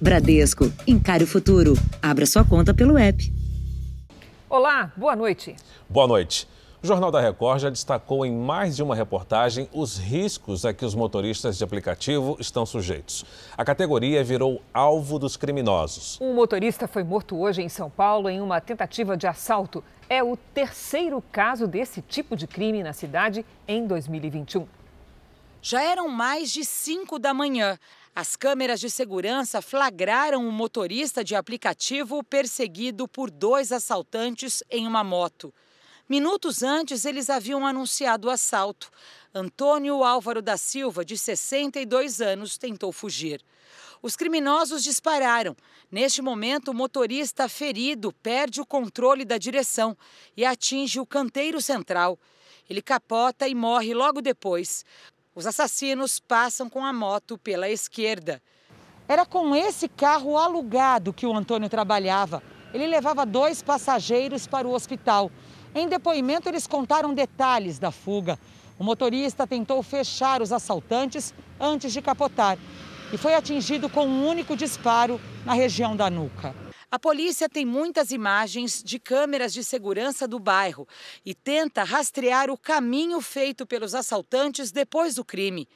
Bradesco, 0.00 0.72
encare 0.86 1.24
o 1.24 1.26
futuro. 1.26 1.74
Abra 2.00 2.24
sua 2.24 2.44
conta 2.44 2.72
pelo 2.72 2.96
app. 2.96 3.32
Olá, 4.48 4.92
boa 4.96 5.16
noite. 5.16 5.56
Boa 5.88 6.06
noite. 6.06 6.46
O 6.80 6.86
Jornal 6.86 7.10
da 7.10 7.20
Record 7.20 7.62
já 7.62 7.68
destacou 7.68 8.24
em 8.24 8.32
mais 8.32 8.76
de 8.76 8.82
uma 8.84 8.94
reportagem 8.94 9.68
os 9.72 9.98
riscos 9.98 10.64
a 10.64 10.72
que 10.72 10.84
os 10.84 10.94
motoristas 10.94 11.58
de 11.58 11.64
aplicativo 11.64 12.36
estão 12.38 12.64
sujeitos. 12.64 13.24
A 13.56 13.64
categoria 13.64 14.22
virou 14.22 14.62
alvo 14.72 15.18
dos 15.18 15.36
criminosos. 15.36 16.16
Um 16.20 16.32
motorista 16.32 16.86
foi 16.86 17.02
morto 17.02 17.36
hoje 17.36 17.62
em 17.62 17.68
São 17.68 17.90
Paulo 17.90 18.28
em 18.28 18.40
uma 18.40 18.60
tentativa 18.60 19.16
de 19.16 19.26
assalto. 19.26 19.82
É 20.08 20.22
o 20.22 20.36
terceiro 20.54 21.20
caso 21.32 21.66
desse 21.66 22.00
tipo 22.02 22.36
de 22.36 22.46
crime 22.46 22.84
na 22.84 22.92
cidade 22.92 23.44
em 23.66 23.84
2021. 23.84 24.64
Já 25.60 25.82
eram 25.82 26.08
mais 26.08 26.52
de 26.52 26.64
5 26.64 27.18
da 27.18 27.34
manhã. 27.34 27.76
As 28.20 28.34
câmeras 28.34 28.80
de 28.80 28.90
segurança 28.90 29.62
flagraram 29.62 30.44
um 30.44 30.50
motorista 30.50 31.22
de 31.22 31.36
aplicativo 31.36 32.20
perseguido 32.24 33.06
por 33.06 33.30
dois 33.30 33.70
assaltantes 33.70 34.60
em 34.68 34.88
uma 34.88 35.04
moto. 35.04 35.54
Minutos 36.08 36.64
antes, 36.64 37.04
eles 37.04 37.30
haviam 37.30 37.64
anunciado 37.64 38.26
o 38.26 38.30
assalto. 38.32 38.90
Antônio 39.32 40.02
Álvaro 40.02 40.42
da 40.42 40.56
Silva, 40.56 41.04
de 41.04 41.16
62 41.16 42.20
anos, 42.20 42.58
tentou 42.58 42.90
fugir. 42.90 43.40
Os 44.02 44.16
criminosos 44.16 44.82
dispararam. 44.82 45.56
Neste 45.88 46.20
momento, 46.20 46.72
o 46.72 46.74
motorista 46.74 47.48
ferido 47.48 48.12
perde 48.12 48.60
o 48.60 48.66
controle 48.66 49.24
da 49.24 49.38
direção 49.38 49.96
e 50.36 50.44
atinge 50.44 50.98
o 50.98 51.06
canteiro 51.06 51.62
central. 51.62 52.18
Ele 52.68 52.82
capota 52.82 53.46
e 53.46 53.54
morre 53.54 53.94
logo 53.94 54.20
depois. 54.20 54.84
Os 55.38 55.46
assassinos 55.46 56.18
passam 56.18 56.68
com 56.68 56.84
a 56.84 56.92
moto 56.92 57.38
pela 57.38 57.68
esquerda. 57.70 58.42
Era 59.06 59.24
com 59.24 59.54
esse 59.54 59.86
carro 59.86 60.36
alugado 60.36 61.12
que 61.12 61.24
o 61.24 61.32
Antônio 61.32 61.68
trabalhava. 61.68 62.42
Ele 62.74 62.88
levava 62.88 63.24
dois 63.24 63.62
passageiros 63.62 64.48
para 64.48 64.66
o 64.66 64.74
hospital. 64.74 65.30
Em 65.72 65.86
depoimento, 65.86 66.48
eles 66.48 66.66
contaram 66.66 67.14
detalhes 67.14 67.78
da 67.78 67.92
fuga. 67.92 68.36
O 68.80 68.82
motorista 68.82 69.46
tentou 69.46 69.80
fechar 69.80 70.42
os 70.42 70.50
assaltantes 70.50 71.32
antes 71.60 71.92
de 71.92 72.02
capotar 72.02 72.58
e 73.12 73.16
foi 73.16 73.34
atingido 73.34 73.88
com 73.88 74.06
um 74.06 74.26
único 74.26 74.56
disparo 74.56 75.20
na 75.46 75.52
região 75.52 75.94
da 75.94 76.10
nuca. 76.10 76.52
A 76.90 76.98
polícia 76.98 77.50
tem 77.50 77.66
muitas 77.66 78.10
imagens 78.12 78.82
de 78.82 78.98
câmeras 78.98 79.52
de 79.52 79.62
segurança 79.62 80.26
do 80.26 80.38
bairro 80.38 80.88
e 81.22 81.34
tenta 81.34 81.84
rastrear 81.84 82.48
o 82.50 82.56
caminho 82.56 83.20
feito 83.20 83.66
pelos 83.66 83.94
assaltantes 83.94 84.72
depois 84.72 85.14
do 85.14 85.22
crime. 85.22 85.68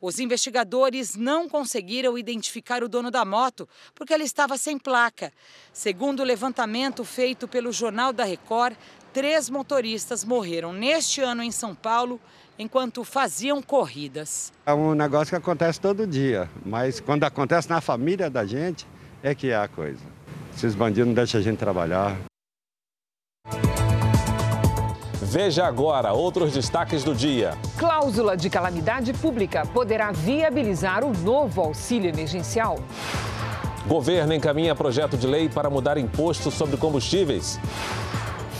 Os 0.00 0.20
investigadores 0.20 1.16
não 1.16 1.48
conseguiram 1.48 2.16
identificar 2.16 2.84
o 2.84 2.88
dono 2.88 3.10
da 3.10 3.24
moto 3.24 3.68
porque 3.96 4.14
ela 4.14 4.22
estava 4.22 4.56
sem 4.56 4.78
placa. 4.78 5.32
Segundo 5.72 6.20
o 6.20 6.24
levantamento 6.24 7.04
feito 7.04 7.48
pelo 7.48 7.72
Jornal 7.72 8.12
da 8.12 8.22
Record, 8.22 8.76
três 9.12 9.50
motoristas 9.50 10.22
morreram 10.22 10.72
neste 10.72 11.20
ano 11.20 11.42
em 11.42 11.50
São 11.50 11.74
Paulo 11.74 12.20
enquanto 12.56 13.02
faziam 13.02 13.60
corridas. 13.60 14.52
É 14.64 14.72
um 14.72 14.94
negócio 14.94 15.30
que 15.30 15.36
acontece 15.36 15.80
todo 15.80 16.06
dia, 16.06 16.48
mas 16.64 17.00
quando 17.00 17.24
acontece 17.24 17.68
na 17.68 17.80
família 17.80 18.30
da 18.30 18.46
gente, 18.46 18.86
é 19.20 19.34
que 19.34 19.50
é 19.50 19.56
a 19.56 19.66
coisa. 19.66 20.14
Esses 20.56 20.74
bandidos 20.74 21.08
não 21.08 21.14
deixam 21.14 21.40
a 21.40 21.42
gente 21.42 21.58
trabalhar. 21.58 22.16
Veja 25.20 25.66
agora 25.66 26.12
outros 26.12 26.52
destaques 26.52 27.02
do 27.02 27.12
dia. 27.12 27.58
Cláusula 27.76 28.36
de 28.36 28.48
calamidade 28.48 29.12
pública 29.12 29.66
poderá 29.66 30.12
viabilizar 30.12 31.02
o 31.02 31.12
novo 31.12 31.60
auxílio 31.60 32.08
emergencial. 32.08 32.78
Governo 33.84 34.32
encaminha 34.32 34.74
projeto 34.76 35.16
de 35.16 35.26
lei 35.26 35.48
para 35.48 35.68
mudar 35.68 35.98
imposto 35.98 36.52
sobre 36.52 36.76
combustíveis. 36.76 37.58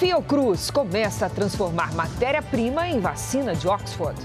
Fiocruz 0.00 0.70
começa 0.70 1.26
a 1.26 1.30
transformar 1.30 1.94
matéria-prima 1.94 2.88
em 2.88 2.98
vacina 2.98 3.54
de 3.54 3.68
Oxford. 3.68 4.20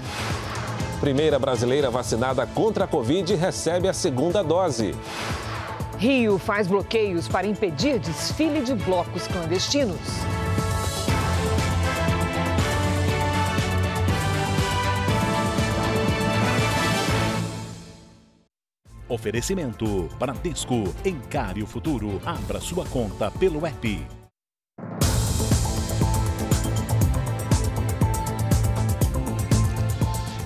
Primeira 1.00 1.38
brasileira 1.38 1.88
vacinada 1.88 2.44
contra 2.48 2.84
a 2.84 2.88
Covid 2.88 3.34
recebe 3.36 3.88
a 3.88 3.92
segunda 3.92 4.42
dose. 4.42 4.94
Rio 6.00 6.38
faz 6.38 6.66
bloqueios 6.66 7.28
para 7.28 7.46
impedir 7.46 7.98
desfile 7.98 8.62
de 8.62 8.74
blocos 8.74 9.28
clandestinos. 9.28 9.98
Oferecimento 19.06 20.08
Bradesco. 20.18 20.84
Encare 21.04 21.62
o 21.62 21.66
futuro. 21.66 22.18
Abra 22.24 22.60
sua 22.60 22.86
conta 22.86 23.30
pelo 23.30 23.66
app. 23.66 24.19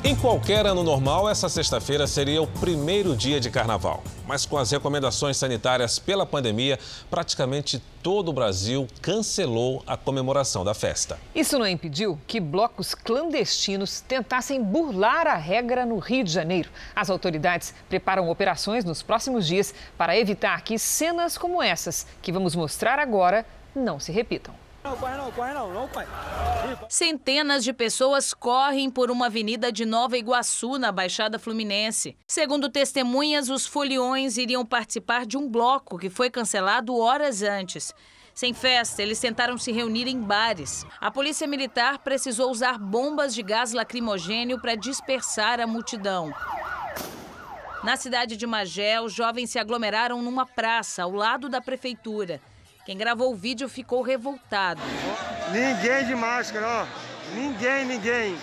Em 0.06 0.14
qualquer 0.14 0.66
ano 0.66 0.82
normal, 0.82 1.30
essa 1.30 1.48
sexta-feira 1.48 2.06
seria 2.06 2.42
o 2.42 2.46
primeiro 2.46 3.16
dia 3.16 3.40
de 3.40 3.50
carnaval. 3.50 4.04
Mas 4.26 4.44
com 4.44 4.58
as 4.58 4.70
recomendações 4.70 5.38
sanitárias 5.38 5.98
pela 5.98 6.26
pandemia, 6.26 6.78
praticamente 7.08 7.82
todo 8.02 8.28
o 8.28 8.32
Brasil 8.34 8.86
cancelou 9.00 9.82
a 9.86 9.96
comemoração 9.96 10.62
da 10.62 10.74
festa. 10.74 11.18
Isso 11.34 11.58
não 11.58 11.66
impediu 11.66 12.20
que 12.26 12.38
blocos 12.38 12.94
clandestinos 12.94 14.02
tentassem 14.02 14.62
burlar 14.62 15.26
a 15.26 15.36
regra 15.36 15.86
no 15.86 15.96
Rio 15.96 16.22
de 16.22 16.30
Janeiro. 16.30 16.68
As 16.94 17.08
autoridades 17.08 17.74
preparam 17.88 18.28
operações 18.28 18.84
nos 18.84 19.02
próximos 19.02 19.46
dias 19.46 19.74
para 19.96 20.18
evitar 20.18 20.60
que 20.60 20.78
cenas 20.78 21.38
como 21.38 21.62
essas, 21.62 22.06
que 22.20 22.30
vamos 22.30 22.54
mostrar 22.54 22.98
agora, 22.98 23.46
não 23.74 23.98
se 23.98 24.12
repitam. 24.12 24.63
Centenas 26.90 27.64
de 27.64 27.72
pessoas 27.72 28.34
correm 28.34 28.90
por 28.90 29.10
uma 29.10 29.26
avenida 29.26 29.72
de 29.72 29.86
Nova 29.86 30.18
Iguaçu, 30.18 30.78
na 30.78 30.92
Baixada 30.92 31.38
Fluminense. 31.38 32.14
Segundo 32.26 32.68
testemunhas, 32.68 33.48
os 33.48 33.66
foliões 33.66 34.36
iriam 34.36 34.64
participar 34.64 35.24
de 35.24 35.38
um 35.38 35.48
bloco 35.48 35.98
que 35.98 36.10
foi 36.10 36.28
cancelado 36.28 36.94
horas 36.98 37.42
antes. 37.42 37.94
Sem 38.34 38.52
festa, 38.52 39.02
eles 39.02 39.18
tentaram 39.18 39.56
se 39.56 39.72
reunir 39.72 40.06
em 40.06 40.20
bares. 40.20 40.84
A 41.00 41.10
polícia 41.10 41.46
militar 41.46 42.00
precisou 42.00 42.50
usar 42.50 42.78
bombas 42.78 43.34
de 43.34 43.42
gás 43.42 43.72
lacrimogênio 43.72 44.60
para 44.60 44.74
dispersar 44.74 45.60
a 45.60 45.66
multidão. 45.66 46.34
Na 47.82 47.96
cidade 47.96 48.36
de 48.36 48.46
Magé, 48.46 49.00
os 49.00 49.12
jovens 49.12 49.50
se 49.50 49.58
aglomeraram 49.58 50.20
numa 50.20 50.44
praça 50.44 51.02
ao 51.02 51.12
lado 51.12 51.48
da 51.48 51.60
prefeitura. 51.60 52.40
Quem 52.84 52.98
gravou 52.98 53.32
o 53.32 53.34
vídeo 53.34 53.66
ficou 53.66 54.02
revoltado. 54.02 54.82
Ninguém 55.50 56.06
de 56.06 56.14
máscara, 56.14 56.66
ó. 56.66 56.86
Ninguém, 57.34 57.86
ninguém. 57.86 58.36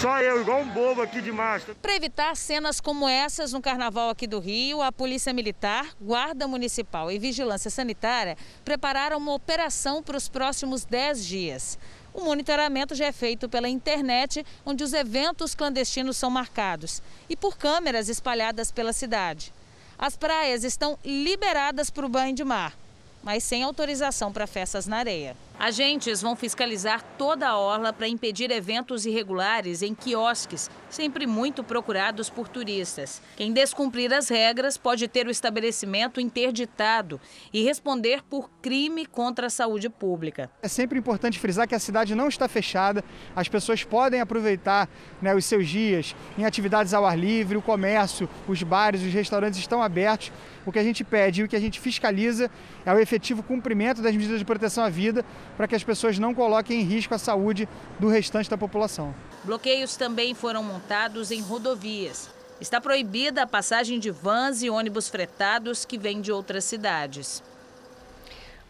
Só 0.00 0.20
eu, 0.20 0.40
igual 0.40 0.60
um 0.60 0.68
bobo 0.68 1.02
aqui 1.02 1.20
de 1.20 1.32
máscara. 1.32 1.76
Para 1.82 1.96
evitar 1.96 2.36
cenas 2.36 2.80
como 2.80 3.08
essas 3.08 3.52
no 3.52 3.60
carnaval 3.60 4.08
aqui 4.08 4.26
do 4.26 4.38
Rio, 4.38 4.82
a 4.82 4.92
Polícia 4.92 5.32
Militar, 5.32 5.96
Guarda 6.00 6.46
Municipal 6.46 7.10
e 7.10 7.18
Vigilância 7.18 7.70
Sanitária 7.70 8.36
prepararam 8.64 9.18
uma 9.18 9.34
operação 9.34 10.00
para 10.00 10.16
os 10.16 10.28
próximos 10.28 10.84
10 10.84 11.24
dias. 11.24 11.78
O 12.12 12.22
monitoramento 12.22 12.94
já 12.94 13.06
é 13.06 13.12
feito 13.12 13.48
pela 13.48 13.68
internet, 13.68 14.46
onde 14.64 14.84
os 14.84 14.92
eventos 14.92 15.56
clandestinos 15.56 16.16
são 16.16 16.30
marcados, 16.30 17.02
e 17.28 17.34
por 17.34 17.56
câmeras 17.56 18.08
espalhadas 18.08 18.70
pela 18.70 18.92
cidade. 18.92 19.52
As 19.98 20.16
praias 20.16 20.64
estão 20.64 20.98
liberadas 21.04 21.90
para 21.90 22.06
o 22.06 22.08
banho 22.08 22.34
de 22.34 22.44
mar, 22.44 22.74
mas 23.22 23.44
sem 23.44 23.62
autorização 23.62 24.32
para 24.32 24.46
festas 24.46 24.86
na 24.86 24.98
areia. 24.98 25.36
Agentes 25.58 26.20
vão 26.20 26.34
fiscalizar 26.34 27.02
toda 27.16 27.48
a 27.48 27.56
orla 27.56 27.92
para 27.92 28.08
impedir 28.08 28.50
eventos 28.50 29.06
irregulares 29.06 29.82
em 29.82 29.94
quiosques, 29.94 30.68
sempre 30.90 31.26
muito 31.26 31.62
procurados 31.62 32.28
por 32.28 32.48
turistas. 32.48 33.22
Quem 33.36 33.52
descumprir 33.52 34.12
as 34.12 34.28
regras 34.28 34.76
pode 34.76 35.06
ter 35.06 35.26
o 35.26 35.30
estabelecimento 35.30 36.20
interditado 36.20 37.20
e 37.52 37.62
responder 37.62 38.22
por 38.28 38.50
crime 38.60 39.06
contra 39.06 39.46
a 39.46 39.50
saúde 39.50 39.88
pública. 39.88 40.50
É 40.60 40.68
sempre 40.68 40.98
importante 40.98 41.38
frisar 41.38 41.68
que 41.68 41.74
a 41.74 41.78
cidade 41.78 42.14
não 42.16 42.28
está 42.28 42.48
fechada, 42.48 43.04
as 43.34 43.48
pessoas 43.48 43.84
podem 43.84 44.20
aproveitar 44.20 44.88
né, 45.22 45.34
os 45.34 45.44
seus 45.44 45.68
dias 45.68 46.16
em 46.36 46.44
atividades 46.44 46.92
ao 46.92 47.06
ar 47.06 47.16
livre, 47.16 47.56
o 47.56 47.62
comércio, 47.62 48.28
os 48.48 48.62
bares, 48.62 49.02
os 49.02 49.12
restaurantes 49.12 49.60
estão 49.60 49.82
abertos. 49.82 50.32
O 50.66 50.72
que 50.72 50.78
a 50.78 50.82
gente 50.82 51.04
pede 51.04 51.42
e 51.42 51.44
o 51.44 51.48
que 51.48 51.56
a 51.56 51.60
gente 51.60 51.78
fiscaliza 51.78 52.50
é 52.84 52.92
o 52.92 52.98
efetivo 52.98 53.42
cumprimento 53.42 54.00
das 54.02 54.14
medidas 54.16 54.38
de 54.38 54.44
proteção 54.44 54.82
à 54.82 54.88
vida 54.88 55.24
para 55.56 55.68
que 55.68 55.74
as 55.74 55.84
pessoas 55.84 56.18
não 56.18 56.34
coloquem 56.34 56.80
em 56.80 56.84
risco 56.84 57.14
a 57.14 57.18
saúde 57.18 57.68
do 57.98 58.08
restante 58.08 58.50
da 58.50 58.58
população. 58.58 59.14
Bloqueios 59.44 59.96
também 59.96 60.34
foram 60.34 60.62
montados 60.62 61.30
em 61.30 61.40
rodovias. 61.40 62.30
Está 62.60 62.80
proibida 62.80 63.42
a 63.42 63.46
passagem 63.46 63.98
de 63.98 64.10
vans 64.10 64.62
e 64.62 64.70
ônibus 64.70 65.08
fretados 65.08 65.84
que 65.84 65.98
vêm 65.98 66.20
de 66.20 66.32
outras 66.32 66.64
cidades. 66.64 67.42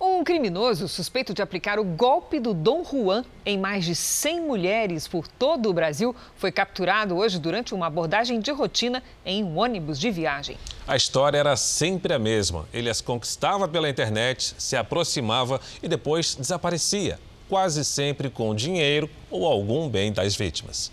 Um 0.00 0.24
criminoso 0.24 0.88
suspeito 0.88 1.32
de 1.32 1.40
aplicar 1.40 1.78
o 1.78 1.84
golpe 1.84 2.40
do 2.40 2.52
Dom 2.52 2.84
Juan 2.84 3.24
em 3.46 3.56
mais 3.56 3.84
de 3.84 3.94
100 3.94 4.40
mulheres 4.40 5.06
por 5.06 5.28
todo 5.28 5.70
o 5.70 5.72
Brasil 5.72 6.14
foi 6.36 6.50
capturado 6.50 7.16
hoje 7.16 7.38
durante 7.38 7.74
uma 7.74 7.86
abordagem 7.86 8.40
de 8.40 8.50
rotina 8.50 9.02
em 9.24 9.44
um 9.44 9.58
ônibus 9.58 9.98
de 9.98 10.10
viagem. 10.10 10.58
A 10.86 10.96
história 10.96 11.38
era 11.38 11.56
sempre 11.56 12.12
a 12.12 12.18
mesma. 12.18 12.66
Ele 12.72 12.90
as 12.90 13.00
conquistava 13.00 13.66
pela 13.66 13.88
internet, 13.88 14.54
se 14.58 14.76
aproximava 14.76 15.58
e 15.82 15.88
depois 15.88 16.34
desaparecia, 16.34 17.18
quase 17.48 17.82
sempre 17.86 18.28
com 18.28 18.54
dinheiro 18.54 19.08
ou 19.30 19.46
algum 19.46 19.88
bem 19.88 20.12
das 20.12 20.36
vítimas. 20.36 20.92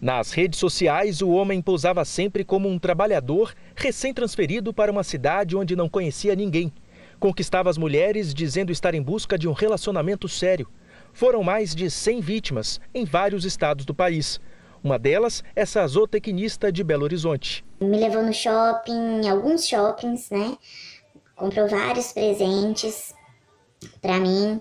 Nas 0.00 0.30
redes 0.30 0.60
sociais, 0.60 1.20
o 1.22 1.30
homem 1.30 1.60
pousava 1.60 2.04
sempre 2.04 2.44
como 2.44 2.68
um 2.68 2.78
trabalhador 2.78 3.52
recém-transferido 3.74 4.72
para 4.72 4.92
uma 4.92 5.02
cidade 5.02 5.56
onde 5.56 5.74
não 5.74 5.88
conhecia 5.88 6.36
ninguém. 6.36 6.72
Conquistava 7.18 7.68
as 7.68 7.78
mulheres 7.78 8.32
dizendo 8.32 8.70
estar 8.70 8.94
em 8.94 9.02
busca 9.02 9.36
de 9.36 9.48
um 9.48 9.52
relacionamento 9.52 10.28
sério. 10.28 10.68
Foram 11.12 11.42
mais 11.42 11.74
de 11.74 11.90
100 11.90 12.20
vítimas 12.20 12.80
em 12.94 13.04
vários 13.04 13.44
estados 13.44 13.84
do 13.84 13.94
país. 13.94 14.38
Uma 14.86 15.00
delas, 15.00 15.42
essa 15.56 15.84
zootecnista 15.84 16.70
de 16.70 16.84
Belo 16.84 17.02
Horizonte. 17.02 17.64
Me 17.80 17.98
levou 17.98 18.22
no 18.22 18.32
shopping, 18.32 19.28
alguns 19.28 19.66
shoppings, 19.66 20.30
né? 20.30 20.56
Comprou 21.34 21.66
vários 21.66 22.12
presentes 22.12 23.12
para 24.00 24.20
mim. 24.20 24.60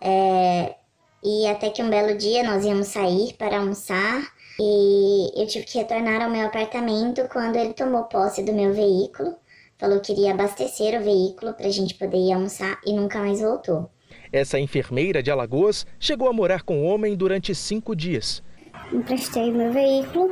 É... 0.00 0.76
E 1.22 1.46
até 1.46 1.68
que 1.68 1.82
um 1.82 1.90
belo 1.90 2.16
dia 2.16 2.42
nós 2.42 2.64
íamos 2.64 2.86
sair 2.86 3.34
para 3.34 3.58
almoçar 3.58 4.26
e 4.58 5.42
eu 5.42 5.46
tive 5.46 5.66
que 5.66 5.76
retornar 5.76 6.22
ao 6.22 6.30
meu 6.30 6.46
apartamento 6.46 7.28
quando 7.30 7.56
ele 7.56 7.74
tomou 7.74 8.04
posse 8.04 8.42
do 8.42 8.54
meu 8.54 8.72
veículo. 8.72 9.36
Falou 9.76 10.00
que 10.00 10.12
iria 10.12 10.32
abastecer 10.32 10.98
o 10.98 11.04
veículo 11.04 11.52
para 11.52 11.66
a 11.66 11.70
gente 11.70 11.94
poder 11.96 12.16
ir 12.16 12.32
almoçar 12.32 12.80
e 12.86 12.94
nunca 12.94 13.18
mais 13.18 13.42
voltou. 13.42 13.90
Essa 14.32 14.58
enfermeira 14.58 15.22
de 15.22 15.30
Alagoas 15.30 15.86
chegou 16.00 16.30
a 16.30 16.32
morar 16.32 16.62
com 16.62 16.80
o 16.80 16.86
homem 16.86 17.14
durante 17.14 17.54
cinco 17.54 17.94
dias. 17.94 18.42
Emprestei 18.92 19.52
meu 19.52 19.72
veículo, 19.72 20.30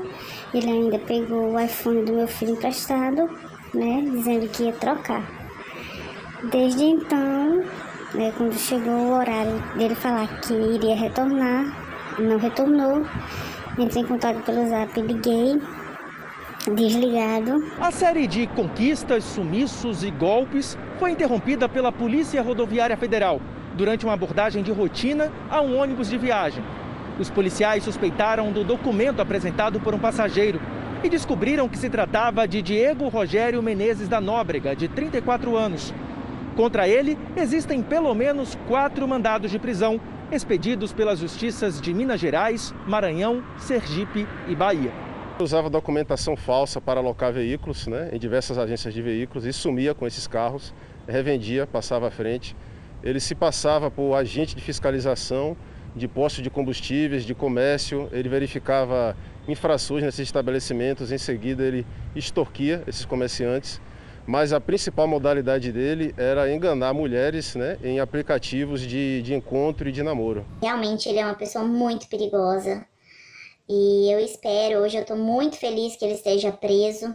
ele 0.53 0.71
ainda 0.71 0.99
pegou 0.99 1.53
o 1.53 1.61
iPhone 1.61 2.05
do 2.05 2.13
meu 2.13 2.29
filho 2.29 2.53
emprestado, 2.53 3.29
né, 3.75 4.03
dizendo 4.11 4.49
que 4.49 4.65
ia 4.65 4.73
trocar. 4.73 5.23
Desde 6.51 6.85
então, 6.85 7.65
né, 8.15 8.33
quando 8.37 8.55
chegou 8.55 8.93
o 8.93 9.15
horário 9.15 9.61
dele 9.77 9.95
falar 9.95 10.41
que 10.41 10.53
iria 10.53 10.95
retornar, 10.95 11.85
não 12.19 12.39
retornou. 12.39 13.05
Entrei 13.77 14.03
em 14.03 14.07
contato 14.07 14.41
pelo 14.45 14.69
zap, 14.69 15.01
liguei, 15.01 15.61
desligado. 16.73 17.65
A 17.81 17.91
série 17.91 18.27
de 18.27 18.47
conquistas, 18.47 19.25
sumiços 19.25 20.05
e 20.05 20.11
golpes 20.11 20.79
foi 20.99 21.11
interrompida 21.11 21.69
pela 21.69 21.91
Polícia 21.91 22.41
Rodoviária 22.41 22.97
Federal 22.97 23.41
durante 23.75 24.05
uma 24.05 24.15
abordagem 24.15 24.63
de 24.63 24.71
rotina 24.71 25.33
a 25.51 25.61
um 25.61 25.77
ônibus 25.77 26.09
de 26.09 26.17
viagem. 26.17 26.63
Os 27.19 27.31
policiais 27.31 27.85
suspeitaram 27.85 28.51
do 28.51 28.65
documento 28.65 29.21
apresentado 29.21 29.79
por 29.79 29.95
um 29.95 29.99
passageiro 29.99 30.61
e 31.03 31.09
descobriram 31.09 31.69
que 31.69 31.79
se 31.79 31.89
tratava 31.89 32.49
de 32.49 32.61
Diego 32.61 33.09
Rogério 33.09 33.63
Menezes 33.63 34.09
da 34.09 34.21
Nóbrega, 34.21 34.75
de 34.75 34.89
34 34.89 35.57
anos. 35.57 35.95
Contra 36.57 36.89
ele, 36.89 37.19
existem 37.37 37.83
pelo 37.83 38.13
menos 38.15 38.59
quatro 38.67 39.07
mandados 39.07 39.51
de 39.51 39.59
prisão 39.59 40.01
expedidos 40.33 40.93
pelas 40.93 41.19
justiças 41.19 41.81
de 41.81 41.95
Minas 41.95 42.21
Gerais, 42.21 42.75
Maranhão, 42.87 43.45
Sergipe 43.59 44.27
e 44.49 44.55
Bahia. 44.57 44.93
Usava 45.39 45.69
documentação 45.69 46.37
falsa 46.37 46.81
para 46.81 47.01
alocar 47.01 47.33
veículos 47.33 47.87
né, 47.87 48.09
em 48.13 48.19
diversas 48.19 48.57
agências 48.57 48.95
de 48.95 49.03
veículos 49.03 49.45
e 49.45 49.53
sumia 49.53 49.95
com 49.95 50.07
esses 50.07 50.27
carros, 50.27 50.73
revendia, 51.07 51.67
passava 51.67 52.09
à 52.09 52.11
frente. 52.11 52.57
Ele 53.03 53.21
se 53.21 53.35
passava 53.35 53.91
por 53.91 54.15
agente 54.15 54.57
de 54.57 54.63
fiscalização 54.63 55.57
de 55.95 56.09
postos 56.09 56.43
de 56.43 56.51
combustíveis, 56.51 57.25
de 57.25 57.35
comércio, 57.35 58.09
ele 58.13 58.29
verificava 58.29 59.17
infrações 59.47 60.03
nesses 60.03 60.21
estabelecimentos, 60.21 61.13
em 61.13 61.19
seguida 61.19 61.63
ele 61.63 61.87
extorquia 62.15 62.83
esses 62.87 63.05
comerciantes 63.05 63.81
mas 64.27 64.53
a 64.53 64.61
principal 64.61 65.07
modalidade 65.07 65.71
dele 65.71 66.15
era 66.17 66.53
enganar 66.53 66.95
mulheres 66.95 67.55
né, 67.55 67.79
em 67.83 68.01
aplicativos 68.01 68.81
de, 68.81 69.23
de 69.23 69.35
encontro 69.35 69.89
e 69.89 69.93
de 69.93 70.03
namoro. 70.03 70.45
Realmente 70.63 71.09
ele 71.09 71.19
é 71.19 71.25
uma 71.25 71.35
pessoa 71.35 71.65
muito 71.65 72.09
perigosa 72.09 72.87
e 73.69 74.13
eu 74.13 74.19
espero, 74.19 74.81
hoje 74.81 74.97
eu 74.97 75.03
estou 75.03 75.17
muito 75.17 75.57
feliz 75.57 75.97
que 75.97 76.05
ele 76.05 76.15
esteja 76.15 76.53
preso. 76.53 77.15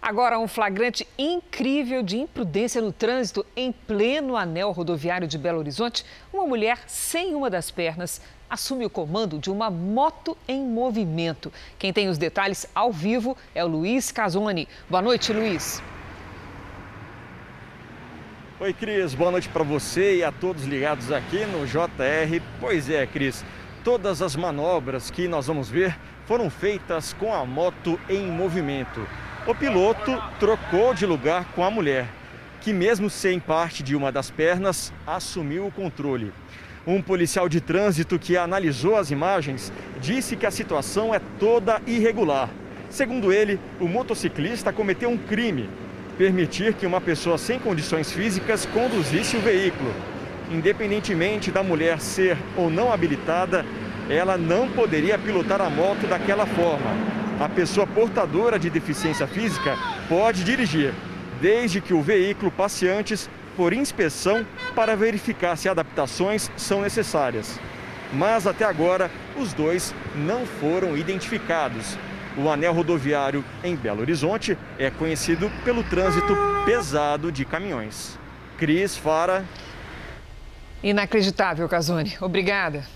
Agora, 0.00 0.38
um 0.38 0.46
flagrante 0.46 1.06
incrível 1.18 2.02
de 2.02 2.16
imprudência 2.16 2.80
no 2.80 2.92
trânsito 2.92 3.44
em 3.56 3.72
pleno 3.72 4.36
anel 4.36 4.70
rodoviário 4.70 5.26
de 5.26 5.36
Belo 5.36 5.58
Horizonte. 5.58 6.04
Uma 6.32 6.46
mulher 6.46 6.78
sem 6.86 7.34
uma 7.34 7.50
das 7.50 7.70
pernas 7.70 8.20
assume 8.48 8.86
o 8.86 8.90
comando 8.90 9.38
de 9.38 9.50
uma 9.50 9.70
moto 9.70 10.36
em 10.46 10.64
movimento. 10.64 11.52
Quem 11.78 11.92
tem 11.92 12.08
os 12.08 12.18
detalhes 12.18 12.66
ao 12.74 12.92
vivo 12.92 13.36
é 13.54 13.64
o 13.64 13.68
Luiz 13.68 14.12
Casoni. 14.12 14.68
Boa 14.88 15.02
noite, 15.02 15.32
Luiz. 15.32 15.82
Oi, 18.60 18.72
Cris. 18.72 19.14
Boa 19.14 19.30
noite 19.30 19.48
para 19.48 19.64
você 19.64 20.16
e 20.16 20.24
a 20.24 20.30
todos 20.30 20.64
ligados 20.64 21.10
aqui 21.10 21.44
no 21.46 21.66
JR. 21.66 22.40
Pois 22.60 22.88
é, 22.88 23.06
Cris. 23.06 23.44
Todas 23.82 24.22
as 24.22 24.34
manobras 24.34 25.10
que 25.10 25.28
nós 25.28 25.46
vamos 25.46 25.68
ver 25.68 25.96
foram 26.26 26.48
feitas 26.48 27.12
com 27.12 27.34
a 27.34 27.44
moto 27.44 28.00
em 28.08 28.26
movimento. 28.26 29.06
O 29.46 29.54
piloto 29.54 30.20
trocou 30.40 30.92
de 30.92 31.06
lugar 31.06 31.44
com 31.54 31.62
a 31.62 31.70
mulher, 31.70 32.08
que, 32.60 32.72
mesmo 32.72 33.08
sem 33.08 33.38
parte 33.38 33.80
de 33.80 33.94
uma 33.94 34.10
das 34.10 34.28
pernas, 34.28 34.92
assumiu 35.06 35.68
o 35.68 35.70
controle. 35.70 36.32
Um 36.84 37.00
policial 37.00 37.48
de 37.48 37.60
trânsito 37.60 38.18
que 38.18 38.36
analisou 38.36 38.96
as 38.96 39.12
imagens 39.12 39.72
disse 40.00 40.34
que 40.34 40.46
a 40.46 40.50
situação 40.50 41.14
é 41.14 41.20
toda 41.38 41.80
irregular. 41.86 42.50
Segundo 42.90 43.32
ele, 43.32 43.60
o 43.78 43.86
motociclista 43.86 44.72
cometeu 44.72 45.10
um 45.10 45.16
crime: 45.16 45.70
permitir 46.18 46.74
que 46.74 46.84
uma 46.84 47.00
pessoa 47.00 47.38
sem 47.38 47.60
condições 47.60 48.10
físicas 48.10 48.66
conduzisse 48.66 49.36
o 49.36 49.40
veículo. 49.40 49.94
Independentemente 50.50 51.52
da 51.52 51.62
mulher 51.62 52.00
ser 52.00 52.36
ou 52.56 52.68
não 52.68 52.92
habilitada, 52.92 53.64
ela 54.10 54.36
não 54.36 54.68
poderia 54.68 55.16
pilotar 55.16 55.60
a 55.60 55.70
moto 55.70 56.04
daquela 56.08 56.46
forma. 56.46 57.15
A 57.38 57.50
pessoa 57.50 57.86
portadora 57.86 58.58
de 58.58 58.70
deficiência 58.70 59.26
física 59.26 59.76
pode 60.08 60.42
dirigir, 60.42 60.94
desde 61.40 61.82
que 61.82 61.92
o 61.92 62.00
veículo 62.00 62.50
passe 62.50 62.88
antes 62.88 63.28
por 63.54 63.74
inspeção 63.74 64.46
para 64.74 64.96
verificar 64.96 65.54
se 65.56 65.68
adaptações 65.68 66.50
são 66.56 66.80
necessárias. 66.80 67.60
Mas 68.12 68.46
até 68.46 68.64
agora, 68.64 69.10
os 69.36 69.52
dois 69.52 69.94
não 70.14 70.46
foram 70.46 70.96
identificados. 70.96 71.98
O 72.38 72.48
anel 72.48 72.72
rodoviário 72.72 73.44
em 73.62 73.76
Belo 73.76 74.00
Horizonte 74.00 74.56
é 74.78 74.90
conhecido 74.90 75.50
pelo 75.62 75.84
trânsito 75.84 76.34
pesado 76.64 77.30
de 77.30 77.44
caminhões. 77.44 78.18
Cris 78.56 78.96
Fara. 78.96 79.44
Inacreditável, 80.82 81.68
Casone. 81.68 82.16
Obrigada. 82.20 82.95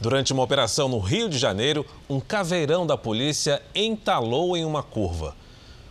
Durante 0.00 0.32
uma 0.32 0.44
operação 0.44 0.88
no 0.88 1.00
Rio 1.00 1.28
de 1.28 1.36
Janeiro, 1.36 1.84
um 2.08 2.20
caveirão 2.20 2.86
da 2.86 2.96
polícia 2.96 3.60
entalou 3.74 4.56
em 4.56 4.64
uma 4.64 4.80
curva. 4.80 5.34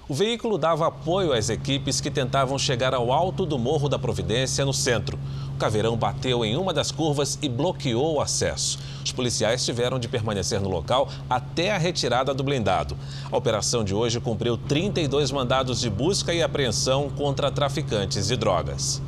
O 0.07 0.13
veículo 0.13 0.57
dava 0.57 0.87
apoio 0.87 1.33
às 1.33 1.49
equipes 1.49 1.99
que 1.99 2.09
tentavam 2.09 2.57
chegar 2.57 2.93
ao 2.93 3.11
alto 3.11 3.45
do 3.45 3.59
Morro 3.59 3.89
da 3.89 3.99
Providência, 3.99 4.63
no 4.63 4.73
centro. 4.73 5.19
O 5.53 5.57
caveirão 5.57 5.97
bateu 5.97 6.45
em 6.45 6.55
uma 6.55 6.73
das 6.73 6.89
curvas 6.89 7.37
e 7.41 7.49
bloqueou 7.49 8.15
o 8.15 8.21
acesso. 8.21 8.79
Os 9.03 9.11
policiais 9.11 9.65
tiveram 9.65 9.99
de 9.99 10.07
permanecer 10.07 10.61
no 10.61 10.69
local 10.69 11.09
até 11.29 11.73
a 11.73 11.77
retirada 11.77 12.33
do 12.33 12.43
blindado. 12.43 12.95
A 13.29 13.35
operação 13.35 13.83
de 13.83 13.93
hoje 13.93 14.21
cumpriu 14.21 14.57
32 14.57 15.33
mandados 15.33 15.81
de 15.81 15.89
busca 15.89 16.33
e 16.33 16.41
apreensão 16.41 17.09
contra 17.09 17.51
traficantes 17.51 18.27
de 18.27 18.37
drogas. 18.37 19.01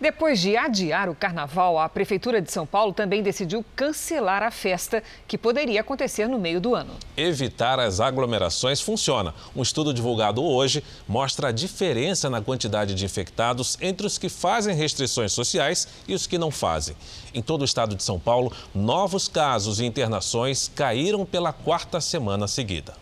Depois 0.00 0.38
de 0.38 0.56
adiar 0.56 1.08
o 1.08 1.14
carnaval, 1.14 1.76
a 1.76 1.88
Prefeitura 1.88 2.40
de 2.40 2.52
São 2.52 2.64
Paulo 2.64 2.92
também 2.92 3.20
decidiu 3.20 3.64
cancelar 3.74 4.44
a 4.44 4.50
festa 4.50 5.02
que 5.26 5.36
poderia 5.36 5.80
acontecer 5.80 6.28
no 6.28 6.38
meio 6.38 6.60
do 6.60 6.72
ano. 6.72 6.92
Evitar 7.16 7.80
as 7.80 7.98
aglomerações 7.98 8.80
funciona. 8.80 9.34
Um 9.56 9.62
estudo 9.62 9.92
divulgado 9.92 10.40
hoje 10.44 10.84
mostra 11.08 11.48
a 11.48 11.52
diferença 11.52 12.30
na 12.30 12.40
quantidade 12.40 12.94
de 12.94 13.04
infectados 13.04 13.76
entre 13.80 14.06
os 14.06 14.18
que 14.18 14.28
fazem 14.28 14.76
restrições 14.76 15.32
sociais 15.32 15.88
e 16.06 16.14
os 16.14 16.28
que 16.28 16.38
não 16.38 16.52
fazem. 16.52 16.94
Em 17.34 17.42
todo 17.42 17.62
o 17.62 17.64
estado 17.64 17.96
de 17.96 18.02
São 18.04 18.20
Paulo, 18.20 18.52
novos 18.72 19.26
casos 19.26 19.80
e 19.80 19.84
internações 19.84 20.70
caíram 20.72 21.26
pela 21.26 21.52
quarta 21.52 22.00
semana 22.00 22.46
seguida. 22.46 22.94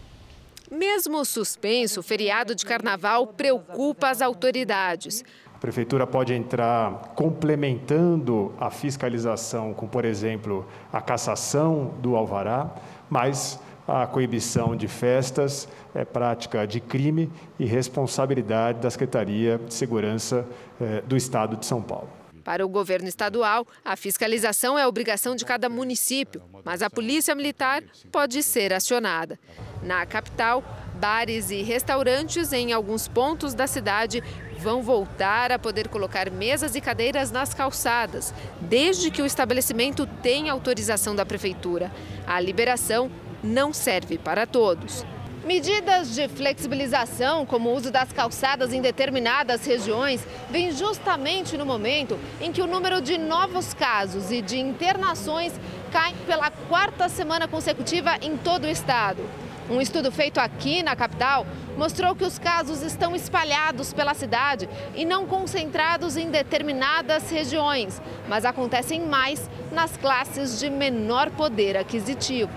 Mesmo 0.71 1.25
suspenso, 1.25 2.01
o 2.01 2.03
feriado 2.03 2.55
de 2.55 2.65
carnaval 2.65 3.29
preocupa 3.29 4.09
as 4.09 4.21
autoridades. 4.21 5.25
Prefeitura 5.67 6.07
pode 6.07 6.33
entrar 6.33 7.13
complementando 7.17 8.55
a 8.57 8.71
fiscalização 8.71 9.75
com, 9.75 9.89
por 9.89 10.05
exemplo, 10.05 10.65
a 10.93 11.01
cassação 11.01 11.93
do 12.01 12.15
alvará, 12.15 12.71
mas 13.11 13.59
a 13.85 14.07
coibição 14.07 14.77
de 14.77 14.87
festas 14.87 15.67
é 15.93 16.05
prática 16.05 16.69
de 16.69 16.79
crime 16.79 17.29
e 17.59 17.65
responsabilidade 17.65 18.79
da 18.79 18.89
Secretaria 18.89 19.59
de 19.59 19.75
Segurança 19.75 20.47
eh, 20.81 21.03
do 21.05 21.17
Estado 21.17 21.57
de 21.57 21.67
São 21.67 21.83
Paulo. 21.83 22.11
Para 22.45 22.65
o 22.65 22.69
governo 22.69 23.09
estadual, 23.09 23.67
a 23.85 23.97
fiscalização 23.97 24.79
é 24.79 24.87
obrigação 24.87 25.35
de 25.35 25.45
cada 25.45 25.69
município, 25.69 26.41
mas 26.65 26.81
a 26.81 26.89
Polícia 26.89 27.35
Militar 27.35 27.83
pode 28.13 28.41
ser 28.41 28.73
acionada. 28.73 29.37
Na 29.83 30.07
capital, 30.07 30.63
Bares 30.97 31.51
e 31.51 31.63
restaurantes 31.63 32.53
em 32.53 32.73
alguns 32.73 33.07
pontos 33.07 33.53
da 33.55 33.67
cidade 33.67 34.23
vão 34.59 34.83
voltar 34.83 35.53
a 35.53 35.59
poder 35.59 35.89
colocar 35.89 36.31
mesas 36.31 36.75
e 36.75 36.81
cadeiras 36.81 37.31
nas 37.31 37.53
calçadas, 37.53 38.33
desde 38.61 39.11
que 39.11 39.21
o 39.21 39.27
estabelecimento 39.27 40.07
tenha 40.23 40.53
autorização 40.53 41.15
da 41.15 41.27
prefeitura. 41.27 41.93
A 42.27 42.41
liberação 42.41 43.11
não 43.45 43.73
serve 43.73 44.17
para 44.17 44.47
todos. 44.47 45.05
Medidas 45.45 46.13
de 46.13 46.27
flexibilização, 46.27 47.47
como 47.47 47.71
o 47.71 47.75
uso 47.77 47.93
das 47.93 48.11
calçadas 48.11 48.73
em 48.73 48.81
determinadas 48.81 49.65
regiões, 49.65 50.27
vêm 50.51 50.73
justamente 50.73 51.57
no 51.57 51.65
momento 51.65 52.19
em 52.41 52.51
que 52.51 52.61
o 52.61 52.67
número 52.67 53.01
de 53.01 53.17
novos 53.17 53.73
casos 53.73 54.33
e 54.33 54.43
de 54.43 54.59
internações 54.59 55.53
cai 55.93 56.15
pela 56.27 56.51
quarta 56.51 57.09
semana 57.09 57.47
consecutiva 57.47 58.17
em 58.21 58.37
todo 58.37 58.65
o 58.65 58.69
estado. 58.69 59.23
Um 59.69 59.81
estudo 59.81 60.13
feito 60.13 60.39
aqui 60.39 60.83
na 60.83 60.95
capital 60.95 61.45
mostrou 61.77 62.15
que 62.15 62.25
os 62.25 62.39
casos 62.39 62.83
estão 62.83 63.17
espalhados 63.17 63.93
pela 63.93 64.15
cidade 64.15 64.69
e 64.95 65.05
não 65.05 65.27
concentrados 65.27 66.17
em 66.17 66.31
determinadas 66.31 67.31
regiões, 67.31 68.01
mas 68.29 68.45
acontecem 68.45 69.01
mais 69.01 69.51
nas 69.73 69.97
classes 69.97 70.61
de 70.61 70.71
menor 70.71 71.31
poder 71.31 71.77
aquisitivo. 71.77 72.53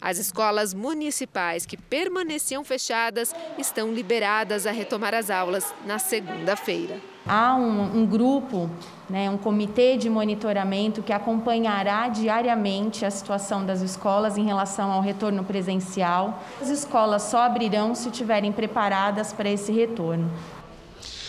As 0.00 0.18
escolas 0.18 0.72
municipais 0.72 1.66
que 1.66 1.76
permaneciam 1.76 2.64
fechadas 2.64 3.34
estão 3.58 3.92
liberadas 3.92 4.66
a 4.66 4.72
retomar 4.72 5.14
as 5.14 5.30
aulas 5.30 5.74
na 5.86 5.98
segunda-feira. 5.98 7.00
Há 7.26 7.54
um, 7.54 7.98
um 7.98 8.06
grupo, 8.06 8.68
né, 9.12 9.28
um 9.28 9.36
comitê 9.36 9.98
de 9.98 10.08
monitoramento 10.08 11.02
que 11.02 11.12
acompanhará 11.12 12.08
diariamente 12.08 13.04
a 13.04 13.10
situação 13.10 13.66
das 13.66 13.82
escolas 13.82 14.38
em 14.38 14.44
relação 14.46 14.90
ao 14.90 15.02
retorno 15.02 15.44
presencial. 15.44 16.42
As 16.58 16.70
escolas 16.70 17.20
só 17.24 17.42
abrirão 17.42 17.94
se 17.94 18.08
estiverem 18.08 18.50
preparadas 18.50 19.30
para 19.30 19.50
esse 19.50 19.70
retorno. 19.70 20.30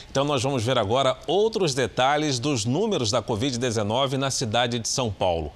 Então, 0.10 0.24
nós 0.24 0.42
vamos 0.42 0.64
ver 0.64 0.78
agora 0.78 1.18
outros 1.28 1.74
detalhes 1.74 2.40
dos 2.40 2.64
números 2.64 3.12
da 3.12 3.22
Covid-19 3.22 4.14
na 4.14 4.32
cidade 4.32 4.80
de 4.80 4.88
São 4.88 5.12
Paulo. 5.12 5.52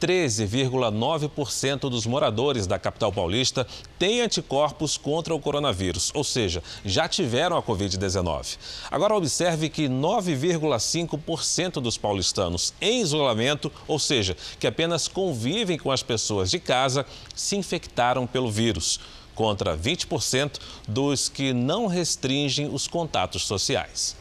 13,9% 0.00 1.88
dos 1.88 2.06
moradores 2.06 2.66
da 2.66 2.78
capital 2.78 3.12
paulista 3.12 3.66
têm 3.98 4.20
anticorpos 4.20 4.96
contra 4.96 5.34
o 5.34 5.40
coronavírus, 5.40 6.10
ou 6.14 6.22
seja, 6.22 6.62
já 6.84 7.08
tiveram 7.08 7.56
a 7.56 7.62
Covid-19. 7.62 8.58
Agora, 8.90 9.14
observe 9.14 9.68
que 9.68 9.88
9,5% 9.88 11.80
dos 11.80 11.96
paulistanos 11.96 12.74
em 12.80 13.00
isolamento, 13.00 13.72
ou 13.88 13.98
seja, 13.98 14.36
que 14.58 14.66
apenas 14.66 15.08
convivem 15.08 15.78
com 15.78 15.90
as 15.90 16.02
pessoas 16.02 16.50
de 16.50 16.58
casa, 16.58 17.06
se 17.34 17.56
infectaram 17.56 18.26
pelo 18.26 18.50
vírus, 18.50 19.00
contra 19.34 19.76
20% 19.76 20.58
dos 20.88 21.28
que 21.28 21.52
não 21.52 21.86
restringem 21.86 22.68
os 22.72 22.88
contatos 22.88 23.42
sociais. 23.42 24.16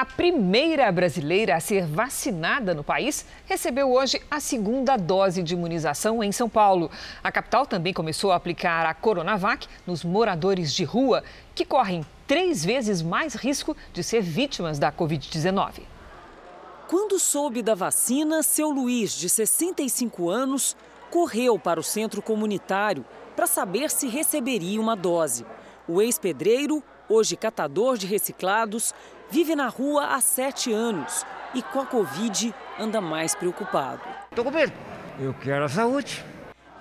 A 0.00 0.04
primeira 0.06 0.90
brasileira 0.90 1.54
a 1.54 1.60
ser 1.60 1.84
vacinada 1.84 2.72
no 2.72 2.82
país 2.82 3.26
recebeu 3.44 3.92
hoje 3.92 4.18
a 4.30 4.40
segunda 4.40 4.96
dose 4.96 5.42
de 5.42 5.52
imunização 5.52 6.24
em 6.24 6.32
São 6.32 6.48
Paulo. 6.48 6.90
A 7.22 7.30
capital 7.30 7.66
também 7.66 7.92
começou 7.92 8.32
a 8.32 8.36
aplicar 8.36 8.86
a 8.86 8.94
Coronavac 8.94 9.68
nos 9.86 10.02
moradores 10.02 10.72
de 10.72 10.84
rua, 10.84 11.22
que 11.54 11.66
correm 11.66 12.02
três 12.26 12.64
vezes 12.64 13.02
mais 13.02 13.34
risco 13.34 13.76
de 13.92 14.02
ser 14.02 14.22
vítimas 14.22 14.78
da 14.78 14.90
Covid-19. 14.90 15.82
Quando 16.88 17.18
soube 17.18 17.60
da 17.60 17.74
vacina, 17.74 18.42
seu 18.42 18.70
Luiz, 18.70 19.12
de 19.12 19.28
65 19.28 20.30
anos, 20.30 20.74
correu 21.10 21.58
para 21.58 21.78
o 21.78 21.84
centro 21.84 22.22
comunitário 22.22 23.04
para 23.36 23.46
saber 23.46 23.90
se 23.90 24.08
receberia 24.08 24.80
uma 24.80 24.96
dose. 24.96 25.44
O 25.86 26.00
ex-pedreiro, 26.00 26.82
hoje 27.06 27.36
catador 27.36 27.98
de 27.98 28.06
reciclados, 28.06 28.94
vive 29.30 29.54
na 29.54 29.68
rua 29.68 30.06
há 30.14 30.20
sete 30.20 30.72
anos 30.72 31.24
e 31.54 31.62
com 31.62 31.80
a 31.80 31.86
Covid 31.86 32.54
anda 32.78 33.00
mais 33.00 33.34
preocupado. 33.34 34.02
Tô 34.34 34.44
com 34.44 34.50
medo. 34.50 34.72
Eu 35.18 35.34
quero 35.34 35.64
a 35.64 35.68
saúde. 35.68 36.24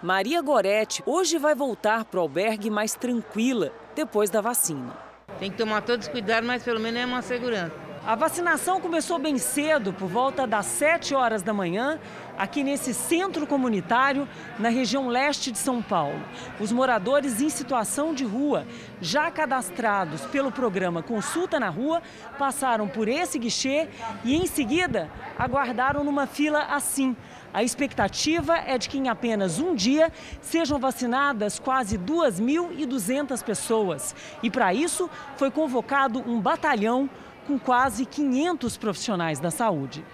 Maria 0.02 0.42
Gorete 0.42 1.04
hoje 1.06 1.38
vai 1.38 1.54
voltar 1.54 2.06
para 2.06 2.20
o 2.20 2.22
albergue 2.22 2.70
mais 2.70 2.96
tranquila 2.96 3.72
depois 3.96 4.30
da 4.30 4.42
vacina. 4.42 4.98
Tem 5.40 5.52
que 5.52 5.58
tomar 5.58 5.82
todos 5.82 6.08
os 6.08 6.12
cuidados, 6.12 6.48
mas 6.48 6.64
pelo 6.64 6.80
menos 6.80 7.00
é 7.02 7.06
uma 7.06 7.22
segurança. 7.22 7.74
A 8.06 8.16
vacinação 8.16 8.80
começou 8.80 9.20
bem 9.20 9.38
cedo, 9.38 9.92
por 9.92 10.08
volta 10.08 10.48
das 10.48 10.66
7 10.66 11.14
horas 11.14 11.44
da 11.44 11.54
manhã, 11.54 12.00
aqui 12.40 12.64
nesse 12.64 12.94
centro 12.94 13.46
comunitário, 13.46 14.26
na 14.58 14.70
região 14.70 15.10
leste 15.10 15.52
de 15.52 15.58
São 15.58 15.82
Paulo. 15.82 16.24
Os 16.58 16.72
moradores 16.72 17.42
em 17.42 17.50
situação 17.50 18.14
de 18.14 18.24
rua, 18.24 18.66
já 19.02 19.30
cadastrados 19.30 20.22
pelo 20.28 20.50
programa 20.50 21.04
Consulta 21.04 21.60
na 21.60 21.68
Rua, 21.68 22.02
passaram 22.38 22.88
por 22.88 23.10
esse 23.10 23.38
guichê 23.38 23.90
e, 24.24 24.38
em 24.38 24.46
seguida, 24.48 25.12
aguardaram 25.38 26.02
numa 26.02 26.26
fila 26.26 26.62
assim. 26.64 27.14
A 27.54 27.62
expectativa 27.62 28.56
é 28.56 28.78
de 28.78 28.88
que 28.88 28.98
em 28.98 29.10
apenas 29.10 29.60
um 29.60 29.76
dia 29.76 30.10
sejam 30.40 30.80
vacinadas 30.80 31.60
quase 31.60 31.98
2.200 31.98 33.44
pessoas. 33.44 34.16
E 34.42 34.50
para 34.50 34.74
isso 34.74 35.10
foi 35.36 35.52
convocado 35.52 36.24
um 36.26 36.40
batalhão 36.40 37.10
com 37.46 37.60
quase 37.60 38.06
500 38.06 38.78
profissionais 38.78 39.40
da 39.40 39.52
saúde. 39.52 40.06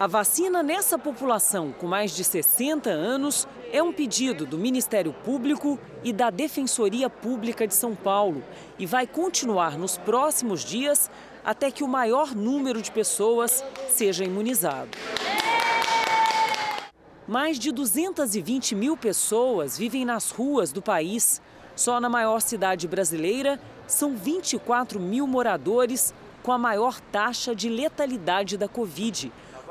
A 0.00 0.06
vacina 0.06 0.62
nessa 0.62 0.98
população 0.98 1.72
com 1.72 1.86
mais 1.86 2.16
de 2.16 2.24
60 2.24 2.88
anos 2.88 3.46
é 3.70 3.82
um 3.82 3.92
pedido 3.92 4.46
do 4.46 4.56
Ministério 4.56 5.12
Público 5.12 5.78
e 6.02 6.10
da 6.10 6.30
Defensoria 6.30 7.10
Pública 7.10 7.66
de 7.66 7.74
São 7.74 7.94
Paulo 7.94 8.42
e 8.78 8.86
vai 8.86 9.06
continuar 9.06 9.76
nos 9.76 9.98
próximos 9.98 10.64
dias 10.64 11.10
até 11.44 11.70
que 11.70 11.84
o 11.84 11.86
maior 11.86 12.34
número 12.34 12.80
de 12.80 12.90
pessoas 12.90 13.62
seja 13.90 14.24
imunizado. 14.24 14.96
Mais 17.28 17.58
de 17.58 17.70
220 17.70 18.74
mil 18.74 18.96
pessoas 18.96 19.76
vivem 19.76 20.06
nas 20.06 20.30
ruas 20.30 20.72
do 20.72 20.80
país. 20.80 21.42
Só 21.76 22.00
na 22.00 22.08
maior 22.08 22.40
cidade 22.40 22.88
brasileira, 22.88 23.60
são 23.86 24.16
24 24.16 24.98
mil 24.98 25.26
moradores 25.26 26.14
com 26.42 26.52
a 26.52 26.58
maior 26.58 26.98
taxa 27.12 27.54
de 27.54 27.68
letalidade 27.68 28.56
da 28.56 28.66
Covid. 28.66 29.30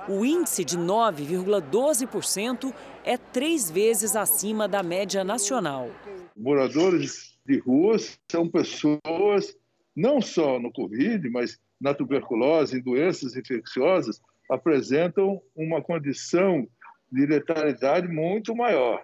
O 0.10 0.26
índice 0.26 0.66
de 0.66 0.76
9,12% 0.76 2.74
é 3.06 3.16
três 3.16 3.70
vezes 3.70 4.16
acima 4.16 4.68
da 4.68 4.82
média 4.82 5.24
nacional. 5.24 5.92
Moradores 6.36 7.38
de 7.46 7.60
ruas 7.60 8.20
são 8.28 8.50
pessoas, 8.50 9.56
não 9.96 10.20
só 10.20 10.60
no 10.60 10.72
Covid, 10.72 11.30
mas 11.30 11.60
na 11.80 11.94
tuberculose, 11.94 12.76
em 12.76 12.82
doenças 12.82 13.36
infecciosas, 13.36 14.20
apresentam 14.50 15.40
uma 15.56 15.80
condição 15.80 16.68
de 17.12 17.28
letalidade 17.28 18.08
muito 18.08 18.56
maior. 18.56 19.04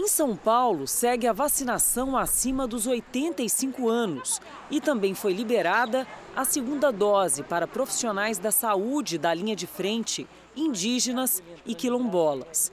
Em 0.00 0.06
São 0.06 0.36
Paulo, 0.36 0.86
segue 0.86 1.26
a 1.26 1.32
vacinação 1.32 2.16
acima 2.16 2.68
dos 2.68 2.86
85 2.86 3.88
anos 3.88 4.40
e 4.70 4.80
também 4.80 5.12
foi 5.12 5.32
liberada 5.32 6.06
a 6.36 6.44
segunda 6.44 6.92
dose 6.92 7.42
para 7.42 7.66
profissionais 7.66 8.38
da 8.38 8.52
saúde 8.52 9.18
da 9.18 9.34
linha 9.34 9.56
de 9.56 9.66
frente, 9.66 10.24
indígenas 10.58 11.42
e 11.64 11.74
quilombolas. 11.74 12.72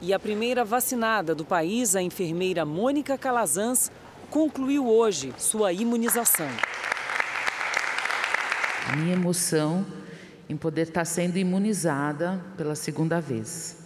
E 0.00 0.12
a 0.12 0.18
primeira 0.18 0.64
vacinada 0.64 1.34
do 1.34 1.44
país, 1.44 1.96
a 1.96 2.02
enfermeira 2.02 2.64
Mônica 2.64 3.18
Calazans, 3.18 3.90
concluiu 4.30 4.88
hoje 4.88 5.34
sua 5.38 5.72
imunização. 5.72 6.48
Minha 8.96 9.14
emoção 9.14 9.84
em 10.48 10.56
poder 10.56 10.88
estar 10.88 11.04
sendo 11.04 11.36
imunizada 11.36 12.42
pela 12.56 12.74
segunda 12.74 13.20
vez. 13.20 13.76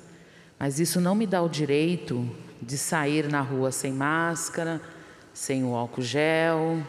Mas 0.59 0.79
isso 0.79 1.01
não 1.01 1.15
me 1.15 1.27
dá 1.27 1.43
o 1.43 1.49
direito 1.49 2.29
de 2.61 2.79
sair 2.79 3.29
na 3.29 3.41
rua 3.41 3.73
sem 3.73 3.93
máscara, 3.93 4.81
sem 5.35 5.65
o 5.65 5.75
álcool 5.75 6.03
gel, 6.03 6.81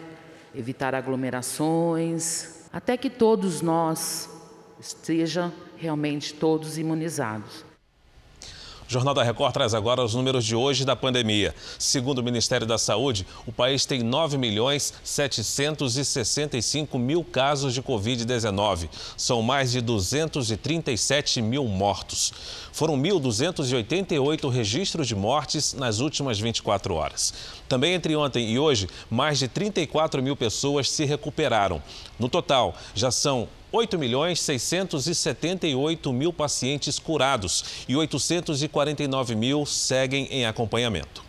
evitar 0.53 0.93
aglomerações, 0.93 2.67
até 2.71 2.95
que 2.97 3.09
todos 3.09 3.61
nós 3.61 4.29
estejam 4.79 5.51
realmente 5.83 6.33
todos 6.33 6.77
imunizados. 6.77 7.65
O 8.87 8.91
Jornal 8.93 9.13
da 9.13 9.23
Record 9.23 9.53
traz 9.53 9.73
agora 9.73 10.03
os 10.03 10.13
números 10.13 10.45
de 10.45 10.55
hoje 10.55 10.85
da 10.85 10.95
pandemia. 10.95 11.53
Segundo 11.77 12.19
o 12.19 12.23
Ministério 12.23 12.65
da 12.65 12.77
Saúde, 12.77 13.25
o 13.45 13.51
país 13.51 13.85
tem 13.85 14.01
9 14.01 14.37
milhões 14.37 14.93
765 15.03 16.97
mil 16.97 17.23
casos 17.23 17.73
de 17.73 17.81
Covid-19. 17.81 18.89
São 19.17 19.41
mais 19.41 19.71
de 19.71 19.81
237 19.81 21.41
mil 21.41 21.65
mortos. 21.65 22.31
Foram 22.71 22.97
1.288 22.97 24.49
registros 24.49 25.07
de 25.07 25.15
mortes 25.15 25.73
nas 25.73 25.99
últimas 25.99 26.39
24 26.39 26.93
horas. 26.93 27.33
Também 27.67 27.93
entre 27.93 28.15
ontem 28.15 28.49
e 28.51 28.59
hoje, 28.59 28.87
mais 29.09 29.39
de 29.39 29.47
34 29.47 30.21
mil 30.21 30.35
pessoas 30.35 30.89
se 30.89 31.03
recuperaram. 31.05 31.81
No 32.19 32.29
total, 32.29 32.75
já 32.93 33.11
são 33.11 33.47
8 33.75 33.97
milhões 33.97 34.39
678 34.39 36.13
mil 36.13 36.31
pacientes 36.31 36.99
curados 36.99 37.83
e 37.89 37.95
849 37.95 39.33
mil 39.33 39.65
seguem 39.65 40.27
em 40.27 40.45
acompanhamento. 40.45 41.23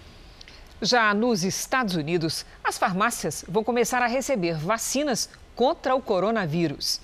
Já 0.82 1.14
nos 1.14 1.42
Estados 1.42 1.94
Unidos, 1.94 2.44
as 2.62 2.76
farmácias 2.76 3.46
vão 3.48 3.64
começar 3.64 4.02
a 4.02 4.06
receber 4.06 4.58
vacinas 4.58 5.30
contra 5.56 5.94
o 5.94 6.02
coronavírus. 6.02 7.00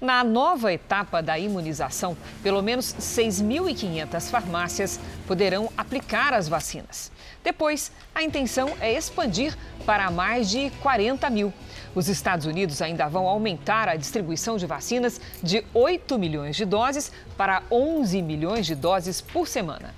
Na 0.00 0.22
nova 0.22 0.72
etapa 0.72 1.20
da 1.20 1.36
imunização, 1.36 2.16
pelo 2.40 2.62
menos 2.62 2.94
6.500 2.94 4.30
farmácias 4.30 5.00
poderão 5.26 5.72
aplicar 5.76 6.32
as 6.32 6.48
vacinas. 6.48 7.10
Depois, 7.42 7.90
a 8.14 8.22
intenção 8.22 8.76
é 8.80 8.92
expandir 8.92 9.58
para 9.84 10.08
mais 10.08 10.48
de 10.48 10.70
40 10.82 11.28
mil. 11.30 11.52
Os 11.98 12.06
Estados 12.06 12.46
Unidos 12.46 12.80
ainda 12.80 13.08
vão 13.08 13.26
aumentar 13.26 13.88
a 13.88 13.96
distribuição 13.96 14.56
de 14.56 14.66
vacinas 14.66 15.20
de 15.42 15.64
8 15.74 16.16
milhões 16.16 16.54
de 16.54 16.64
doses 16.64 17.10
para 17.36 17.64
11 17.72 18.22
milhões 18.22 18.66
de 18.66 18.76
doses 18.76 19.20
por 19.20 19.48
semana. 19.48 19.92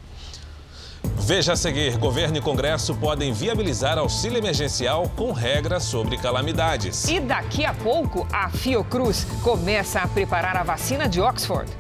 Veja 1.19 1.53
a 1.53 1.57
seguir: 1.57 1.99
governo 1.99 2.39
e 2.39 2.41
Congresso 2.41 2.95
podem 2.95 3.35
viabilizar 3.35 3.99
auxílio 3.99 4.39
emergencial 4.39 5.11
com 5.15 5.31
regras 5.31 5.83
sobre 5.83 6.17
calamidades. 6.17 7.07
E 7.07 7.21
daqui 7.21 7.67
a 7.67 7.75
pouco, 7.75 8.27
a 8.33 8.49
Fiocruz 8.49 9.27
começa 9.43 10.01
a 10.01 10.09
preparar 10.09 10.57
a 10.57 10.63
vacina 10.63 11.07
de 11.07 11.21
Oxford. 11.21 11.71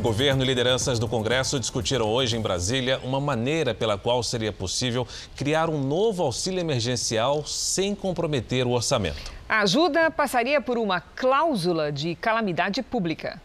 Governo 0.00 0.42
e 0.42 0.46
lideranças 0.46 0.98
do 0.98 1.06
Congresso 1.06 1.60
discutiram 1.60 2.06
hoje 2.06 2.34
em 2.34 2.40
Brasília 2.40 2.98
uma 3.04 3.20
maneira 3.20 3.74
pela 3.74 3.98
qual 3.98 4.22
seria 4.22 4.50
possível 4.50 5.06
criar 5.36 5.68
um 5.68 5.78
novo 5.78 6.22
auxílio 6.22 6.58
emergencial 6.58 7.44
sem 7.44 7.94
comprometer 7.94 8.66
o 8.66 8.70
orçamento. 8.70 9.30
A 9.46 9.60
ajuda 9.60 10.10
passaria 10.10 10.58
por 10.58 10.78
uma 10.78 11.02
cláusula 11.02 11.92
de 11.92 12.14
calamidade 12.14 12.82
pública. 12.82 13.42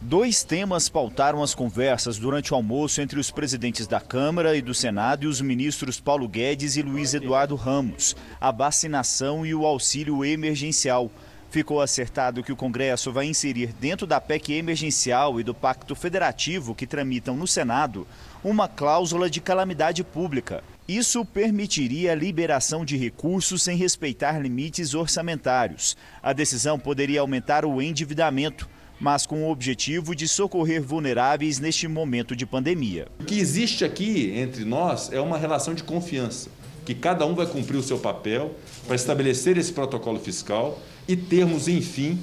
Dois 0.00 0.42
temas 0.42 0.88
pautaram 0.88 1.42
as 1.42 1.54
conversas 1.54 2.18
durante 2.18 2.54
o 2.54 2.56
almoço 2.56 3.02
entre 3.02 3.20
os 3.20 3.30
presidentes 3.30 3.86
da 3.86 4.00
Câmara 4.00 4.56
e 4.56 4.62
do 4.62 4.72
Senado 4.72 5.24
e 5.24 5.26
os 5.26 5.40
ministros 5.42 6.00
Paulo 6.00 6.26
Guedes 6.26 6.76
e 6.76 6.82
Luiz 6.82 7.12
Eduardo 7.12 7.56
Ramos: 7.56 8.16
a 8.40 8.50
vacinação 8.50 9.44
e 9.44 9.54
o 9.54 9.66
auxílio 9.66 10.24
emergencial. 10.24 11.10
Ficou 11.50 11.80
acertado 11.80 12.42
que 12.42 12.52
o 12.52 12.56
Congresso 12.56 13.10
vai 13.10 13.26
inserir 13.26 13.72
dentro 13.80 14.06
da 14.06 14.20
PEC 14.20 14.52
emergencial 14.52 15.40
e 15.40 15.42
do 15.42 15.54
Pacto 15.54 15.94
Federativo 15.94 16.74
que 16.74 16.86
tramitam 16.86 17.34
no 17.36 17.46
Senado 17.46 18.06
uma 18.44 18.68
cláusula 18.68 19.30
de 19.30 19.40
calamidade 19.40 20.04
pública. 20.04 20.62
Isso 20.86 21.24
permitiria 21.24 22.12
a 22.12 22.14
liberação 22.14 22.84
de 22.84 22.98
recursos 22.98 23.62
sem 23.62 23.78
respeitar 23.78 24.38
limites 24.38 24.92
orçamentários. 24.92 25.96
A 26.22 26.34
decisão 26.34 26.78
poderia 26.78 27.20
aumentar 27.20 27.64
o 27.64 27.80
endividamento, 27.80 28.68
mas 29.00 29.26
com 29.26 29.44
o 29.44 29.50
objetivo 29.50 30.14
de 30.14 30.28
socorrer 30.28 30.82
vulneráveis 30.82 31.58
neste 31.58 31.88
momento 31.88 32.36
de 32.36 32.44
pandemia. 32.44 33.06
O 33.20 33.24
que 33.24 33.38
existe 33.38 33.84
aqui 33.84 34.32
entre 34.34 34.64
nós 34.64 35.10
é 35.12 35.20
uma 35.20 35.38
relação 35.38 35.72
de 35.72 35.82
confiança, 35.82 36.50
que 36.88 36.94
cada 36.94 37.26
um 37.26 37.34
vai 37.34 37.44
cumprir 37.44 37.76
o 37.76 37.82
seu 37.82 37.98
papel 37.98 38.54
para 38.86 38.96
estabelecer 38.96 39.58
esse 39.58 39.70
protocolo 39.70 40.18
fiscal 40.18 40.78
e 41.06 41.14
termos, 41.14 41.68
enfim, 41.68 42.18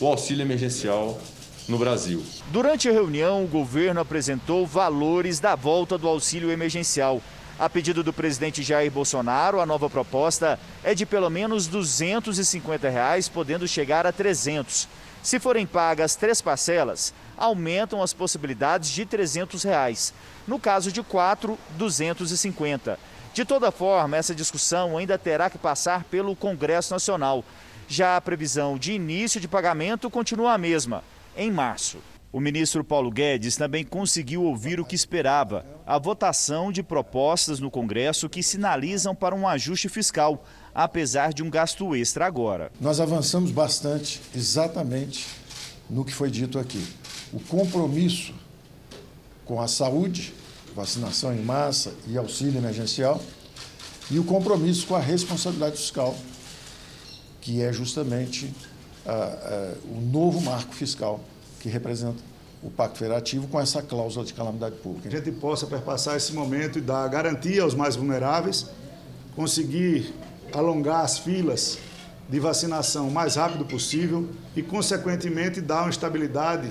o 0.00 0.06
auxílio 0.08 0.42
emergencial 0.42 1.16
no 1.68 1.78
Brasil. 1.78 2.20
Durante 2.50 2.88
a 2.88 2.92
reunião, 2.92 3.44
o 3.44 3.46
governo 3.46 4.00
apresentou 4.00 4.66
valores 4.66 5.38
da 5.38 5.54
volta 5.54 5.96
do 5.96 6.08
auxílio 6.08 6.50
emergencial. 6.50 7.22
A 7.56 7.70
pedido 7.70 8.02
do 8.02 8.12
presidente 8.12 8.64
Jair 8.64 8.90
Bolsonaro, 8.90 9.60
a 9.60 9.66
nova 9.66 9.88
proposta 9.88 10.58
é 10.82 10.92
de 10.92 11.06
pelo 11.06 11.30
menos 11.30 11.68
250 11.68 12.90
reais, 12.90 13.28
podendo 13.28 13.68
chegar 13.68 14.08
a 14.08 14.10
300. 14.10 14.88
Se 15.22 15.38
forem 15.38 15.64
pagas 15.64 16.16
três 16.16 16.42
parcelas, 16.42 17.14
aumentam 17.36 18.02
as 18.02 18.12
possibilidades 18.12 18.90
de 18.90 19.06
300 19.06 19.62
reais. 19.62 20.12
No 20.48 20.58
caso 20.58 20.90
de 20.90 21.00
quatro, 21.00 21.52
R$ 21.52 21.78
250. 21.78 23.13
De 23.34 23.44
toda 23.44 23.72
forma, 23.72 24.16
essa 24.16 24.32
discussão 24.32 24.96
ainda 24.96 25.18
terá 25.18 25.50
que 25.50 25.58
passar 25.58 26.04
pelo 26.04 26.36
Congresso 26.36 26.94
Nacional. 26.94 27.44
Já 27.88 28.16
a 28.16 28.20
previsão 28.20 28.78
de 28.78 28.92
início 28.92 29.40
de 29.40 29.48
pagamento 29.48 30.08
continua 30.08 30.52
a 30.52 30.58
mesma, 30.58 31.02
em 31.36 31.50
março. 31.50 31.98
O 32.32 32.38
ministro 32.38 32.84
Paulo 32.84 33.10
Guedes 33.10 33.56
também 33.56 33.82
conseguiu 33.82 34.44
ouvir 34.44 34.78
o 34.78 34.84
que 34.84 34.94
esperava: 34.94 35.66
a 35.84 35.98
votação 35.98 36.70
de 36.70 36.80
propostas 36.80 37.58
no 37.58 37.72
Congresso 37.72 38.28
que 38.28 38.40
sinalizam 38.40 39.16
para 39.16 39.34
um 39.34 39.48
ajuste 39.48 39.88
fiscal, 39.88 40.44
apesar 40.72 41.32
de 41.32 41.42
um 41.42 41.50
gasto 41.50 41.96
extra 41.96 42.26
agora. 42.26 42.70
Nós 42.80 43.00
avançamos 43.00 43.50
bastante 43.50 44.20
exatamente 44.32 45.26
no 45.90 46.04
que 46.04 46.12
foi 46.12 46.30
dito 46.30 46.56
aqui. 46.56 46.86
O 47.32 47.40
compromisso 47.40 48.32
com 49.44 49.60
a 49.60 49.66
saúde, 49.66 50.32
vacinação 50.74 51.34
em 51.34 51.42
massa 51.42 51.92
e 52.06 52.18
auxílio 52.18 52.58
emergencial, 52.58 53.20
e 54.10 54.18
o 54.18 54.24
compromisso 54.24 54.86
com 54.86 54.94
a 54.94 55.00
responsabilidade 55.00 55.76
fiscal 55.76 56.14
que 57.44 57.62
é 57.62 57.70
justamente 57.70 58.46
uh, 59.04 59.10
uh, 59.10 59.98
o 59.98 60.00
novo 60.00 60.40
marco 60.40 60.74
fiscal 60.74 61.20
que 61.60 61.68
representa 61.68 62.16
o 62.62 62.70
Pacto 62.70 62.98
Federativo 62.98 63.46
com 63.48 63.60
essa 63.60 63.82
cláusula 63.82 64.24
de 64.24 64.32
calamidade 64.32 64.76
pública. 64.76 65.08
A 65.08 65.10
gente 65.10 65.30
possa 65.32 65.66
perpassar 65.66 66.16
esse 66.16 66.32
momento 66.32 66.78
e 66.78 66.80
dar 66.80 67.06
garantia 67.08 67.62
aos 67.62 67.74
mais 67.74 67.96
vulneráveis, 67.96 68.66
conseguir 69.36 70.14
alongar 70.54 71.04
as 71.04 71.18
filas 71.18 71.78
de 72.30 72.40
vacinação 72.40 73.08
o 73.08 73.10
mais 73.10 73.36
rápido 73.36 73.66
possível 73.66 74.26
e, 74.56 74.62
consequentemente, 74.62 75.60
dar 75.60 75.82
uma 75.82 75.90
estabilidade 75.90 76.70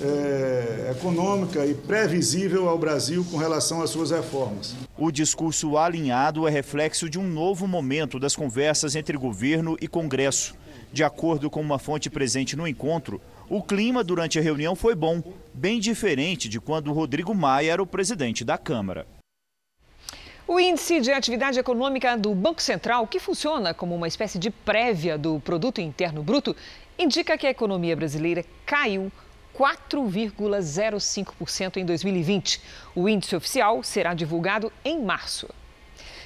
é, 0.00 0.92
econômica 0.96 1.64
e 1.66 1.74
previsível 1.74 2.68
ao 2.68 2.78
Brasil 2.78 3.24
com 3.30 3.36
relação 3.36 3.82
às 3.82 3.90
suas 3.90 4.10
reformas. 4.10 4.74
O 4.96 5.10
discurso 5.10 5.76
alinhado 5.76 6.46
é 6.46 6.50
reflexo 6.50 7.08
de 7.08 7.18
um 7.18 7.26
novo 7.26 7.66
momento 7.66 8.18
das 8.18 8.36
conversas 8.36 8.94
entre 8.96 9.16
governo 9.16 9.76
e 9.80 9.88
Congresso. 9.88 10.54
De 10.92 11.04
acordo 11.04 11.50
com 11.50 11.60
uma 11.60 11.78
fonte 11.78 12.08
presente 12.08 12.56
no 12.56 12.66
encontro, 12.66 13.20
o 13.48 13.62
clima 13.62 14.02
durante 14.02 14.38
a 14.38 14.42
reunião 14.42 14.74
foi 14.74 14.94
bom, 14.94 15.22
bem 15.52 15.80
diferente 15.80 16.48
de 16.48 16.60
quando 16.60 16.92
Rodrigo 16.92 17.34
Maia 17.34 17.72
era 17.72 17.82
o 17.82 17.86
presidente 17.86 18.44
da 18.44 18.56
Câmara. 18.56 19.06
O 20.46 20.58
índice 20.58 20.98
de 21.00 21.12
atividade 21.12 21.58
econômica 21.58 22.16
do 22.16 22.34
Banco 22.34 22.62
Central, 22.62 23.06
que 23.06 23.20
funciona 23.20 23.74
como 23.74 23.94
uma 23.94 24.08
espécie 24.08 24.38
de 24.38 24.50
prévia 24.50 25.18
do 25.18 25.38
produto 25.40 25.78
interno 25.78 26.22
bruto, 26.22 26.56
indica 26.98 27.36
que 27.36 27.46
a 27.46 27.50
economia 27.50 27.94
brasileira 27.94 28.42
caiu 28.64 29.12
4,05% 29.58 31.78
em 31.78 31.84
2020. 31.84 32.62
O 32.94 33.08
índice 33.08 33.34
oficial 33.34 33.82
será 33.82 34.14
divulgado 34.14 34.70
em 34.84 35.02
março. 35.02 35.48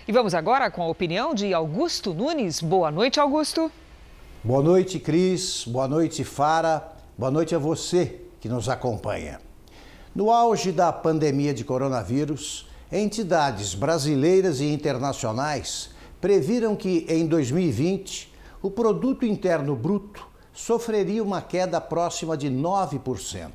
E 0.06 0.12
vamos 0.12 0.34
agora 0.34 0.70
com 0.70 0.82
a 0.82 0.88
opinião 0.88 1.34
de 1.34 1.54
Augusto 1.54 2.12
Nunes. 2.12 2.60
Boa 2.60 2.90
noite, 2.90 3.18
Augusto. 3.18 3.72
Boa 4.44 4.62
noite, 4.62 4.98
Cris. 4.98 5.64
Boa 5.66 5.88
noite, 5.88 6.24
Fara. 6.24 6.92
Boa 7.16 7.30
noite 7.30 7.54
a 7.54 7.58
você 7.58 8.20
que 8.38 8.50
nos 8.50 8.68
acompanha. 8.68 9.40
No 10.14 10.30
auge 10.30 10.72
da 10.72 10.92
pandemia 10.92 11.54
de 11.54 11.64
coronavírus, 11.64 12.68
entidades 12.90 13.74
brasileiras 13.74 14.60
e 14.60 14.66
internacionais 14.66 15.88
previram 16.20 16.76
que 16.76 17.06
em 17.08 17.26
2020 17.26 18.30
o 18.60 18.70
produto 18.70 19.24
interno 19.24 19.74
bruto 19.74 20.30
sofreria 20.52 21.22
uma 21.22 21.40
queda 21.40 21.80
próxima 21.80 22.36
de 22.36 22.48
9%. 22.48 23.50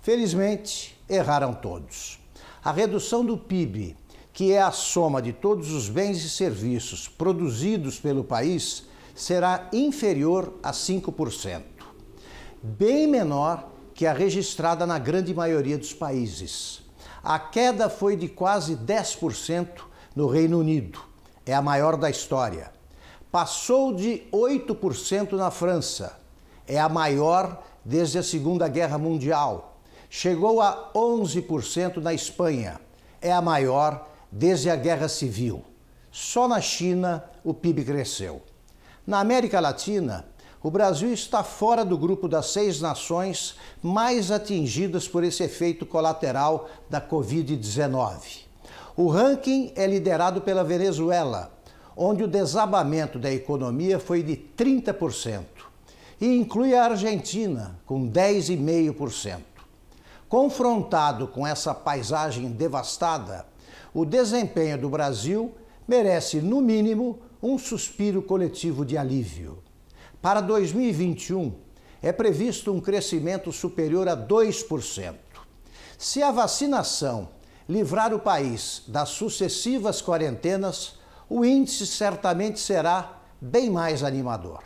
Felizmente, 0.00 0.98
erraram 1.08 1.54
todos. 1.54 2.18
A 2.62 2.72
redução 2.72 3.24
do 3.24 3.36
PIB, 3.36 3.96
que 4.32 4.52
é 4.52 4.60
a 4.60 4.70
soma 4.70 5.20
de 5.20 5.32
todos 5.32 5.72
os 5.72 5.88
bens 5.88 6.22
e 6.24 6.30
serviços 6.30 7.08
produzidos 7.08 7.98
pelo 7.98 8.22
país, 8.22 8.84
será 9.14 9.68
inferior 9.72 10.54
a 10.62 10.72
5%, 10.72 11.62
bem 12.62 13.06
menor 13.06 13.70
que 13.94 14.06
a 14.06 14.12
registrada 14.12 14.86
na 14.86 14.98
grande 14.98 15.34
maioria 15.34 15.76
dos 15.76 15.92
países. 15.92 16.82
A 17.22 17.38
queda 17.38 17.90
foi 17.90 18.16
de 18.16 18.28
quase 18.28 18.76
10% 18.76 19.68
no 20.16 20.26
Reino 20.26 20.58
Unido, 20.58 21.00
é 21.44 21.52
a 21.52 21.60
maior 21.60 21.96
da 21.96 22.08
história 22.08 22.79
passou 23.30 23.94
de 23.94 24.22
8% 24.32 25.32
na 25.32 25.50
França, 25.50 26.18
é 26.66 26.78
a 26.78 26.88
maior 26.88 27.62
desde 27.84 28.18
a 28.18 28.22
Segunda 28.22 28.68
Guerra 28.68 28.98
Mundial. 28.98 29.78
Chegou 30.08 30.60
a 30.60 30.90
11% 30.94 31.98
na 31.98 32.12
Espanha, 32.12 32.80
é 33.20 33.32
a 33.32 33.40
maior 33.40 34.08
desde 34.30 34.68
a 34.68 34.76
Guerra 34.76 35.08
Civil. 35.08 35.64
Só 36.10 36.48
na 36.48 36.60
China 36.60 37.24
o 37.44 37.54
PIB 37.54 37.84
cresceu. 37.84 38.42
Na 39.06 39.20
América 39.20 39.60
Latina, 39.60 40.26
o 40.62 40.70
Brasil 40.70 41.12
está 41.12 41.42
fora 41.42 41.84
do 41.84 41.96
grupo 41.96 42.28
das 42.28 42.46
seis 42.46 42.80
nações 42.80 43.54
mais 43.82 44.30
atingidas 44.30 45.08
por 45.08 45.24
esse 45.24 45.42
efeito 45.42 45.86
colateral 45.86 46.68
da 46.88 47.00
Covid-19. 47.00 48.40
O 48.96 49.06
ranking 49.06 49.72
é 49.74 49.86
liderado 49.86 50.42
pela 50.42 50.62
Venezuela, 50.62 51.50
onde 52.02 52.24
o 52.24 52.26
desabamento 52.26 53.18
da 53.18 53.30
economia 53.30 53.98
foi 53.98 54.22
de 54.22 54.34
30%, 54.34 55.44
e 56.18 56.34
inclui 56.34 56.74
a 56.74 56.84
Argentina, 56.84 57.78
com 57.84 58.10
10,5%. 58.10 59.40
Confrontado 60.26 61.28
com 61.28 61.46
essa 61.46 61.74
paisagem 61.74 62.52
devastada, 62.52 63.44
o 63.92 64.06
desempenho 64.06 64.78
do 64.78 64.88
Brasil 64.88 65.52
merece, 65.86 66.40
no 66.40 66.62
mínimo, 66.62 67.18
um 67.42 67.58
suspiro 67.58 68.22
coletivo 68.22 68.82
de 68.82 68.96
alívio. 68.96 69.58
Para 70.22 70.40
2021, 70.40 71.52
é 72.00 72.12
previsto 72.12 72.72
um 72.72 72.80
crescimento 72.80 73.52
superior 73.52 74.08
a 74.08 74.16
2%. 74.16 75.16
Se 75.98 76.22
a 76.22 76.30
vacinação 76.30 77.28
livrar 77.68 78.14
o 78.14 78.18
país 78.18 78.84
das 78.88 79.10
sucessivas 79.10 80.00
quarentenas, 80.00 80.98
o 81.30 81.44
índice 81.44 81.86
certamente 81.86 82.58
será 82.58 83.12
bem 83.40 83.70
mais 83.70 84.02
animador. 84.02 84.58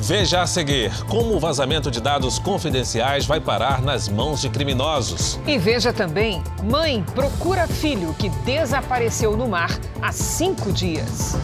Veja 0.00 0.42
a 0.42 0.46
seguir 0.48 0.90
como 1.04 1.36
o 1.36 1.38
vazamento 1.38 1.88
de 1.88 2.00
dados 2.00 2.38
confidenciais 2.38 3.24
vai 3.24 3.40
parar 3.40 3.82
nas 3.82 4.08
mãos 4.08 4.40
de 4.40 4.48
criminosos. 4.48 5.38
E 5.46 5.56
veja 5.58 5.92
também: 5.92 6.42
mãe 6.64 7.04
procura 7.14 7.68
filho 7.68 8.12
que 8.14 8.28
desapareceu 8.44 9.36
no 9.36 9.46
mar 9.46 9.70
há 10.00 10.10
cinco 10.10 10.72
dias. 10.72 11.36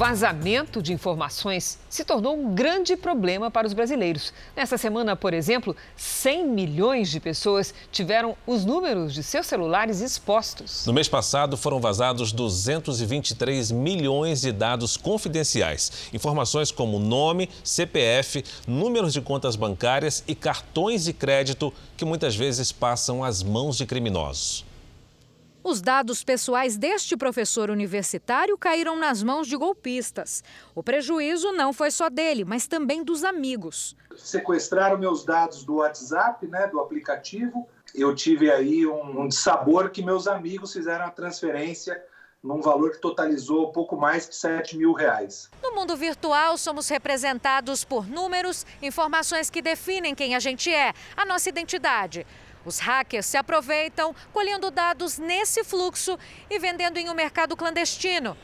Vazamento 0.00 0.82
de 0.82 0.94
informações 0.94 1.78
se 1.90 2.06
tornou 2.06 2.34
um 2.34 2.54
grande 2.54 2.96
problema 2.96 3.50
para 3.50 3.66
os 3.66 3.74
brasileiros. 3.74 4.32
Nessa 4.56 4.78
semana, 4.78 5.14
por 5.14 5.34
exemplo, 5.34 5.76
100 5.94 6.46
milhões 6.46 7.10
de 7.10 7.20
pessoas 7.20 7.74
tiveram 7.92 8.34
os 8.46 8.64
números 8.64 9.12
de 9.12 9.22
seus 9.22 9.46
celulares 9.46 10.00
expostos. 10.00 10.86
No 10.86 10.94
mês 10.94 11.06
passado, 11.06 11.54
foram 11.54 11.78
vazados 11.80 12.32
223 12.32 13.70
milhões 13.72 14.40
de 14.40 14.52
dados 14.52 14.96
confidenciais. 14.96 16.08
Informações 16.14 16.70
como 16.70 16.98
nome, 16.98 17.50
CPF, 17.62 18.42
números 18.66 19.12
de 19.12 19.20
contas 19.20 19.54
bancárias 19.54 20.24
e 20.26 20.34
cartões 20.34 21.04
de 21.04 21.12
crédito 21.12 21.70
que 21.98 22.06
muitas 22.06 22.34
vezes 22.34 22.72
passam 22.72 23.22
às 23.22 23.42
mãos 23.42 23.76
de 23.76 23.84
criminosos. 23.84 24.69
Os 25.62 25.82
dados 25.82 26.24
pessoais 26.24 26.78
deste 26.78 27.16
professor 27.16 27.70
universitário 27.70 28.56
caíram 28.56 28.96
nas 28.96 29.22
mãos 29.22 29.46
de 29.46 29.56
golpistas. 29.56 30.42
O 30.74 30.82
prejuízo 30.82 31.52
não 31.52 31.72
foi 31.72 31.90
só 31.90 32.08
dele, 32.08 32.44
mas 32.44 32.66
também 32.66 33.04
dos 33.04 33.22
amigos. 33.22 33.94
Sequestraram 34.16 34.96
meus 34.96 35.22
dados 35.22 35.62
do 35.62 35.76
WhatsApp, 35.76 36.46
né, 36.46 36.66
do 36.66 36.80
aplicativo. 36.80 37.68
Eu 37.94 38.14
tive 38.14 38.50
aí 38.50 38.86
um, 38.86 39.26
um 39.26 39.30
sabor 39.30 39.90
que 39.90 40.02
meus 40.02 40.26
amigos 40.26 40.72
fizeram 40.72 41.04
a 41.04 41.10
transferência 41.10 42.02
num 42.42 42.62
valor 42.62 42.92
que 42.92 42.98
totalizou 42.98 43.70
pouco 43.70 43.96
mais 43.96 44.26
de 44.26 44.34
7 44.34 44.76
mil 44.78 44.94
reais. 44.94 45.50
No 45.62 45.74
mundo 45.74 45.94
virtual, 45.94 46.56
somos 46.56 46.88
representados 46.88 47.84
por 47.84 48.08
números, 48.08 48.64
informações 48.80 49.50
que 49.50 49.60
definem 49.60 50.14
quem 50.14 50.34
a 50.34 50.40
gente 50.40 50.72
é, 50.72 50.94
a 51.14 51.26
nossa 51.26 51.50
identidade. 51.50 52.26
Os 52.64 52.78
hackers 52.78 53.26
se 53.26 53.36
aproveitam 53.36 54.14
colhendo 54.32 54.70
dados 54.70 55.18
nesse 55.18 55.64
fluxo 55.64 56.18
e 56.48 56.58
vendendo 56.58 56.98
em 56.98 57.08
um 57.08 57.14
mercado 57.14 57.56
clandestino. 57.56 58.36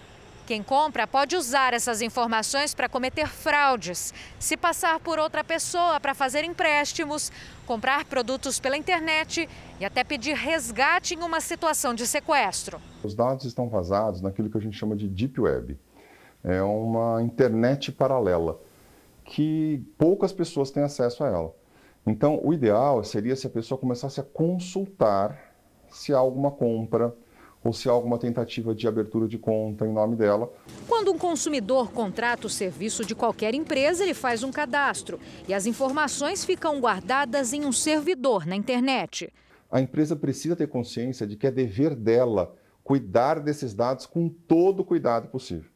Quem 0.47 0.63
compra 0.63 1.09
pode 1.09 1.35
usar 1.35 1.75
essas 1.75 2.01
informações 2.01 2.73
para 2.73 2.89
cometer 2.89 3.27
fraudes, 3.27 4.15
se 4.39 4.57
passar 4.57 5.01
por 5.01 5.19
outra 5.19 5.43
pessoa 5.43 5.99
para 5.99 6.15
fazer 6.15 6.45
empréstimos, 6.45 7.33
comprar 7.67 8.05
produtos 8.05 8.61
pela 8.61 8.77
internet 8.77 9.49
e 9.81 9.85
até 9.85 10.05
pedir 10.05 10.35
resgate 10.37 11.15
em 11.15 11.23
uma 11.23 11.41
situação 11.41 11.93
de 11.95 12.07
sequestro. 12.07 12.81
Os 13.03 13.13
dados 13.13 13.45
estão 13.45 13.69
vazados 13.69 14.21
naquilo 14.21 14.49
que 14.49 14.57
a 14.57 14.61
gente 14.61 14.79
chama 14.79 14.95
de 14.95 15.09
Deep 15.09 15.41
Web. 15.41 15.77
É 16.45 16.63
uma 16.63 17.21
internet 17.21 17.91
paralela 17.91 18.61
que 19.25 19.85
poucas 19.99 20.33
pessoas 20.33 20.71
têm 20.71 20.85
acesso 20.85 21.25
a 21.25 21.27
ela. 21.27 21.55
Então, 22.07 22.41
o 22.43 22.55
ideal 22.55 23.03
seria 23.03 23.35
se 23.35 23.49
a 23.49 23.51
pessoa 23.51 23.77
começasse 23.77 24.21
a 24.21 24.23
consultar 24.23 25.55
se 25.91 26.15
há 26.15 26.19
alguma 26.19 26.53
compra 26.53 27.13
ou 27.65 27.73
se 27.73 27.89
há 27.89 27.93
alguma 27.93 28.17
tentativa 28.17 28.73
de 28.73 28.87
abertura 28.87 29.27
de 29.27 29.37
conta 29.37 29.85
em 29.85 29.93
nome 29.93 30.15
dela. 30.15 30.53
Quando 30.87 31.11
um 31.11 31.19
consumidor 31.19 31.91
contrata 31.91 32.47
o 32.47 32.51
serviço 32.51 33.05
de 33.05 33.15
qualquer 33.15 33.55
empresa, 33.55 34.05
ele 34.05 34.15
faz 34.15 34.45
um 34.45 34.53
cadastro 34.53 35.19
e 35.49 35.55
as 35.55 35.67
informações 35.67 36.45
ficam 36.45 36.81
guardadas 36.81 37.53
em 37.53 37.65
um 37.65 37.73
servidor 37.73 38.47
na 38.47 38.55
internet. 38.55 39.33
A 39.69 39.81
empresa 39.81 40.15
precisa 40.15 40.55
ter 40.55 40.69
consciência 40.69 41.27
de 41.27 41.37
que 41.37 41.47
é 41.47 41.51
dever 41.51 41.97
dela 41.97 42.55
cuidar 42.85 43.41
desses 43.41 43.75
dados 43.75 44.07
com 44.07 44.29
todo 44.29 44.81
o 44.81 44.85
cuidado 44.85 45.27
possível. 45.27 45.69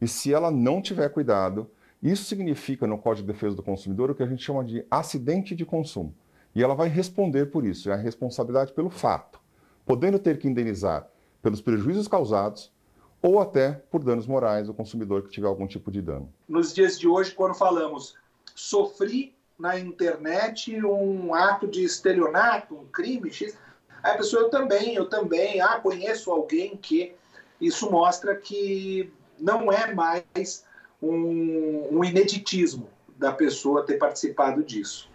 E 0.00 0.08
se 0.08 0.34
ela 0.34 0.50
não 0.50 0.82
tiver 0.82 1.08
cuidado, 1.10 1.70
isso 2.10 2.24
significa, 2.24 2.86
no 2.86 2.98
Código 2.98 3.26
de 3.26 3.32
Defesa 3.32 3.56
do 3.56 3.62
Consumidor, 3.62 4.10
o 4.10 4.14
que 4.14 4.22
a 4.22 4.26
gente 4.26 4.44
chama 4.44 4.64
de 4.64 4.84
acidente 4.90 5.54
de 5.54 5.64
consumo. 5.64 6.14
E 6.54 6.62
ela 6.62 6.74
vai 6.74 6.88
responder 6.88 7.46
por 7.46 7.64
isso, 7.64 7.90
é 7.90 7.94
a 7.94 7.96
responsabilidade 7.96 8.72
pelo 8.72 8.90
fato, 8.90 9.40
podendo 9.84 10.18
ter 10.18 10.38
que 10.38 10.48
indenizar 10.48 11.08
pelos 11.42 11.60
prejuízos 11.60 12.08
causados 12.08 12.72
ou 13.20 13.40
até 13.40 13.72
por 13.90 14.02
danos 14.02 14.26
morais 14.26 14.66
do 14.66 14.74
consumidor 14.74 15.22
que 15.22 15.30
tiver 15.30 15.46
algum 15.46 15.66
tipo 15.66 15.90
de 15.90 16.00
dano. 16.00 16.32
Nos 16.48 16.74
dias 16.74 16.98
de 16.98 17.08
hoje, 17.08 17.32
quando 17.32 17.54
falamos 17.54 18.14
sofri 18.54 19.34
na 19.58 19.78
internet 19.78 20.82
um 20.84 21.34
ato 21.34 21.66
de 21.66 21.84
estelionato, 21.84 22.74
um 22.74 22.86
crime 22.86 23.30
X, 23.30 23.56
aí 24.02 24.12
a 24.14 24.16
pessoa 24.16 24.42
eu 24.42 24.50
também, 24.50 24.94
eu 24.94 25.08
também, 25.08 25.60
ah, 25.60 25.80
conheço 25.80 26.30
alguém 26.30 26.76
que 26.76 27.14
isso 27.60 27.90
mostra 27.90 28.34
que 28.36 29.12
não 29.38 29.72
é 29.72 29.92
mais 29.94 30.64
um, 31.10 31.98
um 31.98 32.04
ineditismo 32.04 32.88
da 33.18 33.32
pessoa 33.32 33.84
ter 33.84 33.94
participado 33.94 34.62
disso. 34.62 35.08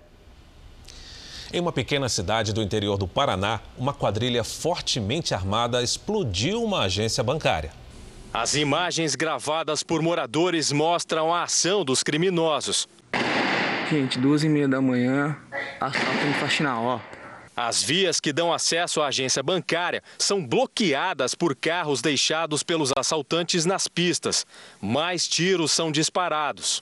Em 1.54 1.60
uma 1.60 1.72
pequena 1.72 2.08
cidade 2.08 2.54
do 2.54 2.62
interior 2.62 2.98
do 2.98 3.08
Paraná, 3.08 3.60
uma 3.78 3.94
quadrilha 3.94 4.44
fortemente 4.44 5.34
armada 5.34 5.84
explodiu 5.84 6.64
uma 6.64 6.84
agência 6.84 7.24
bancária. 7.24 7.72
As 8.34 8.56
imagens 8.56 9.16
gravadas 9.16 9.84
por 9.84 10.02
moradores 10.02 10.72
mostram 10.72 11.34
a 11.34 11.44
ação 11.44 11.84
dos 11.84 12.02
criminosos. 12.02 12.88
Gente, 13.90 14.18
duas 14.18 14.42
e 14.46 14.48
meia 14.48 14.70
da 14.70 14.80
manhã, 14.80 15.38
assalto 15.82 16.26
no 16.26 16.34
faxinal, 16.36 16.86
ó. 16.86 17.21
As 17.56 17.84
vias 17.84 18.20
que 18.20 18.32
dão 18.32 18.54
acesso 18.54 19.02
à 19.02 19.08
agência 19.08 19.44
bancária 19.44 20.02
são 20.18 20.46
bloqueadas 20.46 21.36
por 21.36 21.56
carros 21.56 22.02
deixados 22.02 22.64
pelos 22.64 22.92
assaltantes 22.96 23.66
nas 23.66 23.88
pistas. 23.88 24.46
Mais 24.80 25.28
tiros 25.28 25.72
são 25.72 25.92
disparados. 25.92 26.82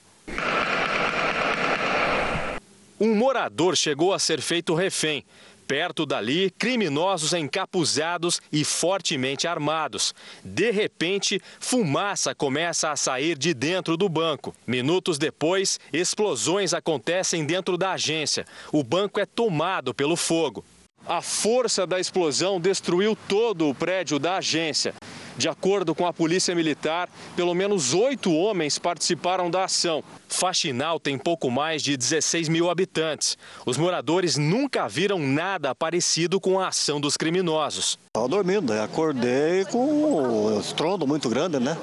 Um 3.00 3.14
morador 3.14 3.76
chegou 3.76 4.12
a 4.12 4.18
ser 4.18 4.42
feito 4.42 4.74
refém. 4.74 5.24
Perto 5.70 6.04
dali, 6.04 6.50
criminosos 6.58 7.32
encapuzados 7.32 8.42
e 8.52 8.64
fortemente 8.64 9.46
armados. 9.46 10.12
De 10.42 10.72
repente, 10.72 11.40
fumaça 11.60 12.34
começa 12.34 12.90
a 12.90 12.96
sair 12.96 13.38
de 13.38 13.54
dentro 13.54 13.96
do 13.96 14.08
banco. 14.08 14.52
Minutos 14.66 15.16
depois, 15.16 15.78
explosões 15.92 16.74
acontecem 16.74 17.46
dentro 17.46 17.78
da 17.78 17.92
agência. 17.92 18.44
O 18.72 18.82
banco 18.82 19.20
é 19.20 19.24
tomado 19.24 19.94
pelo 19.94 20.16
fogo. 20.16 20.64
A 21.06 21.20
força 21.20 21.86
da 21.86 21.98
explosão 21.98 22.60
destruiu 22.60 23.16
todo 23.26 23.68
o 23.68 23.74
prédio 23.74 24.18
da 24.18 24.36
agência. 24.36 24.94
De 25.36 25.48
acordo 25.48 25.94
com 25.94 26.06
a 26.06 26.12
Polícia 26.12 26.54
Militar, 26.54 27.08
pelo 27.34 27.54
menos 27.54 27.94
oito 27.94 28.32
homens 28.32 28.78
participaram 28.78 29.50
da 29.50 29.64
ação. 29.64 30.04
Faxinal 30.28 31.00
tem 31.00 31.16
pouco 31.16 31.50
mais 31.50 31.82
de 31.82 31.96
16 31.96 32.48
mil 32.48 32.70
habitantes. 32.70 33.38
Os 33.64 33.76
moradores 33.76 34.36
nunca 34.36 34.86
viram 34.86 35.18
nada 35.18 35.74
parecido 35.74 36.38
com 36.38 36.60
a 36.60 36.68
ação 36.68 37.00
dos 37.00 37.16
criminosos. 37.16 37.98
Estava 38.08 38.28
dormindo, 38.28 38.72
acordei 38.74 39.64
com 39.64 39.78
um 39.78 40.60
estrondo 40.60 41.06
muito 41.06 41.28
grande, 41.28 41.58
né? 41.58 41.76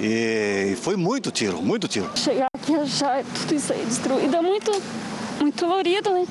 E 0.00 0.76
foi 0.80 0.96
muito 0.96 1.30
tiro, 1.30 1.62
muito 1.62 1.86
tiro. 1.86 2.10
Chegar 2.16 2.48
aqui 2.52 2.72
e 2.72 2.76
achar 2.76 3.22
tudo 3.22 3.54
isso 3.54 3.72
aí 3.72 3.84
destruído 3.84 4.34
é 4.34 4.40
muito, 4.40 4.72
muito 5.40 5.60
dolorido, 5.60 6.10
né? 6.10 6.26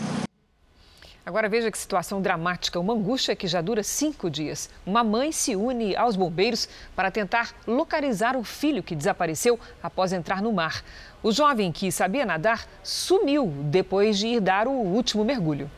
Agora 1.26 1.48
veja 1.48 1.72
que 1.72 1.78
situação 1.78 2.22
dramática, 2.22 2.78
uma 2.78 2.94
angústia 2.94 3.34
que 3.34 3.48
já 3.48 3.62
dura 3.62 3.82
cinco 3.82 4.30
dias. 4.30 4.70
Uma 4.86 5.06
mãe 5.06 5.32
se 5.32 5.56
une 5.56 5.96
aos 5.96 6.18
bombeiros 6.18 6.68
para 6.94 7.10
tentar 7.10 7.56
localizar 7.66 8.36
o 8.36 8.44
filho 8.44 8.84
que 8.84 8.94
desapareceu 8.94 9.58
após 9.82 10.12
entrar 10.12 10.42
no 10.42 10.52
mar. 10.52 10.84
O 11.24 11.32
jovem 11.32 11.72
que 11.72 11.90
sabia 11.94 12.26
nadar 12.26 12.68
sumiu 12.84 13.48
depois 13.72 14.18
de 14.18 14.28
ir 14.28 14.42
dar 14.42 14.68
o 14.68 14.72
último 14.72 15.24
mergulho. 15.24 15.72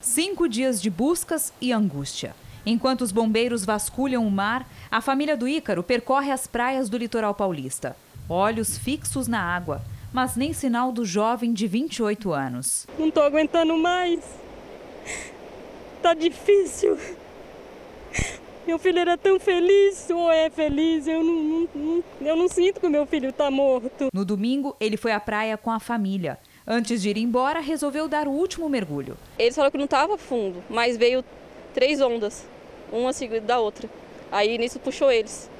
Cinco 0.00 0.48
dias 0.48 0.82
de 0.82 0.90
buscas 0.90 1.52
e 1.60 1.72
angústia. 1.72 2.34
Enquanto 2.66 3.02
os 3.02 3.12
bombeiros 3.12 3.64
vasculham 3.64 4.26
o 4.26 4.30
mar, 4.30 4.68
a 4.90 5.00
família 5.00 5.36
do 5.36 5.46
Ícaro 5.46 5.84
percorre 5.84 6.32
as 6.32 6.48
praias 6.48 6.88
do 6.88 6.98
litoral 6.98 7.32
paulista. 7.32 7.96
olhos 8.28 8.76
fixos 8.76 9.28
na 9.28 9.40
água, 9.40 9.80
mas 10.16 10.34
nem 10.34 10.50
sinal 10.54 10.92
do 10.92 11.04
jovem 11.04 11.52
de 11.52 11.66
28 11.66 12.32
anos. 12.32 12.86
Não 12.98 13.10
tô 13.10 13.20
aguentando 13.20 13.76
mais. 13.76 14.24
Tá 16.00 16.14
difícil. 16.14 16.96
Meu 18.66 18.78
filho 18.78 18.98
era 18.98 19.18
tão 19.18 19.38
feliz, 19.38 20.08
ou 20.08 20.32
é 20.32 20.48
feliz, 20.48 21.06
eu 21.06 21.22
não, 21.22 21.34
não, 21.34 21.68
não, 21.74 22.04
eu 22.22 22.34
não 22.34 22.48
sinto 22.48 22.80
que 22.80 22.86
o 22.86 22.90
meu 22.90 23.04
filho 23.04 23.30
tá 23.30 23.50
morto. 23.50 24.08
No 24.10 24.24
domingo, 24.24 24.74
ele 24.80 24.96
foi 24.96 25.12
à 25.12 25.20
praia 25.20 25.54
com 25.58 25.70
a 25.70 25.78
família. 25.78 26.38
Antes 26.66 27.02
de 27.02 27.10
ir 27.10 27.18
embora, 27.18 27.60
resolveu 27.60 28.08
dar 28.08 28.26
o 28.26 28.32
último 28.32 28.70
mergulho. 28.70 29.18
Eles 29.38 29.54
falaram 29.54 29.70
que 29.70 29.76
não 29.76 29.84
estava 29.84 30.16
fundo, 30.16 30.64
mas 30.70 30.96
veio 30.96 31.22
três 31.74 32.00
ondas, 32.00 32.48
uma 32.90 33.12
seguida 33.12 33.42
da 33.42 33.58
outra. 33.60 33.86
Aí 34.32 34.56
nisso 34.56 34.80
puxou 34.80 35.12
eles 35.12 35.50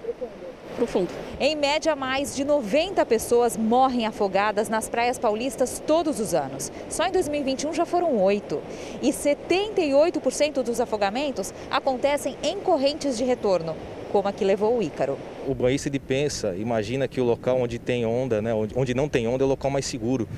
para 0.77 0.87
fundo. 0.87 1.09
Em 1.41 1.57
média, 1.57 1.97
mais 1.97 2.37
de 2.37 2.45
90 2.45 3.05
pessoas 3.07 3.57
morrem 3.57 4.07
afogadas 4.07 4.69
nas 4.69 4.89
praias 4.89 5.19
paulistas 5.19 5.83
todos 5.85 6.21
os 6.21 6.35
anos. 6.35 6.71
Só 6.89 7.07
em 7.07 7.12
2021 7.12 7.73
já 7.73 7.85
foram 7.85 8.17
oito. 8.23 8.62
E 9.03 9.11
78% 9.11 10.62
dos 10.62 10.81
afogamentos 10.81 11.53
acontecem 11.71 12.37
em 12.43 12.61
correntes 12.61 13.17
de 13.17 13.25
retorno, 13.25 13.75
como 14.12 14.29
a 14.29 14.33
que 14.33 14.45
levou 14.45 14.79
o 14.79 14.83
Ícaro. 14.83 15.19
O 15.47 15.55
banhista 15.55 15.91
pensa, 15.99 16.55
imagina 16.57 17.09
que 17.09 17.21
o 17.21 17.25
local 17.25 17.59
onde 17.61 17.79
tem 17.79 18.05
onda, 18.05 18.43
né, 18.43 18.53
onde 18.55 18.95
não 18.95 19.09
tem 19.09 19.27
onda 19.27 19.43
é 19.43 19.47
o 19.47 19.49
local 19.49 19.71
mais 19.71 19.87
seguro. 19.87 20.29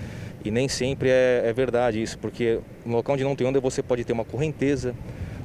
E 0.44 0.50
nem 0.50 0.68
sempre 0.68 1.10
é, 1.10 1.42
é 1.44 1.52
verdade 1.52 2.00
isso, 2.00 2.16
porque 2.18 2.60
no 2.86 2.96
local 2.96 3.14
onde 3.14 3.24
não 3.24 3.34
tem 3.34 3.46
onda 3.46 3.60
você 3.60 3.82
pode 3.82 4.04
ter 4.04 4.12
uma 4.12 4.24
correnteza, 4.24 4.94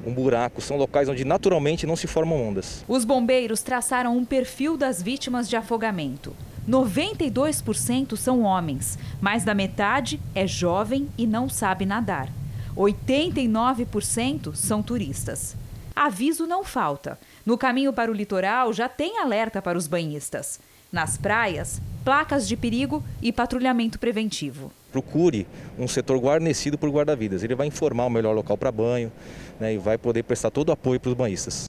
um 0.06 0.14
buraco, 0.14 0.62
são 0.62 0.78
locais 0.78 1.10
onde 1.10 1.26
naturalmente 1.26 1.88
não 1.88 1.96
se 1.96 2.08
formam 2.08 2.50
ondas. 2.50 2.84
Os 2.88 3.06
bombeiros 3.06 3.62
traçaram 3.62 4.18
um 4.18 4.26
perfil 4.26 4.78
das 4.78 5.02
vítimas 5.02 5.50
de 5.50 5.56
afogamento. 5.56 6.36
92% 6.68 8.16
são 8.16 8.42
homens, 8.42 8.98
mais 9.22 9.44
da 9.44 9.54
metade 9.54 10.20
é 10.34 10.48
jovem 10.48 11.10
e 11.18 11.28
não 11.28 11.50
sabe 11.50 11.86
nadar. 11.86 12.30
89% 12.76 14.56
são 14.56 14.82
turistas. 14.82 15.56
Aviso 15.96 16.48
não 16.48 16.64
falta. 16.64 17.20
No 17.46 17.58
caminho 17.58 17.94
para 17.94 18.10
o 18.10 18.14
litoral 18.14 18.74
já 18.74 18.90
tem 18.90 19.20
alerta 19.20 19.62
para 19.62 19.78
os 19.78 19.88
banhistas. 19.88 20.60
Nas 20.92 21.18
praias, 21.18 21.82
placas 22.04 22.48
de 22.48 22.56
perigo 22.56 23.04
e 23.22 23.32
patrulhamento 23.32 24.00
preventivo. 24.00 24.72
Procure 24.94 25.48
um 25.78 25.88
setor 25.88 26.20
guarnecido 26.20 26.78
por 26.78 26.88
guarda-vidas. 26.90 27.44
Ele 27.44 27.56
vai 27.56 27.66
informar 27.66 28.06
o 28.06 28.10
melhor 28.12 28.34
local 28.34 28.56
para 28.56 28.72
banho 28.72 29.12
né, 29.60 29.74
e 29.74 29.78
vai 29.80 29.98
poder 29.98 30.22
prestar 30.22 30.52
todo 30.52 30.70
o 30.70 30.72
apoio 30.72 31.00
para 31.00 31.10
os 31.10 31.16
banhistas. 31.16 31.68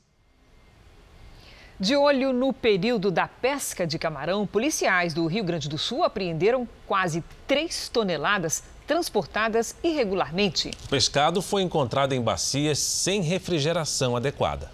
De 1.81 1.97
olho 1.97 2.35
no 2.35 2.53
período 2.53 3.11
da 3.11 3.27
pesca 3.27 3.87
de 3.87 3.99
camarão, 3.99 4.47
policiais 4.47 5.15
do 5.15 5.27
Rio 5.27 5.43
Grande 5.43 5.69
do 5.71 5.79
Sul 5.79 6.05
apreenderam 6.05 6.69
quase 6.87 7.25
3 7.49 7.89
toneladas 7.89 8.63
transportadas 8.87 9.75
irregularmente. 9.83 10.71
O 10.85 10.89
pescado 10.89 11.41
foi 11.41 11.63
encontrado 11.63 12.13
em 12.13 12.21
bacias 12.21 12.79
sem 12.79 13.23
refrigeração 13.23 14.15
adequada 14.15 14.74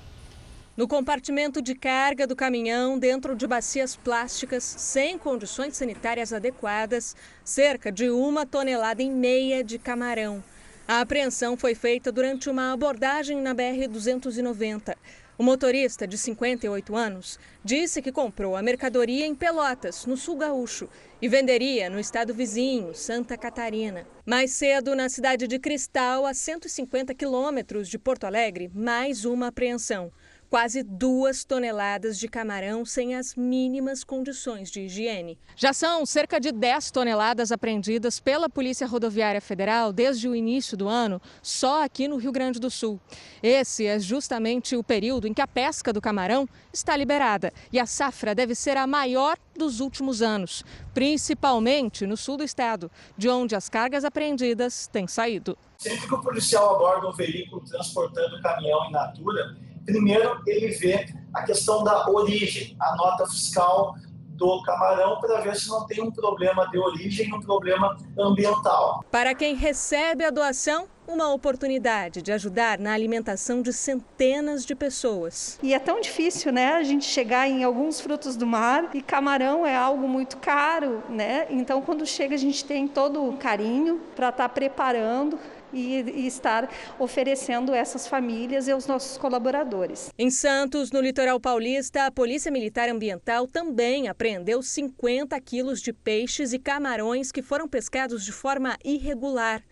no 0.81 0.89
compartimento 0.89 1.61
de 1.61 1.75
carga 1.75 2.27
do 2.27 2.35
caminhão, 2.35 2.99
dentro 2.99 3.37
de 3.37 3.47
bacias 3.47 3.97
plásticas 3.97 4.65
sem 4.65 5.19
condições 5.19 5.77
sanitárias 5.77 6.33
adequadas, 6.33 7.15
cerca 7.45 7.93
de 7.93 8.09
uma 8.09 8.47
tonelada 8.47 9.03
e 9.03 9.11
meia 9.11 9.63
de 9.63 9.79
camarão. 9.79 10.43
A 10.89 11.03
apreensão 11.03 11.55
foi 11.55 11.75
feita 11.75 12.11
durante 12.11 12.49
uma 12.49 12.73
abordagem 12.73 13.43
na 13.43 13.55
BR-290. 13.55 14.97
O 15.37 15.43
motorista, 15.43 16.07
de 16.07 16.17
58 16.17 16.97
anos, 16.97 17.39
disse 17.63 18.01
que 18.01 18.11
comprou 18.11 18.57
a 18.57 18.63
mercadoria 18.63 19.27
em 19.27 19.35
Pelotas, 19.35 20.07
no 20.07 20.17
sul 20.17 20.39
gaúcho, 20.39 20.89
e 21.21 21.29
venderia 21.29 21.91
no 21.91 22.01
estado 22.01 22.33
vizinho, 22.33 22.95
Santa 22.95 23.37
Catarina. 23.37 24.07
Mais 24.25 24.53
cedo, 24.53 24.97
na 24.97 25.11
cidade 25.11 25.47
de 25.47 25.59
Cristal, 25.59 26.25
a 26.25 26.33
150 26.33 27.15
quilômetros 27.15 27.87
de 27.87 27.99
Porto 27.99 28.25
Alegre, 28.25 28.71
mais 28.75 29.27
uma 29.27 29.49
apreensão 29.49 30.11
quase 30.51 30.83
duas 30.83 31.45
toneladas 31.45 32.19
de 32.19 32.27
camarão 32.27 32.85
sem 32.85 33.15
as 33.15 33.37
mínimas 33.37 34.03
condições 34.03 34.69
de 34.69 34.81
higiene. 34.81 35.39
Já 35.55 35.73
são 35.73 36.05
cerca 36.05 36.41
de 36.41 36.51
10 36.51 36.91
toneladas 36.91 37.53
apreendidas 37.53 38.19
pela 38.19 38.49
Polícia 38.49 38.85
Rodoviária 38.85 39.41
Federal 39.41 39.93
desde 39.93 40.29
o 40.29 40.35
início 40.35 40.77
do 40.77 40.89
ano, 40.89 41.23
só 41.41 41.85
aqui 41.85 42.09
no 42.09 42.17
Rio 42.17 42.33
Grande 42.33 42.59
do 42.59 42.69
Sul. 42.69 43.01
Esse 43.41 43.87
é 43.87 44.01
justamente 44.01 44.75
o 44.75 44.83
período 44.83 45.29
em 45.29 45.33
que 45.33 45.41
a 45.41 45.47
pesca 45.47 45.93
do 45.93 46.01
camarão 46.01 46.49
está 46.73 46.97
liberada 46.97 47.53
e 47.73 47.79
a 47.79 47.87
safra 47.87 48.35
deve 48.35 48.57
ser 48.57 48.77
a 48.77 48.89
maior 48.89 49.39
dos 49.57 49.79
últimos 49.79 50.21
anos, 50.21 50.65
principalmente 50.93 52.07
no 52.07 52.17
sul 52.17 52.37
do 52.37 52.43
estado, 52.43 52.91
de 53.17 53.29
onde 53.29 53.55
as 53.55 53.69
cargas 53.69 54.05
apreendidas 54.05 54.89
têm 54.89 55.07
saído. 55.07 55.57
Sempre 55.79 56.09
que 56.09 56.15
o 56.15 56.21
policial 56.21 56.75
aborda 56.75 57.09
um 57.09 57.13
veículo 57.13 57.63
transportando 57.65 58.41
caminhão 58.43 58.89
in 58.89 58.93
natura, 58.93 59.57
Primeiro, 59.91 60.41
ele 60.47 60.69
vê 60.69 61.07
a 61.35 61.43
questão 61.43 61.83
da 61.83 62.09
origem, 62.09 62.77
a 62.81 62.97
nota 62.97 63.27
fiscal 63.27 63.95
do 64.41 64.63
camarão 64.63 65.21
para 65.21 65.41
ver 65.41 65.55
se 65.55 65.69
não 65.69 65.87
tem 65.87 66.03
um 66.03 66.11
problema 66.11 66.67
de 66.71 66.79
origem, 66.79 67.33
um 67.35 67.41
problema 67.41 67.97
ambiental. 68.19 69.05
Para 69.11 69.35
quem 69.35 69.55
recebe 69.55 70.25
a 70.25 70.31
doação, 70.31 70.89
uma 71.07 71.33
oportunidade 71.33 72.23
de 72.23 72.33
ajudar 72.33 72.79
na 72.79 72.95
alimentação 72.95 73.61
de 73.61 73.73
centenas 73.73 74.65
de 74.65 74.75
pessoas. 74.75 75.59
E 75.63 75.75
é 75.75 75.79
tão 75.79 76.01
difícil, 76.01 76.53
né, 76.53 76.75
a 76.75 76.83
gente 76.83 77.05
chegar 77.05 77.49
em 77.49 77.65
alguns 77.65 78.01
frutos 78.01 78.37
do 78.37 78.47
mar 78.47 78.91
e 78.95 79.03
camarão 79.03 79.67
é 79.67 79.77
algo 79.77 80.09
muito 80.09 80.39
caro, 80.39 81.03
né? 81.09 81.47
Então 81.51 81.83
quando 81.83 82.07
chega 82.07 82.35
a 82.35 82.39
gente 82.39 82.65
tem 82.65 82.89
todo 82.89 83.23
o 83.29 83.37
carinho 83.37 84.01
para 84.15 84.31
estar 84.31 84.45
tá 84.45 84.49
preparando 84.49 85.39
e, 85.73 85.97
e, 86.01 86.27
estar 86.27 86.69
oferecendo 86.99 87.75
essas 87.75 88.07
famílias 88.07 88.69
e 88.69 88.73
aos 88.73 88.87
nossos 88.87 89.17
colaboradores. 89.17 90.11
Em 90.19 90.31
Santos, 90.31 90.91
no 90.91 91.01
litoral 91.01 91.41
paulista, 91.41 92.07
a 92.07 92.11
Polícia 92.11 92.51
Militar 92.51 92.89
Ambiental 92.89 93.47
também 93.47 94.09
apreendeu 94.09 94.63
50 94.63 95.39
quilos 95.41 95.81
de 95.81 95.93
peixes 95.93 96.53
e 96.53 96.59
camarões 96.59 97.31
que 97.33 97.43
foram 97.43 97.69
pescados 97.69 98.25
de 98.25 98.33
forma 98.33 98.77
irregular. 98.85 99.63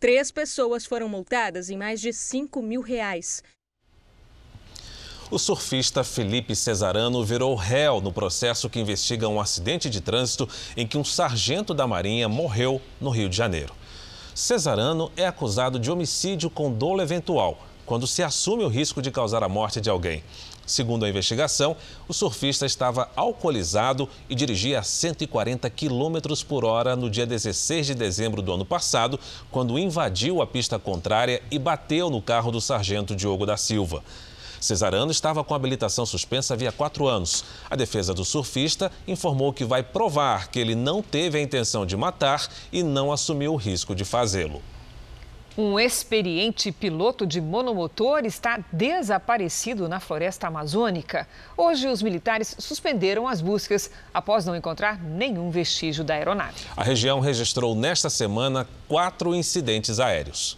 Três 0.00 0.30
pessoas 0.30 0.86
foram 0.86 1.08
multadas 1.08 1.70
em 1.70 1.76
mais 1.76 2.00
de 2.00 2.12
5 2.12 2.62
mil 2.62 2.80
reais. 2.80 3.42
O 5.30 5.38
surfista 5.38 6.02
Felipe 6.02 6.56
Cesarano 6.56 7.22
virou 7.22 7.54
réu 7.54 8.00
no 8.00 8.10
processo 8.10 8.70
que 8.70 8.80
investiga 8.80 9.28
um 9.28 9.38
acidente 9.38 9.90
de 9.90 10.00
trânsito 10.00 10.48
em 10.74 10.86
que 10.86 10.96
um 10.96 11.04
sargento 11.04 11.74
da 11.74 11.86
Marinha 11.86 12.28
morreu 12.30 12.80
no 12.98 13.10
Rio 13.10 13.28
de 13.28 13.36
Janeiro. 13.36 13.74
Cesarano 14.38 15.10
é 15.16 15.26
acusado 15.26 15.80
de 15.80 15.90
homicídio 15.90 16.48
com 16.48 16.72
dolo 16.72 17.02
eventual, 17.02 17.58
quando 17.84 18.06
se 18.06 18.22
assume 18.22 18.62
o 18.62 18.68
risco 18.68 19.02
de 19.02 19.10
causar 19.10 19.42
a 19.42 19.48
morte 19.48 19.80
de 19.80 19.90
alguém. 19.90 20.22
Segundo 20.64 21.04
a 21.04 21.08
investigação, 21.08 21.76
o 22.06 22.14
surfista 22.14 22.64
estava 22.64 23.10
alcoolizado 23.16 24.08
e 24.30 24.36
dirigia 24.36 24.78
a 24.78 24.82
140 24.84 25.68
km 25.70 26.20
por 26.46 26.64
hora 26.64 26.94
no 26.94 27.10
dia 27.10 27.26
16 27.26 27.88
de 27.88 27.94
dezembro 27.96 28.40
do 28.40 28.52
ano 28.52 28.64
passado, 28.64 29.18
quando 29.50 29.76
invadiu 29.76 30.40
a 30.40 30.46
pista 30.46 30.78
contrária 30.78 31.42
e 31.50 31.58
bateu 31.58 32.08
no 32.08 32.22
carro 32.22 32.52
do 32.52 32.60
sargento 32.60 33.16
Diogo 33.16 33.44
da 33.44 33.56
Silva. 33.56 34.04
Cesarano 34.60 35.10
estava 35.10 35.44
com 35.44 35.54
habilitação 35.54 36.04
suspensa 36.04 36.54
havia 36.54 36.72
quatro 36.72 37.06
anos. 37.06 37.44
A 37.70 37.76
defesa 37.76 38.12
do 38.12 38.24
surfista 38.24 38.90
informou 39.06 39.52
que 39.52 39.64
vai 39.64 39.82
provar 39.82 40.48
que 40.48 40.58
ele 40.58 40.74
não 40.74 41.02
teve 41.02 41.38
a 41.38 41.42
intenção 41.42 41.86
de 41.86 41.96
matar 41.96 42.48
e 42.72 42.82
não 42.82 43.12
assumiu 43.12 43.52
o 43.52 43.56
risco 43.56 43.94
de 43.94 44.04
fazê-lo. 44.04 44.62
Um 45.56 45.76
experiente 45.76 46.70
piloto 46.70 47.26
de 47.26 47.40
monomotor 47.40 48.24
está 48.24 48.60
desaparecido 48.72 49.88
na 49.88 49.98
floresta 49.98 50.46
amazônica. 50.46 51.26
Hoje, 51.56 51.88
os 51.88 52.00
militares 52.00 52.54
suspenderam 52.60 53.26
as 53.26 53.40
buscas 53.40 53.90
após 54.14 54.46
não 54.46 54.54
encontrar 54.54 55.02
nenhum 55.02 55.50
vestígio 55.50 56.04
da 56.04 56.14
aeronave. 56.14 56.60
A 56.76 56.84
região 56.84 57.18
registrou 57.18 57.74
nesta 57.74 58.08
semana 58.08 58.68
quatro 58.86 59.34
incidentes 59.34 59.98
aéreos. 59.98 60.56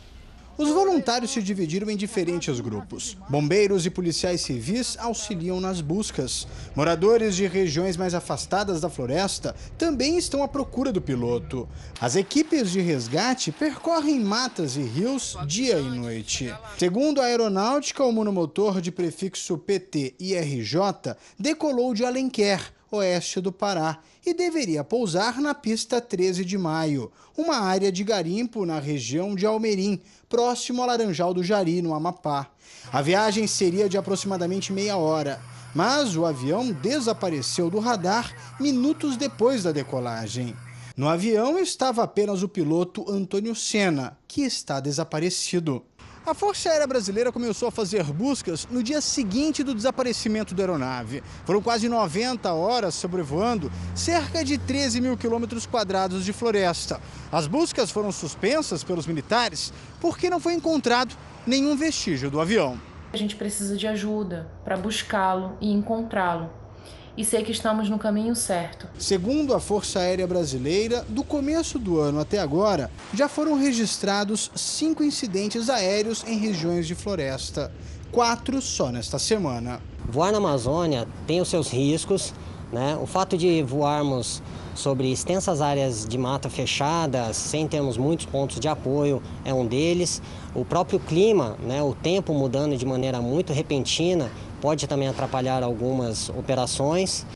Os 0.61 0.69
voluntários 0.69 1.31
se 1.31 1.41
dividiram 1.41 1.89
em 1.89 1.97
diferentes 1.97 2.61
grupos. 2.61 3.17
Bombeiros 3.31 3.87
e 3.87 3.91
policiais 3.91 4.43
civis 4.43 4.95
auxiliam 5.01 5.59
nas 5.59 5.81
buscas. 5.81 6.47
Moradores 6.77 7.35
de 7.35 7.47
regiões 7.47 7.97
mais 7.97 8.13
afastadas 8.13 8.79
da 8.79 8.91
floresta 8.91 9.57
também 9.79 10.19
estão 10.19 10.43
à 10.43 10.49
procura 10.49 10.93
do 10.93 11.01
piloto. 11.01 11.67
As 11.99 12.15
equipes 12.15 12.71
de 12.71 12.79
resgate 12.79 13.51
percorrem 13.51 14.21
matas 14.21 14.77
e 14.77 14.83
rios 14.83 15.35
dia 15.47 15.79
e 15.79 15.99
noite. 15.99 16.55
Segundo 16.79 17.23
a 17.23 17.25
aeronáutica, 17.25 18.05
o 18.05 18.13
monomotor 18.13 18.83
de 18.83 18.93
prefixo 18.93 19.57
PT 19.57 20.15
IRJ 20.21 21.15
decolou 21.39 21.95
de 21.95 22.05
Alenquer, 22.05 22.61
oeste 22.91 23.41
do 23.41 23.53
Pará, 23.53 23.99
e 24.25 24.35
deveria 24.35 24.85
pousar 24.85 25.41
na 25.41 25.55
pista 25.55 26.01
13 26.01 26.45
de 26.45 26.59
maio, 26.59 27.11
uma 27.37 27.57
área 27.59 27.91
de 27.91 28.05
garimpo 28.05 28.67
na 28.67 28.79
região 28.79 29.35
de 29.35 29.47
Almerim, 29.47 30.01
próximo 30.29 30.83
ao 30.83 30.89
Laranjal 30.89 31.33
do 31.33 31.43
Jari, 31.43 31.81
no 31.81 31.95
Amapá. 31.95 32.51
A 32.93 33.01
viagem 33.01 33.47
seria 33.47 33.89
de 33.89 33.97
aproximadamente 33.97 34.73
meia 34.73 34.97
hora. 34.97 35.41
mas 35.75 36.17
o 36.17 36.27
avião 36.27 36.73
desapareceu 36.73 37.71
do 37.71 37.79
radar 37.79 38.35
minutos 38.59 39.17
depois 39.17 39.63
da 39.63 39.71
decolagem. 39.73 40.57
No 40.97 41.09
avião 41.09 41.59
estava 41.59 42.03
apenas 42.03 42.43
o 42.43 42.49
piloto 42.49 43.09
Antônio 43.11 43.55
Senna, 43.55 44.19
que 44.27 44.43
está 44.43 44.81
desaparecido. 44.81 45.83
A 46.31 46.35
Força 46.35 46.71
Aérea 46.71 46.87
Brasileira 46.87 47.33
começou 47.33 47.67
a 47.67 47.73
fazer 47.73 48.05
buscas 48.05 48.65
no 48.71 48.85
dia 48.85 49.01
seguinte 49.01 49.65
do 49.65 49.75
desaparecimento 49.75 50.55
da 50.55 50.63
aeronave. 50.63 51.25
Foram 51.45 51.61
quase 51.61 51.89
90 51.89 52.53
horas 52.53 52.95
sobrevoando 52.95 53.69
cerca 53.97 54.45
de 54.45 54.57
13 54.57 55.01
mil 55.01 55.17
quilômetros 55.17 55.67
quadrados 55.67 56.25
de 56.25 56.33
floresta. 56.33 57.01
As 57.33 57.49
buscas 57.49 57.91
foram 57.91 58.13
suspensas 58.13 58.85
pelos 58.85 59.09
militares 59.09 59.73
porque 60.01 60.31
não 60.31 60.39
foi 60.39 60.55
encontrado 60.55 61.17
nenhum 61.45 61.77
vestígio 61.77 62.31
do 62.31 62.41
avião. 62.41 62.81
A 63.13 63.17
gente 63.17 63.35
precisa 63.35 63.77
de 63.77 63.89
ajuda 63.89 64.49
para 64.63 64.77
buscá-lo 64.77 65.59
e 65.61 65.73
encontrá-lo 65.73 66.49
e 67.21 67.25
sei 67.25 67.43
que 67.45 67.53
estamos 67.53 67.91
no 67.91 67.99
caminho 67.99 68.35
certo. 68.35 68.89
Segundo 68.99 69.53
a 69.53 69.61
Força 69.61 69.99
Aérea 70.01 70.27
Brasileira, 70.27 71.05
do 71.07 71.23
começo 71.23 71.79
do 71.79 72.01
ano 72.01 72.19
até 72.19 72.39
agora, 72.39 72.91
já 73.13 73.29
foram 73.29 73.59
registrados 73.59 74.51
cinco 74.55 75.05
incidentes 75.05 75.69
aéreos 75.69 76.25
em 76.27 76.39
regiões 76.39 76.87
de 76.87 76.95
floresta. 76.95 77.71
Quatro 78.11 78.63
só 78.63 78.91
nesta 78.91 79.19
semana. 79.19 79.83
Voar 80.09 80.33
na 80.33 80.39
Amazônia 80.39 81.07
tem 81.27 81.43
os 81.43 81.49
seus 81.49 81.69
riscos, 81.69 82.33
né? 82.73 82.99
O 82.99 83.07
fato 83.07 83.37
de 83.37 83.63
voarmos 83.63 84.43
sobre 84.75 85.13
extensas 85.13 85.61
áreas 85.61 86.07
de 86.07 86.17
mata 86.17 86.49
fechadas, 86.49 87.37
sem 87.37 87.69
termos 87.69 87.99
muitos 87.99 88.25
pontos 88.25 88.59
de 88.59 88.67
apoio, 88.67 89.23
é 89.45 89.53
um 89.53 89.67
deles. 89.67 90.23
O 90.55 90.65
próprio 90.65 90.99
clima, 90.99 91.59
né, 91.63 91.83
o 91.83 91.95
tempo 91.95 92.33
mudando 92.33 92.77
de 92.79 92.87
maneira 92.87 93.21
muito 93.21 93.53
repentina, 93.53 94.31
pode 94.61 94.87
também 94.87 95.09
atrapalhar 95.09 95.63
algumas 95.63 96.29
operações. 96.29 97.27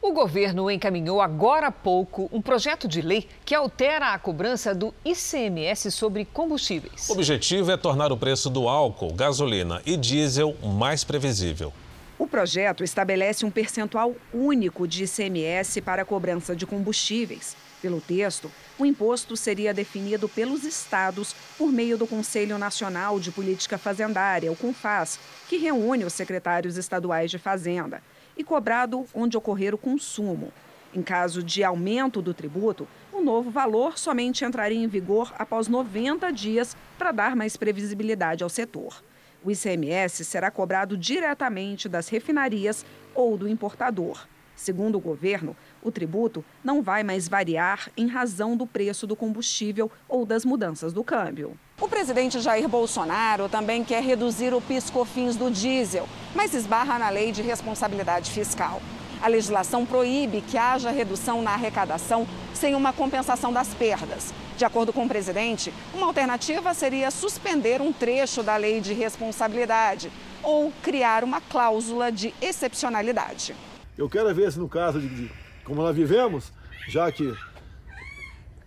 O 0.00 0.12
governo 0.12 0.68
encaminhou 0.68 1.20
agora 1.20 1.68
há 1.68 1.72
pouco 1.72 2.28
um 2.32 2.42
projeto 2.42 2.88
de 2.88 3.00
lei 3.00 3.28
que 3.44 3.54
altera 3.54 4.12
a 4.12 4.18
cobrança 4.18 4.74
do 4.74 4.92
ICMS 5.04 5.92
sobre 5.92 6.24
combustíveis. 6.24 7.08
O 7.08 7.12
objetivo 7.12 7.70
é 7.70 7.76
tornar 7.76 8.10
o 8.10 8.16
preço 8.16 8.50
do 8.50 8.68
álcool, 8.68 9.12
gasolina 9.14 9.80
e 9.86 9.96
diesel 9.96 10.56
mais 10.60 11.04
previsível. 11.04 11.72
O 12.18 12.26
projeto 12.26 12.82
estabelece 12.82 13.46
um 13.46 13.50
percentual 13.50 14.14
único 14.34 14.88
de 14.88 15.04
ICMS 15.04 15.80
para 15.80 16.02
a 16.02 16.04
cobrança 16.04 16.54
de 16.54 16.66
combustíveis. 16.66 17.56
Pelo 17.82 18.00
texto, 18.00 18.48
o 18.78 18.86
imposto 18.86 19.36
seria 19.36 19.74
definido 19.74 20.28
pelos 20.28 20.62
estados 20.62 21.34
por 21.58 21.72
meio 21.72 21.98
do 21.98 22.06
Conselho 22.06 22.56
Nacional 22.56 23.18
de 23.18 23.32
Política 23.32 23.76
Fazendária, 23.76 24.52
o 24.52 24.56
CONFAS, 24.56 25.18
que 25.48 25.56
reúne 25.56 26.04
os 26.04 26.12
secretários 26.12 26.76
estaduais 26.76 27.28
de 27.28 27.38
Fazenda, 27.38 28.00
e 28.36 28.44
cobrado 28.44 29.04
onde 29.12 29.36
ocorrer 29.36 29.74
o 29.74 29.78
consumo. 29.78 30.52
Em 30.94 31.02
caso 31.02 31.42
de 31.42 31.64
aumento 31.64 32.22
do 32.22 32.32
tributo, 32.32 32.86
o 33.12 33.20
novo 33.20 33.50
valor 33.50 33.98
somente 33.98 34.44
entraria 34.44 34.78
em 34.78 34.86
vigor 34.86 35.34
após 35.36 35.66
90 35.66 36.30
dias 36.30 36.76
para 36.96 37.10
dar 37.10 37.34
mais 37.34 37.56
previsibilidade 37.56 38.44
ao 38.44 38.48
setor. 38.48 39.02
O 39.42 39.50
ICMS 39.50 40.24
será 40.24 40.52
cobrado 40.52 40.96
diretamente 40.96 41.88
das 41.88 42.08
refinarias 42.08 42.86
ou 43.12 43.36
do 43.36 43.48
importador. 43.48 44.24
Segundo 44.54 44.96
o 44.96 45.00
governo, 45.00 45.56
o 45.82 45.90
tributo 45.90 46.44
não 46.62 46.82
vai 46.82 47.02
mais 47.02 47.28
variar 47.28 47.90
em 47.96 48.06
razão 48.06 48.56
do 48.56 48.66
preço 48.66 49.06
do 49.06 49.16
combustível 49.16 49.90
ou 50.08 50.24
das 50.24 50.44
mudanças 50.44 50.92
do 50.92 51.02
câmbio. 51.02 51.56
O 51.80 51.88
presidente 51.88 52.40
Jair 52.40 52.68
Bolsonaro 52.68 53.48
também 53.48 53.82
quer 53.82 54.02
reduzir 54.02 54.54
o 54.54 54.60
PIS/COFINS 54.60 55.36
do 55.36 55.50
diesel, 55.50 56.08
mas 56.34 56.54
esbarra 56.54 56.98
na 56.98 57.10
lei 57.10 57.32
de 57.32 57.42
responsabilidade 57.42 58.30
fiscal. 58.30 58.80
A 59.20 59.28
legislação 59.28 59.86
proíbe 59.86 60.40
que 60.40 60.58
haja 60.58 60.90
redução 60.90 61.42
na 61.42 61.52
arrecadação 61.52 62.26
sem 62.54 62.74
uma 62.74 62.92
compensação 62.92 63.52
das 63.52 63.72
perdas. 63.74 64.32
De 64.56 64.64
acordo 64.64 64.92
com 64.92 65.04
o 65.04 65.08
presidente, 65.08 65.72
uma 65.94 66.06
alternativa 66.06 66.74
seria 66.74 67.10
suspender 67.10 67.80
um 67.80 67.92
trecho 67.92 68.42
da 68.42 68.56
lei 68.56 68.80
de 68.80 68.92
responsabilidade 68.92 70.10
ou 70.42 70.72
criar 70.82 71.24
uma 71.24 71.40
cláusula 71.40 72.12
de 72.12 72.34
excepcionalidade. 72.40 73.54
Eu 73.96 74.08
quero 74.08 74.32
ver 74.34 74.50
se 74.52 74.58
no 74.58 74.68
caso 74.68 75.00
de, 75.00 75.08
de 75.08 75.41
como 75.64 75.82
nós 75.82 75.94
vivemos, 75.94 76.52
já 76.88 77.10
que 77.10 77.34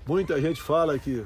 muita 0.06 0.40
gente 0.40 0.62
fala 0.62 0.98
que 0.98 1.26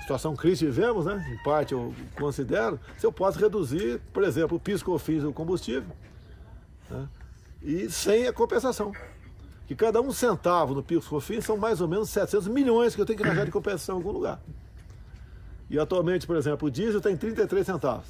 situação 0.00 0.34
crítica 0.34 0.70
vivemos, 0.70 1.06
né? 1.06 1.24
Em 1.32 1.42
parte 1.44 1.72
eu 1.72 1.94
considero, 2.16 2.80
se 2.98 3.06
eu 3.06 3.12
posso 3.12 3.38
reduzir, 3.38 4.00
por 4.12 4.24
exemplo, 4.24 4.56
o 4.56 4.60
piscofins 4.60 5.22
do 5.22 5.32
combustível, 5.32 5.94
né? 6.90 7.08
e 7.62 7.88
sem 7.88 8.26
a 8.26 8.32
compensação. 8.32 8.92
Que 9.66 9.74
cada 9.76 10.00
um 10.00 10.10
centavo 10.10 10.74
no 10.74 10.82
piscofins 10.82 11.44
são 11.44 11.56
mais 11.56 11.80
ou 11.80 11.86
menos 11.86 12.10
700 12.10 12.48
milhões 12.48 12.94
que 12.94 13.00
eu 13.00 13.06
tenho 13.06 13.16
que 13.16 13.24
arranjar 13.24 13.44
de 13.44 13.52
compensação 13.52 13.96
em 13.96 13.98
algum 13.98 14.10
lugar. 14.10 14.40
E 15.68 15.78
atualmente, 15.78 16.26
por 16.26 16.36
exemplo, 16.36 16.66
o 16.66 16.70
diesel 16.70 16.98
está 16.98 17.10
em 17.10 17.16
33 17.16 17.64
centavos. 17.64 18.08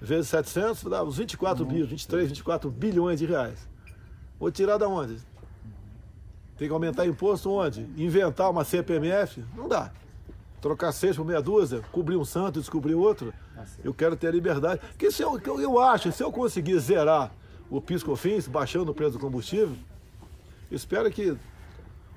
Vezes 0.00 0.28
700 0.28 0.84
dá 0.84 1.02
uns 1.02 1.16
24 1.18 1.64
bilhões, 1.64 1.90
23, 1.90 2.28
24 2.28 2.70
bilhões 2.70 3.18
de 3.18 3.26
reais. 3.26 3.68
Vou 4.40 4.50
tirar 4.50 4.78
da 4.78 4.88
onde? 4.88 5.18
Tem 6.56 6.66
que 6.66 6.72
aumentar 6.72 7.06
imposto 7.06 7.50
onde? 7.50 7.82
Inventar 7.98 8.50
uma 8.50 8.64
CPMF? 8.64 9.44
Não 9.54 9.68
dá. 9.68 9.92
Trocar 10.62 10.92
seis 10.92 11.14
por 11.14 11.26
meia 11.26 11.42
dúzia, 11.42 11.82
cobrir 11.92 12.16
um 12.16 12.24
santo 12.24 12.58
e 12.58 12.62
descobrir 12.62 12.94
outro. 12.94 13.34
Eu 13.84 13.92
quero 13.92 14.16
ter 14.16 14.28
a 14.28 14.30
liberdade. 14.30 14.80
Porque 14.80 15.10
se 15.10 15.22
eu, 15.22 15.38
eu 15.58 15.78
acho, 15.78 16.10
se 16.10 16.22
eu 16.22 16.32
conseguir 16.32 16.78
zerar 16.78 17.30
o 17.70 17.82
PIS/COFINS, 17.82 18.48
baixando 18.48 18.90
o 18.90 18.94
preço 18.94 19.12
do 19.12 19.18
combustível, 19.18 19.76
espero 20.70 21.10
que 21.10 21.36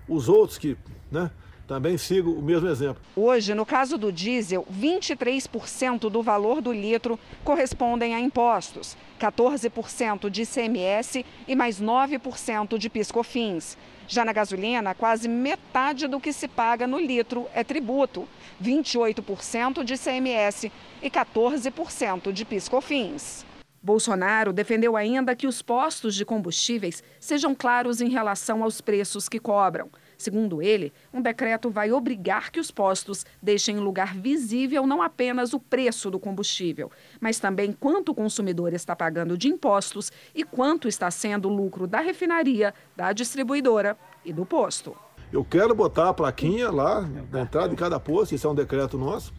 os 0.08 0.30
outros 0.30 0.58
que 0.58 0.78
né, 1.12 1.30
também 1.68 1.98
sigo 1.98 2.32
o 2.32 2.42
mesmo 2.42 2.68
exemplo. 2.68 3.02
Hoje, 3.16 3.54
no 3.54 3.66
caso 3.66 3.98
do 3.98 4.12
diesel, 4.12 4.66
23% 4.72 6.10
do 6.10 6.22
valor 6.22 6.62
do 6.62 6.72
litro 6.72 7.20
correspondem 7.44 8.14
a 8.14 8.20
impostos, 8.20 8.98
14% 9.20 10.30
de 10.30 10.42
ICMS 10.44 11.26
e 11.48 11.56
mais 11.56 11.82
9% 11.82 12.78
de 12.78 12.90
piscofins. 12.90 13.78
Já 14.08 14.26
na 14.26 14.34
gasolina, 14.34 14.94
quase 14.94 15.30
metade 15.30 16.08
do 16.08 16.20
que 16.20 16.34
se 16.34 16.48
paga 16.48 16.86
no 16.86 17.00
litro 17.00 17.48
é 17.54 17.64
tributo, 17.64 18.28
28% 18.62 19.84
de 19.84 19.94
ICMS 19.94 20.72
e 21.02 21.10
14% 21.10 22.32
de 22.32 22.44
piscofins. 22.44 23.46
Bolsonaro 23.82 24.54
defendeu 24.54 24.96
ainda 24.96 25.36
que 25.36 25.46
os 25.46 25.62
postos 25.62 26.16
de 26.16 26.24
combustíveis 26.24 27.04
sejam 27.20 27.54
claros 27.54 28.00
em 28.00 28.10
relação 28.10 28.64
aos 28.64 28.80
preços 28.80 29.28
que 29.28 29.40
cobram. 29.40 29.90
Segundo 30.24 30.62
ele, 30.62 30.94
um 31.14 31.22
decreto 31.22 31.70
vai 31.70 31.92
obrigar 31.92 32.50
que 32.50 32.58
os 32.58 32.72
postos 32.72 33.26
deixem 33.42 33.76
em 33.76 33.80
lugar 33.80 34.16
visível 34.16 34.88
não 34.88 35.02
apenas 35.02 35.54
o 35.54 35.60
preço 35.60 36.10
do 36.10 36.18
combustível, 36.18 36.90
mas 37.20 37.42
também 37.42 37.74
quanto 37.74 38.14
o 38.14 38.16
consumidor 38.16 38.72
está 38.72 38.96
pagando 38.96 39.38
de 39.38 39.50
impostos 39.50 40.14
e 40.34 40.46
quanto 40.46 40.88
está 40.88 41.12
sendo 41.12 41.50
o 41.50 41.54
lucro 41.54 41.86
da 41.86 42.00
refinaria, 42.00 42.74
da 42.96 43.12
distribuidora 43.12 43.98
e 44.24 44.32
do 44.32 44.46
posto. 44.46 44.96
Eu 45.30 45.44
quero 45.44 45.76
botar 45.76 46.08
a 46.08 46.14
plaquinha 46.14 46.72
lá 46.72 47.02
na 47.30 47.42
entrada 47.42 47.68
de 47.68 47.76
cada 47.76 48.00
posto, 48.00 48.34
isso 48.34 48.48
é 48.48 48.50
um 48.50 48.56
decreto 48.56 48.98
nosso. 48.98 49.34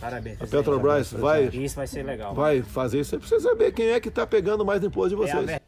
Parabéns. 0.00 0.40
A 0.40 0.46
Petrobras 0.46 1.12
vai, 1.12 1.44
isso 1.48 1.76
vai 1.76 1.86
ser 1.86 2.04
legal. 2.04 2.34
Vai 2.34 2.62
fazer 2.62 3.00
isso. 3.00 3.10
Você 3.10 3.18
precisa 3.18 3.40
saber 3.50 3.70
quem 3.72 3.88
é 3.88 4.00
que 4.00 4.08
está 4.08 4.26
pegando 4.26 4.64
mais 4.64 4.82
imposto 4.82 5.10
de 5.10 5.16
vocês. 5.16 5.46
É 5.46 5.60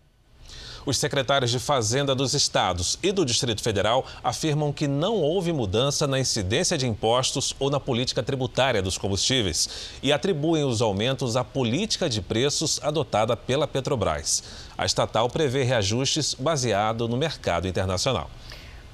os 0.89 0.97
secretários 0.97 1.51
de 1.51 1.59
Fazenda 1.59 2.15
dos 2.15 2.33
estados 2.33 2.99
e 3.03 3.13
do 3.13 3.23
Distrito 3.23 3.63
Federal 3.63 4.07
afirmam 4.25 4.73
que 4.73 4.89
não 4.89 5.17
houve 5.17 5.53
mudança 5.53 6.07
na 6.07 6.19
incidência 6.19 6.79
de 6.79 6.87
impostos 6.87 7.55
ou 7.59 7.69
na 7.69 7.79
política 7.79 8.23
tributária 8.23 8.81
dos 8.81 8.97
combustíveis 8.97 9.69
e 10.03 10.11
atribuem 10.11 10.65
os 10.65 10.81
aumentos 10.81 11.37
à 11.37 11.45
política 11.45 12.09
de 12.09 12.23
preços 12.23 12.81
adotada 12.83 13.37
pela 13.37 13.69
Petrobras. 13.69 14.43
A 14.79 14.87
estatal 14.87 15.29
prevê 15.29 15.63
reajustes 15.63 16.33
baseado 16.33 17.07
no 17.07 17.19
mercado 17.19 17.69
internacional. 17.69 18.31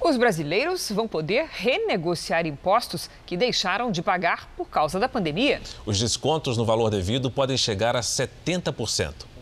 Os 0.01 0.17
brasileiros 0.17 0.91
vão 0.91 1.07
poder 1.07 1.47
renegociar 1.49 2.45
impostos 2.45 3.09
que 3.25 3.37
deixaram 3.37 3.89
de 3.89 4.01
pagar 4.01 4.53
por 4.57 4.67
causa 4.67 4.99
da 4.99 5.07
pandemia. 5.07 5.61
Os 5.85 5.97
descontos 5.97 6.57
no 6.57 6.65
valor 6.65 6.89
devido 6.89 7.31
podem 7.31 7.55
chegar 7.55 7.95
a 7.95 8.01
70%. 8.01 9.34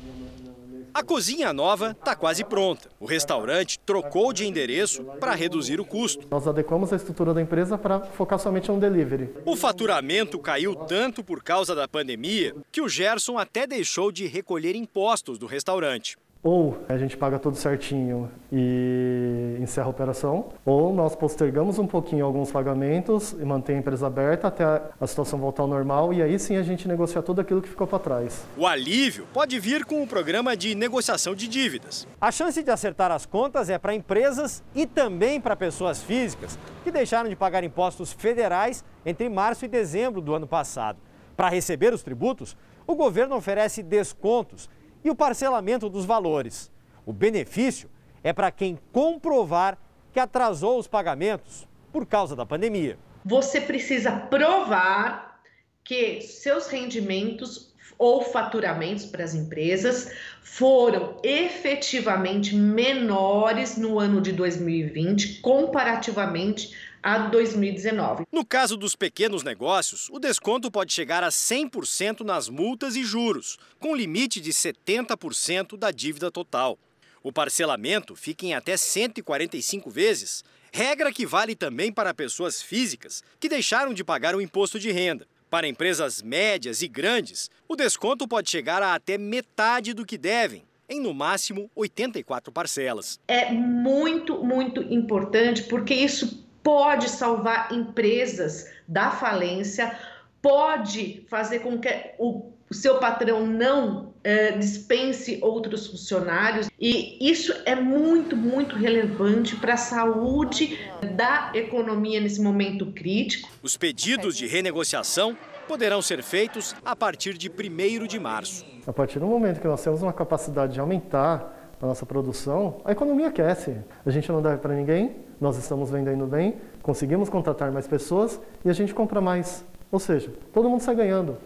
A 0.95 1.01
cozinha 1.01 1.51
nova 1.51 1.95
está 1.99 2.15
quase 2.15 2.43
pronta. 2.43 2.87
O 2.99 3.05
restaurante 3.07 3.79
trocou 3.79 4.31
de 4.31 4.45
endereço 4.45 5.03
para 5.19 5.33
reduzir 5.33 5.79
o 5.79 5.85
custo. 5.85 6.27
Nós 6.29 6.47
adequamos 6.47 6.93
a 6.93 6.95
estrutura 6.95 7.33
da 7.33 7.41
empresa 7.41 7.79
para 7.79 8.01
focar 8.01 8.37
somente 8.37 8.69
no 8.69 8.79
delivery. 8.79 9.33
O 9.43 9.55
faturamento 9.55 10.37
caiu 10.37 10.75
tanto 10.75 11.23
por 11.23 11.41
causa 11.41 11.73
da 11.73 11.87
pandemia 11.87 12.55
que 12.71 12.79
o 12.79 12.87
Gerson 12.87 13.39
até 13.39 13.65
deixou 13.65 14.11
de 14.11 14.27
recolher 14.27 14.75
impostos 14.75 15.39
do 15.39 15.47
restaurante. 15.47 16.15
Ou 16.43 16.77
a 16.89 16.97
gente 16.97 17.15
paga 17.15 17.39
tudo 17.39 17.55
certinho 17.55 18.29
e 18.51 19.57
encerra 19.61 19.87
a 19.87 19.89
operação, 19.89 20.49
ou 20.65 20.93
nós 20.93 21.15
postergamos 21.15 21.79
um 21.79 21.87
pouquinho 21.87 22.25
alguns 22.25 22.51
pagamentos 22.51 23.31
e 23.31 23.45
mantém 23.45 23.77
a 23.77 23.79
empresa 23.79 24.07
aberta 24.07 24.49
até 24.49 24.65
a 24.99 25.07
situação 25.07 25.39
voltar 25.39 25.63
ao 25.63 25.69
normal 25.69 26.13
e 26.13 26.21
aí 26.21 26.37
sim 26.37 26.57
a 26.57 26.61
gente 26.61 26.85
negocia 26.85 27.21
tudo 27.21 27.39
aquilo 27.39 27.61
que 27.61 27.69
ficou 27.69 27.87
para 27.87 27.97
trás. 27.97 28.43
O 28.57 28.67
alívio 28.67 29.25
pode 29.31 29.57
vir 29.57 29.85
com 29.85 30.03
o 30.03 30.07
programa 30.07 30.57
de 30.57 30.75
negociação 30.75 31.33
de 31.33 31.47
dívidas. 31.47 32.05
A 32.19 32.29
chance 32.29 32.61
de 32.61 32.69
acertar 32.69 33.09
as 33.09 33.25
contas 33.25 33.69
é 33.69 33.77
para 33.77 33.95
empresas 33.95 34.61
e 34.75 34.85
também 34.85 35.39
para 35.39 35.55
pessoas 35.55 36.03
físicas 36.03 36.59
que 36.83 36.91
deixaram 36.91 37.29
de 37.29 37.37
pagar 37.37 37.63
impostos 37.63 38.11
federais 38.11 38.83
entre 39.05 39.29
março 39.29 39.63
e 39.63 39.69
dezembro 39.69 40.19
do 40.19 40.35
ano 40.35 40.45
passado. 40.45 40.99
Para 41.37 41.47
receber 41.47 41.93
os 41.93 42.03
tributos, 42.03 42.57
o 42.85 42.95
governo 42.95 43.37
oferece 43.37 43.81
descontos 43.81 44.69
e 45.03 45.09
o 45.09 45.15
parcelamento 45.15 45.89
dos 45.89 46.05
valores. 46.05 46.71
O 47.05 47.11
benefício 47.11 47.89
é 48.23 48.31
para 48.31 48.51
quem 48.51 48.79
comprovar 48.91 49.77
que 50.11 50.19
atrasou 50.19 50.79
os 50.79 50.87
pagamentos 50.87 51.67
por 51.91 52.05
causa 52.05 52.35
da 52.35 52.45
pandemia. 52.45 52.97
Você 53.25 53.59
precisa 53.59 54.11
provar 54.11 55.41
que 55.83 56.21
seus 56.21 56.67
rendimentos 56.67 57.73
ou 57.97 58.21
faturamentos 58.21 59.05
para 59.05 59.23
as 59.23 59.33
empresas 59.33 60.11
foram 60.41 61.17
efetivamente 61.23 62.55
menores 62.55 63.77
no 63.77 63.99
ano 63.99 64.21
de 64.21 64.31
2020 64.31 65.41
comparativamente 65.41 66.75
a 67.03 67.17
2019. 67.17 68.23
No 68.31 68.45
caso 68.45 68.77
dos 68.77 68.95
pequenos 68.95 69.43
negócios, 69.43 70.09
o 70.09 70.17
desconto 70.17 70.71
pode 70.71 70.93
chegar 70.93 71.21
a 71.23 71.27
100% 71.27 72.21
nas 72.21 72.47
multas 72.47 72.95
e 72.95 73.03
juros, 73.03 73.59
com 73.79 73.93
limite 73.93 74.39
de 74.39 74.51
70% 74.51 75.77
da 75.77 75.91
dívida 75.91 76.31
total. 76.31 76.79
O 77.21 77.31
parcelamento 77.31 78.15
fica 78.15 78.45
em 78.45 78.53
até 78.53 78.77
145 78.77 79.89
vezes, 79.89 80.43
regra 80.71 81.11
que 81.11 81.25
vale 81.25 81.55
também 81.55 81.91
para 81.91 82.13
pessoas 82.13 82.61
físicas 82.61 83.23
que 83.39 83.49
deixaram 83.49 83.93
de 83.93 84.03
pagar 84.03 84.35
o 84.35 84.41
imposto 84.41 84.79
de 84.79 84.91
renda. 84.91 85.27
Para 85.49 85.67
empresas 85.67 86.21
médias 86.21 86.81
e 86.81 86.87
grandes, 86.87 87.49
o 87.67 87.75
desconto 87.75 88.27
pode 88.27 88.49
chegar 88.49 88.81
a 88.81 88.95
até 88.95 89.17
metade 89.19 89.93
do 89.93 90.05
que 90.05 90.17
devem, 90.17 90.63
em 90.89 90.99
no 90.99 91.13
máximo 91.13 91.69
84 91.75 92.51
parcelas. 92.51 93.19
É 93.27 93.51
muito, 93.51 94.43
muito 94.43 94.81
importante 94.81 95.63
porque 95.63 95.93
isso 95.93 96.42
pode 96.63 97.09
salvar 97.09 97.71
empresas 97.73 98.71
da 98.87 99.11
falência, 99.11 99.95
pode 100.41 101.25
fazer 101.29 101.59
com 101.59 101.77
que 101.77 101.89
o, 102.17 102.53
seu 102.71 102.97
patrão 102.97 103.45
não 103.45 104.13
é, 104.23 104.51
dispense 104.53 105.37
outros 105.41 105.87
funcionários. 105.87 106.69
E 106.79 107.17
isso 107.21 107.53
é 107.65 107.75
muito, 107.75 108.35
muito 108.35 108.75
relevante 108.75 109.55
para 109.55 109.75
a 109.75 109.77
saúde 109.77 110.79
da 111.15 111.51
economia 111.53 112.19
nesse 112.19 112.41
momento 112.41 112.87
crítico. 112.87 113.49
Os 113.61 113.77
pedidos 113.77 114.35
de 114.35 114.47
renegociação 114.47 115.37
poderão 115.67 116.01
ser 116.01 116.23
feitos 116.23 116.75
a 116.83 116.95
partir 116.95 117.37
de 117.37 117.49
1 117.49 118.07
de 118.07 118.19
março. 118.19 118.65
A 118.85 118.91
partir 118.91 119.19
do 119.19 119.27
momento 119.27 119.61
que 119.61 119.67
nós 119.67 119.81
temos 119.83 120.01
uma 120.01 120.11
capacidade 120.11 120.73
de 120.73 120.79
aumentar 120.79 121.71
a 121.81 121.85
nossa 121.85 122.05
produção, 122.05 122.81
a 122.85 122.91
economia 122.91 123.27
aquece. 123.27 123.75
A 124.05 124.09
gente 124.09 124.31
não 124.31 124.41
deve 124.41 124.57
para 124.57 124.73
ninguém, 124.73 125.17
nós 125.39 125.57
estamos 125.57 125.89
vendendo 125.89 126.25
bem, 126.25 126.55
conseguimos 126.81 127.29
contratar 127.29 127.71
mais 127.71 127.87
pessoas 127.87 128.39
e 128.63 128.69
a 128.69 128.73
gente 128.73 128.93
compra 128.93 129.21
mais. 129.21 129.65
Ou 129.91 129.99
seja, 129.99 130.31
todo 130.53 130.69
mundo 130.69 130.81
sai 130.81 130.95
ganhando. 130.95 131.37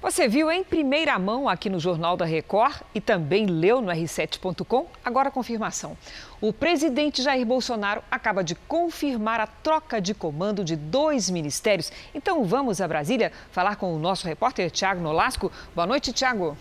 Você 0.00 0.28
viu 0.28 0.48
em 0.48 0.62
primeira 0.62 1.18
mão 1.18 1.48
aqui 1.48 1.68
no 1.68 1.80
Jornal 1.80 2.16
da 2.16 2.24
Record 2.24 2.82
e 2.94 3.00
também 3.00 3.46
leu 3.46 3.80
no 3.80 3.90
r7.com? 3.90 4.86
Agora 5.04 5.28
a 5.28 5.32
confirmação. 5.32 5.96
O 6.40 6.52
presidente 6.52 7.20
Jair 7.20 7.44
Bolsonaro 7.44 8.00
acaba 8.08 8.44
de 8.44 8.54
confirmar 8.54 9.40
a 9.40 9.48
troca 9.48 10.00
de 10.00 10.14
comando 10.14 10.62
de 10.62 10.76
dois 10.76 11.28
ministérios. 11.28 11.90
Então 12.14 12.44
vamos 12.44 12.80
a 12.80 12.86
Brasília 12.86 13.32
falar 13.50 13.74
com 13.74 13.92
o 13.92 13.98
nosso 13.98 14.24
repórter 14.24 14.70
Tiago 14.70 15.00
Nolasco. 15.00 15.50
Boa 15.74 15.86
noite, 15.86 16.12
Tiago. 16.12 16.56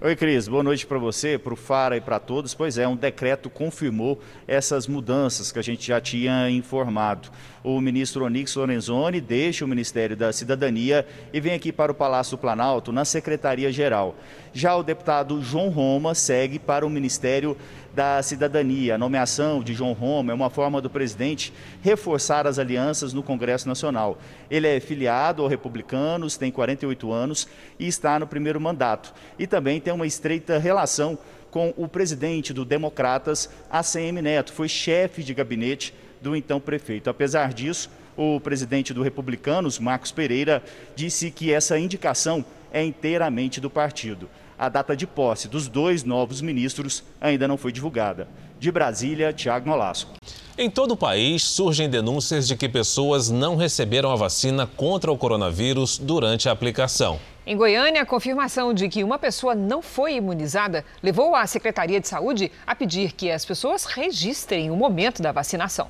Oi, 0.00 0.14
Cris. 0.14 0.46
Boa 0.46 0.62
noite 0.62 0.86
para 0.86 0.96
você, 0.96 1.36
para 1.36 1.52
o 1.52 1.56
Fara 1.56 1.96
e 1.96 2.00
para 2.00 2.20
todos. 2.20 2.54
Pois 2.54 2.78
é, 2.78 2.86
um 2.86 2.94
decreto 2.94 3.50
confirmou 3.50 4.20
essas 4.46 4.86
mudanças 4.86 5.50
que 5.50 5.58
a 5.58 5.62
gente 5.62 5.88
já 5.88 6.00
tinha 6.00 6.48
informado. 6.48 7.28
O 7.64 7.80
ministro 7.80 8.24
Onix 8.24 8.54
Lorenzoni 8.54 9.20
deixa 9.20 9.64
o 9.64 9.68
Ministério 9.68 10.16
da 10.16 10.32
Cidadania 10.32 11.04
e 11.32 11.40
vem 11.40 11.52
aqui 11.52 11.72
para 11.72 11.90
o 11.90 11.94
Palácio 11.96 12.36
do 12.36 12.40
Planalto, 12.40 12.92
na 12.92 13.04
Secretaria-Geral. 13.04 14.14
Já 14.52 14.76
o 14.76 14.84
deputado 14.84 15.42
João 15.42 15.68
Roma 15.68 16.14
segue 16.14 16.60
para 16.60 16.86
o 16.86 16.90
Ministério 16.90 17.56
da 17.98 18.22
Cidadania. 18.22 18.94
A 18.94 18.98
nomeação 18.98 19.60
de 19.60 19.74
João 19.74 19.92
Roma 19.92 20.30
é 20.30 20.34
uma 20.34 20.48
forma 20.48 20.80
do 20.80 20.88
presidente 20.88 21.52
reforçar 21.82 22.46
as 22.46 22.56
alianças 22.56 23.12
no 23.12 23.24
Congresso 23.24 23.66
Nacional. 23.66 24.18
Ele 24.48 24.68
é 24.68 24.78
filiado 24.78 25.42
ao 25.42 25.48
Republicanos, 25.48 26.36
tem 26.36 26.48
48 26.48 27.12
anos 27.12 27.48
e 27.76 27.88
está 27.88 28.16
no 28.20 28.26
primeiro 28.28 28.60
mandato. 28.60 29.12
E 29.36 29.48
também 29.48 29.80
tem 29.80 29.92
uma 29.92 30.06
estreita 30.06 30.58
relação 30.58 31.18
com 31.50 31.74
o 31.76 31.88
presidente 31.88 32.52
do 32.52 32.64
Democratas, 32.64 33.50
ACM 33.68 34.22
Neto, 34.22 34.52
foi 34.52 34.68
chefe 34.68 35.24
de 35.24 35.34
gabinete 35.34 35.92
do 36.22 36.36
então 36.36 36.60
prefeito. 36.60 37.10
Apesar 37.10 37.52
disso, 37.52 37.90
o 38.16 38.38
presidente 38.38 38.94
do 38.94 39.02
Republicanos, 39.02 39.80
Marcos 39.80 40.12
Pereira, 40.12 40.62
disse 40.94 41.32
que 41.32 41.52
essa 41.52 41.76
indicação 41.76 42.44
é 42.72 42.84
inteiramente 42.84 43.60
do 43.60 43.68
partido. 43.68 44.30
A 44.58 44.68
data 44.68 44.96
de 44.96 45.06
posse 45.06 45.46
dos 45.46 45.68
dois 45.68 46.02
novos 46.02 46.40
ministros 46.40 47.04
ainda 47.20 47.46
não 47.46 47.56
foi 47.56 47.70
divulgada. 47.70 48.26
De 48.58 48.72
Brasília, 48.72 49.32
Tiago 49.32 49.68
Nolasco. 49.68 50.14
Em 50.58 50.68
todo 50.68 50.92
o 50.92 50.96
país, 50.96 51.44
surgem 51.44 51.88
denúncias 51.88 52.48
de 52.48 52.56
que 52.56 52.68
pessoas 52.68 53.30
não 53.30 53.54
receberam 53.54 54.10
a 54.10 54.16
vacina 54.16 54.66
contra 54.66 55.12
o 55.12 55.16
coronavírus 55.16 55.96
durante 55.96 56.48
a 56.48 56.52
aplicação. 56.52 57.20
Em 57.46 57.56
Goiânia, 57.56 58.02
a 58.02 58.06
confirmação 58.06 58.74
de 58.74 58.88
que 58.88 59.04
uma 59.04 59.16
pessoa 59.16 59.54
não 59.54 59.80
foi 59.80 60.14
imunizada 60.14 60.84
levou 61.00 61.36
a 61.36 61.46
Secretaria 61.46 62.00
de 62.00 62.08
Saúde 62.08 62.50
a 62.66 62.74
pedir 62.74 63.12
que 63.12 63.30
as 63.30 63.44
pessoas 63.44 63.84
registrem 63.84 64.72
o 64.72 64.76
momento 64.76 65.22
da 65.22 65.30
vacinação. 65.30 65.88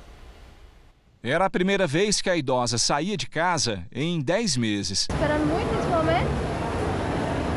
Era 1.23 1.45
a 1.45 1.49
primeira 1.49 1.87
vez 1.87 2.21
que 2.21 2.29
a 2.29 2.37
idosa 2.37 2.77
saía 2.77 3.17
de 3.17 3.27
casa 3.27 3.83
em 3.91 4.21
10 4.21 4.57
meses. 4.57 5.07
Esperando 5.09 5.45
muito. 5.47 5.68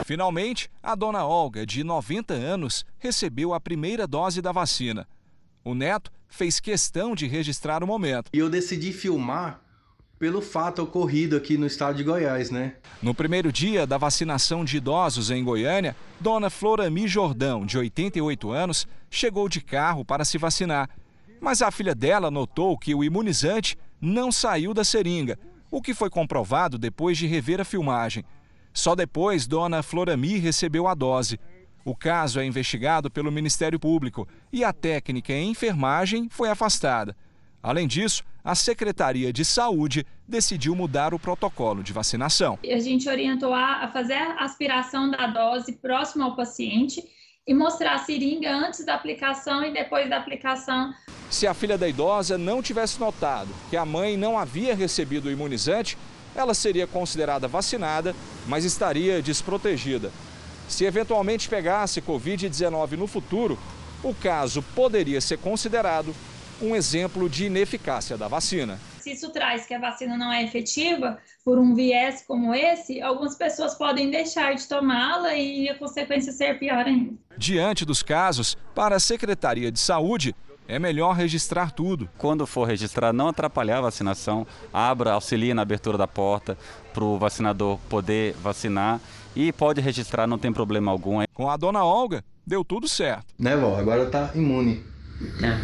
Finalmente, 0.05 0.71
a 0.83 0.95
dona 0.95 1.25
Olga, 1.25 1.65
de 1.65 1.85
90 1.85 2.35
anos, 2.35 2.85
recebeu 2.99 3.55
a 3.55 3.61
primeira 3.61 4.07
dose 4.07 4.43
da 4.43 4.53
vacina. 4.53 5.07
O 5.65 5.75
neto 5.75 6.11
fez 6.29 6.59
questão 6.59 7.15
de 7.15 7.27
registrar 7.27 7.85
o 7.85 7.87
momento. 7.87 8.31
E 8.33 8.39
eu 8.39 8.49
decidi 8.49 8.93
filmar 8.93 9.61
pelo 10.19 10.41
fato 10.41 10.83
ocorrido 10.83 11.37
aqui 11.37 11.59
no 11.59 11.67
estado 11.67 11.97
de 11.97 12.05
Goiás, 12.05 12.51
né? 12.51 12.77
No 13.03 13.13
primeiro 13.13 13.51
dia 13.53 13.87
da 13.87 13.99
vacinação 13.99 14.65
de 14.65 14.77
idosos 14.77 15.31
em 15.31 15.43
Goiânia, 15.43 15.97
dona 16.21 16.49
Florami 16.49 17.09
Jordão, 17.09 17.67
de 17.67 17.77
88 17.77 18.53
anos, 18.53 18.87
chegou 19.11 19.49
de 19.49 19.61
carro 19.61 20.05
para 20.05 20.25
se 20.25 20.39
vacinar. 20.39 20.89
Mas 21.41 21.61
a 21.61 21.73
filha 21.73 21.95
dela 21.95 22.31
notou 22.31 22.79
que 22.79 22.95
o 22.95 23.03
imunizante 23.03 23.77
não 24.01 24.31
saiu 24.31 24.73
da 24.73 24.85
seringa, 24.85 25.39
o 25.73 25.83
que 25.83 25.93
foi 25.93 26.09
comprovado 26.09 26.79
depois 26.79 27.19
de 27.19 27.27
rever 27.27 27.61
a 27.61 27.65
filmagem. 27.65 28.25
Só 28.73 28.95
depois, 28.95 29.47
dona 29.47 29.83
Florami 29.83 30.39
recebeu 30.39 30.89
a 30.89 30.95
dose. 30.95 31.39
O 31.85 31.97
caso 31.97 32.41
é 32.41 32.45
investigado 32.45 33.11
pelo 33.11 33.33
Ministério 33.33 33.79
Público 33.79 34.27
e 34.53 34.65
a 34.65 34.73
técnica 34.73 35.33
em 35.33 35.51
enfermagem 35.51 36.29
foi 36.31 36.49
afastada. 36.49 37.17
Além 37.63 37.87
disso, 37.87 38.25
a 38.45 38.55
Secretaria 38.55 39.33
de 39.33 39.45
Saúde 39.45 40.05
decidiu 40.27 40.75
mudar 40.75 41.15
o 41.15 41.19
protocolo 41.19 41.83
de 41.83 41.93
vacinação. 41.93 42.59
A 42.65 42.79
gente 42.79 43.09
orientou 43.09 43.55
a 43.55 43.89
fazer 43.93 44.15
a 44.15 44.45
aspiração 44.45 45.11
da 45.11 45.27
dose 45.27 45.73
próximo 45.73 46.25
ao 46.25 46.35
paciente 46.35 47.03
e 47.47 47.55
mostrar 47.55 47.95
a 47.95 47.99
seringa 47.99 48.53
antes 48.55 48.85
da 48.85 48.95
aplicação 48.95 49.65
e 49.65 49.73
depois 49.73 50.09
da 50.09 50.17
aplicação. 50.17 50.93
Se 51.29 51.47
a 51.47 51.55
filha 51.55 51.79
da 51.79 51.89
idosa 51.89 52.37
não 52.37 52.63
tivesse 52.63 53.01
notado 53.01 53.49
que 53.71 53.77
a 53.77 53.85
mãe 53.85 54.17
não 54.17 54.39
havia 54.39 54.75
recebido 54.75 55.27
o 55.27 55.31
imunizante, 55.31 55.97
ela 56.35 56.55
seria 56.55 56.87
considerada 56.87 57.47
vacinada, 57.47 58.15
mas 58.47 58.65
estaria 58.65 59.23
desprotegida. 59.23 60.11
Se 60.69 60.85
eventualmente 60.85 61.49
pegasse 61.49 62.01
Covid-19 62.01 62.93
no 62.93 63.07
futuro, 63.07 63.59
o 64.03 64.15
caso 64.15 64.63
poderia 64.75 65.21
ser 65.21 65.39
considerado 65.39 66.15
um 66.61 66.75
exemplo 66.75 67.29
de 67.29 67.47
ineficácia 67.47 68.17
da 68.17 68.29
vacina. 68.29 68.79
Se 69.01 69.13
isso 69.13 69.31
traz 69.31 69.67
que 69.67 69.75
a 69.75 69.81
vacina 69.81 70.17
não 70.17 70.33
é 70.33 70.45
efetiva, 70.45 71.19
por 71.45 71.59
um 71.59 71.75
viés 71.75 72.23
como 72.27 72.55
esse, 72.55 73.03
algumas 73.03 73.35
pessoas 73.35 73.75
podem 73.75 74.11
deixar 74.11 74.55
de 74.55 74.67
tomá-la 74.67 75.35
e 75.35 75.69
a 75.69 75.75
consequência 75.77 76.33
ser 76.33 76.59
pior 76.59 76.87
ainda. 76.87 77.15
Diante 77.37 77.85
dos 77.85 78.03
casos, 78.03 78.57
para 78.75 78.97
a 78.97 79.01
Secretaria 79.01 79.73
de 79.73 79.81
Saúde, 79.81 80.35
é 80.69 80.79
melhor 80.79 81.15
registrar 81.15 81.71
tudo. 81.71 82.09
Quando 82.19 82.47
for 82.47 82.67
registrar, 82.67 83.13
não 83.13 83.29
atrapalhar 83.29 83.79
a 83.79 83.83
vacinação, 83.83 84.47
abra, 84.73 85.13
auxilie 85.13 85.55
na 85.55 85.63
abertura 85.63 85.99
da 85.99 86.07
porta 86.07 86.57
para 86.93 87.05
o 87.05 87.19
vacinador 87.19 87.79
poder 87.89 88.35
vacinar 88.43 89.01
e 89.35 89.53
pode 89.53 89.81
registrar, 89.81 90.27
não 90.27 90.39
tem 90.39 90.53
problema 90.53 90.91
algum. 90.91 91.23
Com 91.35 91.51
a 91.51 91.57
dona 91.57 91.85
Olga, 91.85 92.25
deu 92.47 92.65
tudo 92.65 92.87
certo. 92.89 93.27
Né, 93.39 93.57
vó? 93.57 93.79
Agora 93.79 94.07
tá 94.07 94.31
imune. 94.35 94.83
Tá, 95.41 95.61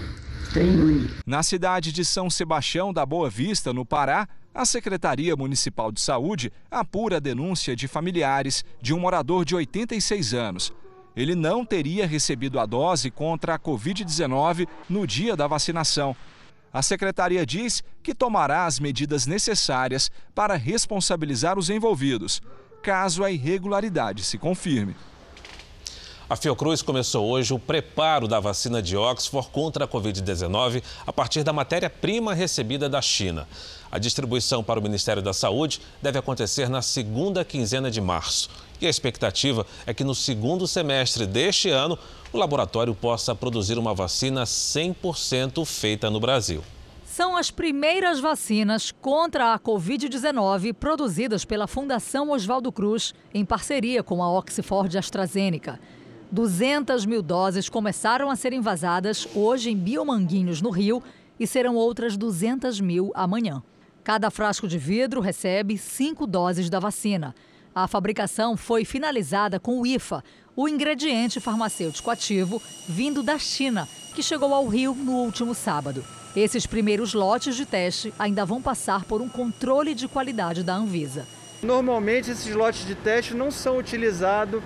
tô 0.52 0.60
imune. 0.60 1.10
Na 1.26 1.42
cidade 1.42 1.92
de 1.92 2.04
São 2.04 2.30
Sebastião 2.30 2.92
da 2.92 3.04
Boa 3.04 3.28
Vista, 3.28 3.72
no 3.72 3.84
Pará, 3.84 4.28
a 4.54 4.64
Secretaria 4.64 5.36
Municipal 5.36 5.92
de 5.92 6.00
Saúde 6.00 6.52
apura 6.70 7.18
a 7.18 7.20
denúncia 7.20 7.76
de 7.76 7.86
familiares 7.86 8.64
de 8.80 8.92
um 8.92 8.98
morador 8.98 9.44
de 9.44 9.54
86 9.54 10.34
anos. 10.34 10.72
Ele 11.18 11.34
não 11.34 11.64
teria 11.64 12.06
recebido 12.06 12.60
a 12.60 12.64
dose 12.64 13.10
contra 13.10 13.56
a 13.56 13.58
Covid-19 13.58 14.68
no 14.88 15.04
dia 15.04 15.34
da 15.34 15.48
vacinação. 15.48 16.14
A 16.72 16.80
secretaria 16.80 17.44
diz 17.44 17.82
que 18.04 18.14
tomará 18.14 18.66
as 18.66 18.78
medidas 18.78 19.26
necessárias 19.26 20.12
para 20.32 20.54
responsabilizar 20.54 21.58
os 21.58 21.70
envolvidos, 21.70 22.40
caso 22.80 23.24
a 23.24 23.32
irregularidade 23.32 24.22
se 24.22 24.38
confirme. 24.38 24.94
A 26.30 26.36
Fiocruz 26.36 26.82
começou 26.82 27.26
hoje 27.26 27.52
o 27.52 27.58
preparo 27.58 28.28
da 28.28 28.38
vacina 28.38 28.80
de 28.80 28.96
Oxford 28.96 29.48
contra 29.48 29.86
a 29.86 29.88
Covid-19 29.88 30.84
a 31.04 31.12
partir 31.12 31.42
da 31.42 31.52
matéria-prima 31.52 32.32
recebida 32.32 32.88
da 32.88 33.02
China. 33.02 33.48
A 33.90 33.98
distribuição 33.98 34.62
para 34.62 34.78
o 34.78 34.82
Ministério 34.82 35.22
da 35.22 35.32
Saúde 35.32 35.80
deve 36.00 36.18
acontecer 36.18 36.68
na 36.68 36.82
segunda 36.82 37.44
quinzena 37.44 37.90
de 37.90 38.00
março. 38.00 38.50
E 38.80 38.86
a 38.86 38.90
expectativa 38.90 39.66
é 39.86 39.92
que 39.92 40.04
no 40.04 40.14
segundo 40.14 40.66
semestre 40.66 41.26
deste 41.26 41.68
ano, 41.70 41.98
o 42.32 42.38
laboratório 42.38 42.94
possa 42.94 43.34
produzir 43.34 43.78
uma 43.78 43.94
vacina 43.94 44.44
100% 44.44 45.64
feita 45.64 46.10
no 46.10 46.20
Brasil. 46.20 46.62
São 47.04 47.36
as 47.36 47.50
primeiras 47.50 48.20
vacinas 48.20 48.92
contra 48.92 49.52
a 49.52 49.58
Covid-19 49.58 50.72
produzidas 50.72 51.44
pela 51.44 51.66
Fundação 51.66 52.30
Oswaldo 52.30 52.70
Cruz, 52.70 53.12
em 53.34 53.44
parceria 53.44 54.04
com 54.04 54.22
a 54.22 54.30
Oxford 54.30 54.96
AstraZeneca. 54.96 55.80
200 56.30 57.04
mil 57.06 57.22
doses 57.22 57.68
começaram 57.68 58.30
a 58.30 58.36
ser 58.36 58.52
envasadas 58.52 59.26
hoje 59.34 59.70
em 59.70 59.76
Biomanguinhos, 59.76 60.62
no 60.62 60.70
Rio, 60.70 61.02
e 61.40 61.46
serão 61.46 61.74
outras 61.74 62.16
200 62.16 62.80
mil 62.80 63.10
amanhã. 63.14 63.62
Cada 64.04 64.30
frasco 64.30 64.68
de 64.68 64.78
vidro 64.78 65.20
recebe 65.20 65.76
cinco 65.76 66.26
doses 66.26 66.70
da 66.70 66.78
vacina. 66.78 67.34
A 67.80 67.86
fabricação 67.86 68.56
foi 68.56 68.84
finalizada 68.84 69.60
com 69.60 69.80
o 69.80 69.86
IFA, 69.86 70.24
o 70.56 70.68
ingrediente 70.68 71.38
farmacêutico 71.38 72.10
ativo 72.10 72.60
vindo 72.88 73.22
da 73.22 73.38
China, 73.38 73.88
que 74.16 74.20
chegou 74.20 74.52
ao 74.52 74.66
Rio 74.66 74.96
no 74.96 75.12
último 75.12 75.54
sábado. 75.54 76.04
Esses 76.34 76.66
primeiros 76.66 77.14
lotes 77.14 77.54
de 77.54 77.64
teste 77.64 78.12
ainda 78.18 78.44
vão 78.44 78.60
passar 78.60 79.04
por 79.04 79.22
um 79.22 79.28
controle 79.28 79.94
de 79.94 80.08
qualidade 80.08 80.64
da 80.64 80.74
Anvisa. 80.74 81.24
Normalmente, 81.62 82.32
esses 82.32 82.52
lotes 82.52 82.84
de 82.84 82.96
teste 82.96 83.32
não 83.32 83.48
são 83.48 83.78
utilizados 83.78 84.60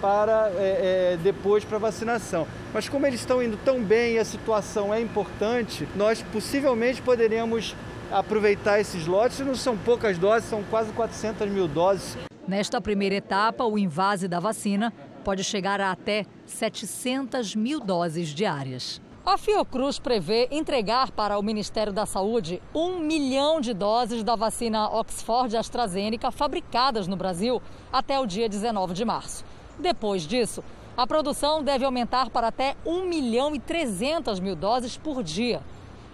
para 0.00 0.50
é, 0.56 1.12
é, 1.12 1.18
depois 1.22 1.66
para 1.66 1.76
vacinação. 1.76 2.46
Mas 2.72 2.88
como 2.88 3.06
eles 3.06 3.20
estão 3.20 3.42
indo 3.42 3.58
tão 3.62 3.82
bem 3.82 4.14
e 4.14 4.18
a 4.18 4.24
situação 4.24 4.94
é 4.94 5.02
importante, 5.02 5.86
nós 5.94 6.22
possivelmente 6.32 7.02
poderemos 7.02 7.76
aproveitar 8.10 8.80
esses 8.80 9.06
lotes. 9.06 9.40
Não 9.40 9.54
são 9.54 9.76
poucas 9.76 10.16
doses, 10.16 10.48
são 10.48 10.62
quase 10.70 10.90
400 10.92 11.46
mil 11.50 11.68
doses. 11.68 12.16
Nesta 12.46 12.78
primeira 12.78 13.14
etapa, 13.14 13.64
o 13.64 13.78
invase 13.78 14.28
da 14.28 14.38
vacina 14.38 14.92
pode 15.24 15.42
chegar 15.42 15.80
a 15.80 15.90
até 15.90 16.26
700 16.44 17.56
mil 17.56 17.80
doses 17.80 18.28
diárias. 18.28 19.00
A 19.24 19.38
Fiocruz 19.38 19.98
prevê 19.98 20.48
entregar 20.50 21.10
para 21.10 21.38
o 21.38 21.42
Ministério 21.42 21.90
da 21.90 22.04
Saúde 22.04 22.60
um 22.74 22.98
milhão 22.98 23.62
de 23.62 23.72
doses 23.72 24.22
da 24.22 24.36
vacina 24.36 24.86
Oxford 24.90 25.56
AstraZeneca 25.56 26.30
fabricadas 26.30 27.06
no 27.06 27.16
Brasil 27.16 27.62
até 27.90 28.20
o 28.20 28.26
dia 28.26 28.46
19 28.46 28.92
de 28.92 29.06
março. 29.06 29.42
Depois 29.78 30.26
disso, 30.26 30.62
a 30.94 31.06
produção 31.06 31.62
deve 31.62 31.86
aumentar 31.86 32.28
para 32.28 32.48
até 32.48 32.76
1 32.84 33.06
milhão 33.06 33.54
e 33.54 33.58
300 33.58 34.38
mil 34.38 34.54
doses 34.54 34.98
por 34.98 35.22
dia. 35.22 35.62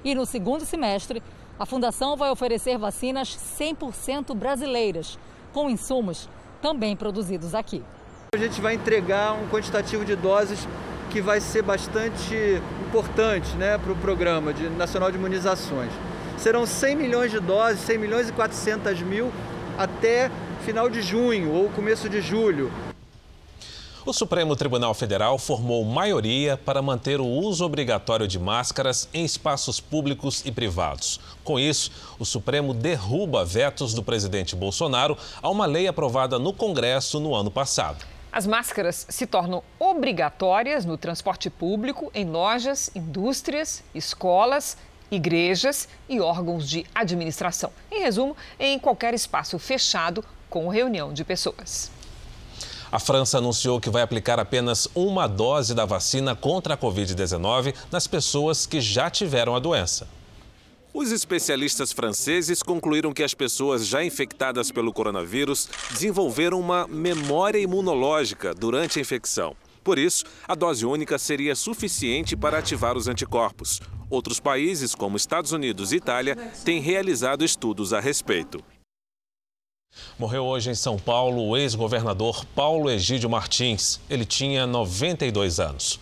E 0.04 0.14
no 0.14 0.24
segundo 0.24 0.64
semestre, 0.64 1.20
a 1.58 1.66
Fundação 1.66 2.16
vai 2.16 2.30
oferecer 2.30 2.78
vacinas 2.78 3.36
100% 3.36 4.32
brasileiras, 4.34 5.18
com 5.52 5.68
insumos 5.70 6.28
também 6.60 6.96
produzidos 6.96 7.54
aqui. 7.54 7.82
A 8.34 8.38
gente 8.38 8.60
vai 8.60 8.74
entregar 8.74 9.32
um 9.32 9.48
quantitativo 9.48 10.04
de 10.04 10.14
doses 10.14 10.66
que 11.10 11.20
vai 11.20 11.40
ser 11.40 11.62
bastante 11.62 12.62
importante 12.86 13.56
né, 13.56 13.76
para 13.76 13.92
o 13.92 13.96
programa 13.96 14.52
de, 14.52 14.68
nacional 14.68 15.10
de 15.10 15.16
imunizações. 15.16 15.90
Serão 16.38 16.64
100 16.64 16.96
milhões 16.96 17.30
de 17.30 17.40
doses, 17.40 17.80
100 17.80 17.98
milhões 17.98 18.28
e 18.28 18.32
400 18.32 19.02
mil 19.02 19.32
até 19.76 20.30
final 20.64 20.88
de 20.88 21.02
junho 21.02 21.52
ou 21.52 21.68
começo 21.70 22.08
de 22.08 22.20
julho. 22.20 22.70
O 24.06 24.14
Supremo 24.14 24.56
Tribunal 24.56 24.94
Federal 24.94 25.38
formou 25.38 25.84
maioria 25.84 26.56
para 26.56 26.80
manter 26.80 27.20
o 27.20 27.26
uso 27.26 27.66
obrigatório 27.66 28.26
de 28.26 28.38
máscaras 28.38 29.06
em 29.12 29.26
espaços 29.26 29.78
públicos 29.78 30.42
e 30.46 30.50
privados. 30.50 31.20
Com 31.44 31.58
isso, 31.58 31.92
o 32.18 32.24
Supremo 32.24 32.72
derruba 32.72 33.44
vetos 33.44 33.92
do 33.92 34.02
presidente 34.02 34.56
Bolsonaro 34.56 35.18
a 35.42 35.50
uma 35.50 35.66
lei 35.66 35.86
aprovada 35.86 36.38
no 36.38 36.50
Congresso 36.50 37.20
no 37.20 37.34
ano 37.34 37.50
passado. 37.50 38.06
As 38.32 38.46
máscaras 38.46 39.06
se 39.10 39.26
tornam 39.26 39.62
obrigatórias 39.78 40.86
no 40.86 40.96
transporte 40.96 41.50
público, 41.50 42.10
em 42.14 42.24
lojas, 42.24 42.90
indústrias, 42.94 43.84
escolas, 43.94 44.78
igrejas 45.10 45.88
e 46.08 46.20
órgãos 46.20 46.66
de 46.66 46.86
administração. 46.94 47.70
Em 47.90 48.00
resumo, 48.00 48.34
em 48.58 48.78
qualquer 48.78 49.12
espaço 49.12 49.58
fechado 49.58 50.24
com 50.48 50.68
reunião 50.68 51.12
de 51.12 51.22
pessoas. 51.22 51.99
A 52.92 52.98
França 52.98 53.38
anunciou 53.38 53.80
que 53.80 53.88
vai 53.88 54.02
aplicar 54.02 54.40
apenas 54.40 54.88
uma 54.96 55.28
dose 55.28 55.74
da 55.74 55.84
vacina 55.84 56.34
contra 56.34 56.74
a 56.74 56.76
Covid-19 56.76 57.72
nas 57.90 58.08
pessoas 58.08 58.66
que 58.66 58.80
já 58.80 59.08
tiveram 59.08 59.54
a 59.54 59.60
doença. 59.60 60.08
Os 60.92 61.12
especialistas 61.12 61.92
franceses 61.92 62.64
concluíram 62.64 63.12
que 63.12 63.22
as 63.22 63.32
pessoas 63.32 63.86
já 63.86 64.02
infectadas 64.02 64.72
pelo 64.72 64.92
coronavírus 64.92 65.68
desenvolveram 65.92 66.58
uma 66.58 66.88
memória 66.88 67.60
imunológica 67.60 68.52
durante 68.52 68.98
a 68.98 69.02
infecção. 69.02 69.54
Por 69.84 69.96
isso, 69.96 70.24
a 70.48 70.56
dose 70.56 70.84
única 70.84 71.16
seria 71.16 71.54
suficiente 71.54 72.36
para 72.36 72.58
ativar 72.58 72.96
os 72.96 73.06
anticorpos. 73.06 73.80
Outros 74.10 74.40
países, 74.40 74.96
como 74.96 75.16
Estados 75.16 75.52
Unidos 75.52 75.92
e 75.92 75.96
Itália, 75.96 76.34
têm 76.64 76.80
realizado 76.80 77.44
estudos 77.44 77.92
a 77.92 78.00
respeito. 78.00 78.60
Morreu 80.20 80.44
hoje 80.44 80.68
em 80.68 80.74
São 80.74 80.98
Paulo 80.98 81.48
o 81.48 81.56
ex-governador 81.56 82.44
Paulo 82.54 82.90
Egídio 82.90 83.30
Martins. 83.30 83.98
Ele 84.10 84.26
tinha 84.26 84.66
92 84.66 85.58
anos. 85.58 85.98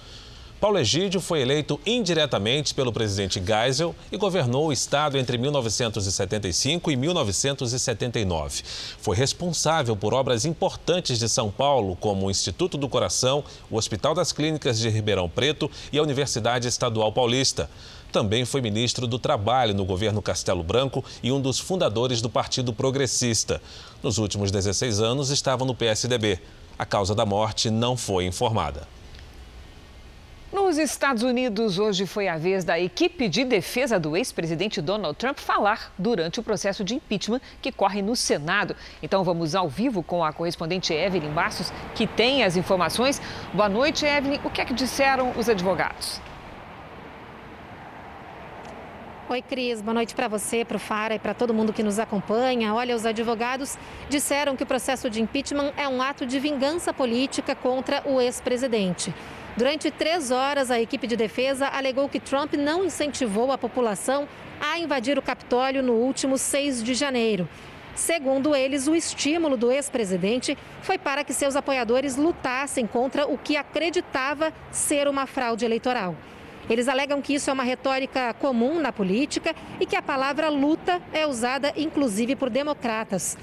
Paulo 0.61 0.77
Egídio 0.77 1.21
foi 1.21 1.41
eleito 1.41 1.81
indiretamente 1.87 2.75
pelo 2.75 2.93
presidente 2.93 3.41
Geisel 3.41 3.95
e 4.11 4.17
governou 4.17 4.67
o 4.67 4.73
estado 4.73 5.17
entre 5.17 5.39
1975 5.39 6.91
e 6.91 6.97
1979. 6.97 8.65
Foi 8.99 9.17
responsável 9.17 9.95
por 9.95 10.13
obras 10.13 10.45
importantes 10.45 11.21
de 11.21 11.29
São 11.29 11.49
Paulo, 11.49 11.95
como 11.95 12.27
o 12.27 12.31
Instituto 12.31 12.77
do 12.77 12.89
Coração, 12.89 13.45
o 13.71 13.77
Hospital 13.77 14.15
das 14.15 14.33
Clínicas 14.33 14.81
de 14.81 14.89
Ribeirão 14.89 15.29
Preto 15.29 15.71
e 15.93 15.99
a 16.01 16.03
Universidade 16.03 16.67
Estadual 16.67 17.13
Paulista. 17.13 17.71
Também 18.11 18.45
foi 18.45 18.63
ministro 18.63 19.07
do 19.07 19.19
Trabalho 19.19 19.75
no 19.75 19.85
governo 19.85 20.23
Castelo 20.23 20.63
Branco 20.63 21.05
e 21.23 21.31
um 21.31 21.41
dos 21.41 21.59
fundadores 21.59 22.23
do 22.23 22.31
Partido 22.31 22.73
Progressista. 22.73 23.61
Nos 24.03 24.17
últimos 24.17 24.51
16 24.51 25.01
anos 25.01 25.29
estava 25.31 25.65
no 25.65 25.75
PSDB. 25.75 26.41
A 26.79 26.87
causa 26.87 27.15
da 27.15 27.27
morte 27.27 27.71
não 27.71 27.97
foi 27.97 28.25
informada. 28.25 28.89
Nos 30.51 30.79
Estados 30.79 31.23
Unidos, 31.23 31.79
hoje 31.79 32.07
foi 32.07 32.27
a 32.27 32.39
vez 32.39 32.65
da 32.65 32.81
equipe 32.81 33.29
de 33.29 33.45
defesa 33.45 34.01
do 34.01 34.17
ex-presidente 34.17 34.81
Donald 34.81 35.15
Trump 35.19 35.39
falar 35.39 35.93
durante 35.99 36.41
o 36.41 36.43
processo 36.43 36.83
de 36.83 36.95
impeachment 36.95 37.43
que 37.61 37.71
corre 37.71 38.01
no 38.01 38.17
Senado. 38.17 38.75
Então 39.03 39.23
vamos 39.23 39.55
ao 39.55 39.69
vivo 39.69 40.03
com 40.03 40.25
a 40.25 40.33
correspondente 40.33 40.95
Evelyn 40.95 41.33
Bastos, 41.33 41.71
que 41.95 42.07
tem 42.07 42.43
as 42.43 42.57
informações. 42.57 43.21
Boa 43.53 43.69
noite, 43.69 44.07
Evelyn. 44.07 44.41
O 44.43 44.49
que 44.49 44.63
é 44.63 44.65
que 44.65 44.73
disseram 44.73 45.33
os 45.37 45.51
advogados? 45.51 46.19
Oi, 49.31 49.43
Cris. 49.43 49.83
Boa 49.83 49.93
noite 49.93 50.15
para 50.15 50.27
você, 50.27 50.65
para 50.65 50.79
o 50.79 50.81
Fara 50.81 51.15
e 51.15 51.19
para 51.19 51.35
todo 51.35 51.53
mundo 51.53 51.71
que 51.71 51.83
nos 51.83 51.99
acompanha. 51.99 52.73
Olha, 52.73 52.97
os 52.97 53.05
advogados 53.05 53.77
disseram 54.09 54.57
que 54.57 54.63
o 54.63 54.67
processo 54.67 55.11
de 55.11 55.21
impeachment 55.21 55.75
é 55.77 55.87
um 55.87 56.01
ato 56.01 56.25
de 56.25 56.41
vingança 56.41 56.95
política 56.95 57.55
contra 57.55 58.03
o 58.07 58.23
ex-presidente. 58.23 59.15
Durante 59.55 59.91
três 59.91 60.31
horas, 60.31 60.71
a 60.71 60.81
equipe 60.81 61.07
de 61.07 61.15
defesa 61.15 61.69
alegou 61.69 62.09
que 62.09 62.19
Trump 62.19 62.55
não 62.55 62.87
incentivou 62.87 63.53
a 63.53 63.59
população 63.59 64.27
a 64.59 64.79
invadir 64.79 65.19
o 65.19 65.23
Capitólio 65.23 65.83
no 65.83 65.93
último 65.93 66.39
6 66.39 66.83
de 66.83 66.95
janeiro. 66.95 67.47
Segundo 67.95 68.57
eles, 68.57 68.89
o 68.89 68.97
estímulo 68.97 69.59
do 69.59 69.71
ex-presidente 69.71 70.57
foi 70.81 70.97
para 70.97 71.23
que 71.23 71.35
seus 71.35 71.55
apoiadores 71.55 72.17
lutassem 72.17 72.87
contra 72.87 73.27
o 73.27 73.37
que 73.37 73.59
acreditava 73.59 74.55
ser 74.71 75.07
uma 75.07 75.27
fraude 75.27 75.67
eleitoral. 75.67 76.17
Eles 76.69 76.89
alegam 76.89 77.23
que 77.23 77.35
isso 77.35 77.49
é 77.49 77.53
uma 77.53 77.63
retórica 77.63 78.35
comum 78.35 78.79
na 78.81 78.93
política 78.93 79.55
e 79.81 79.87
que 79.87 79.97
a 79.97 80.03
palavra 80.03 80.49
luta 80.49 81.01
é 81.13 81.27
usada 81.27 81.73
inclusive 81.77 82.37
por 82.37 82.51
democratas. 82.51 83.37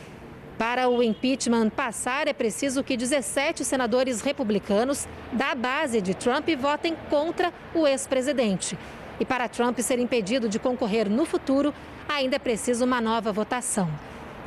Para 0.57 0.87
o 0.87 1.03
impeachment 1.03 1.69
passar, 1.69 2.27
é 2.27 2.33
preciso 2.33 2.83
que 2.83 2.95
17 2.95 3.65
senadores 3.65 4.21
republicanos 4.21 5.05
da 5.33 5.53
base 5.53 5.99
de 5.99 6.13
Trump 6.13 6.47
votem 6.57 6.95
contra 7.09 7.51
o 7.73 7.85
ex-presidente. 7.85 8.77
E 9.19 9.25
para 9.25 9.49
Trump 9.49 9.79
ser 9.79 9.99
impedido 9.99 10.47
de 10.47 10.57
concorrer 10.57 11.09
no 11.09 11.25
futuro, 11.25 11.73
ainda 12.07 12.37
é 12.37 12.39
preciso 12.39 12.85
uma 12.85 13.01
nova 13.01 13.33
votação. 13.33 13.89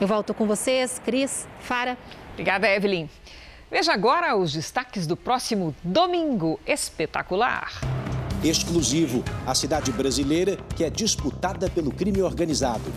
Eu 0.00 0.06
volto 0.06 0.32
com 0.32 0.46
vocês, 0.46 1.00
Cris, 1.04 1.46
Fara. 1.60 1.98
Obrigada, 2.32 2.68
Evelyn. 2.68 3.08
Veja 3.70 3.92
agora 3.92 4.34
os 4.34 4.52
destaques 4.52 5.06
do 5.06 5.16
próximo 5.16 5.74
Domingo 5.82 6.58
Espetacular. 6.66 7.70
Exclusivo, 8.42 9.24
a 9.46 9.54
cidade 9.54 9.90
brasileira 9.92 10.56
que 10.76 10.84
é 10.84 10.90
disputada 10.90 11.68
pelo 11.68 11.90
crime 11.90 12.22
organizado 12.22 12.92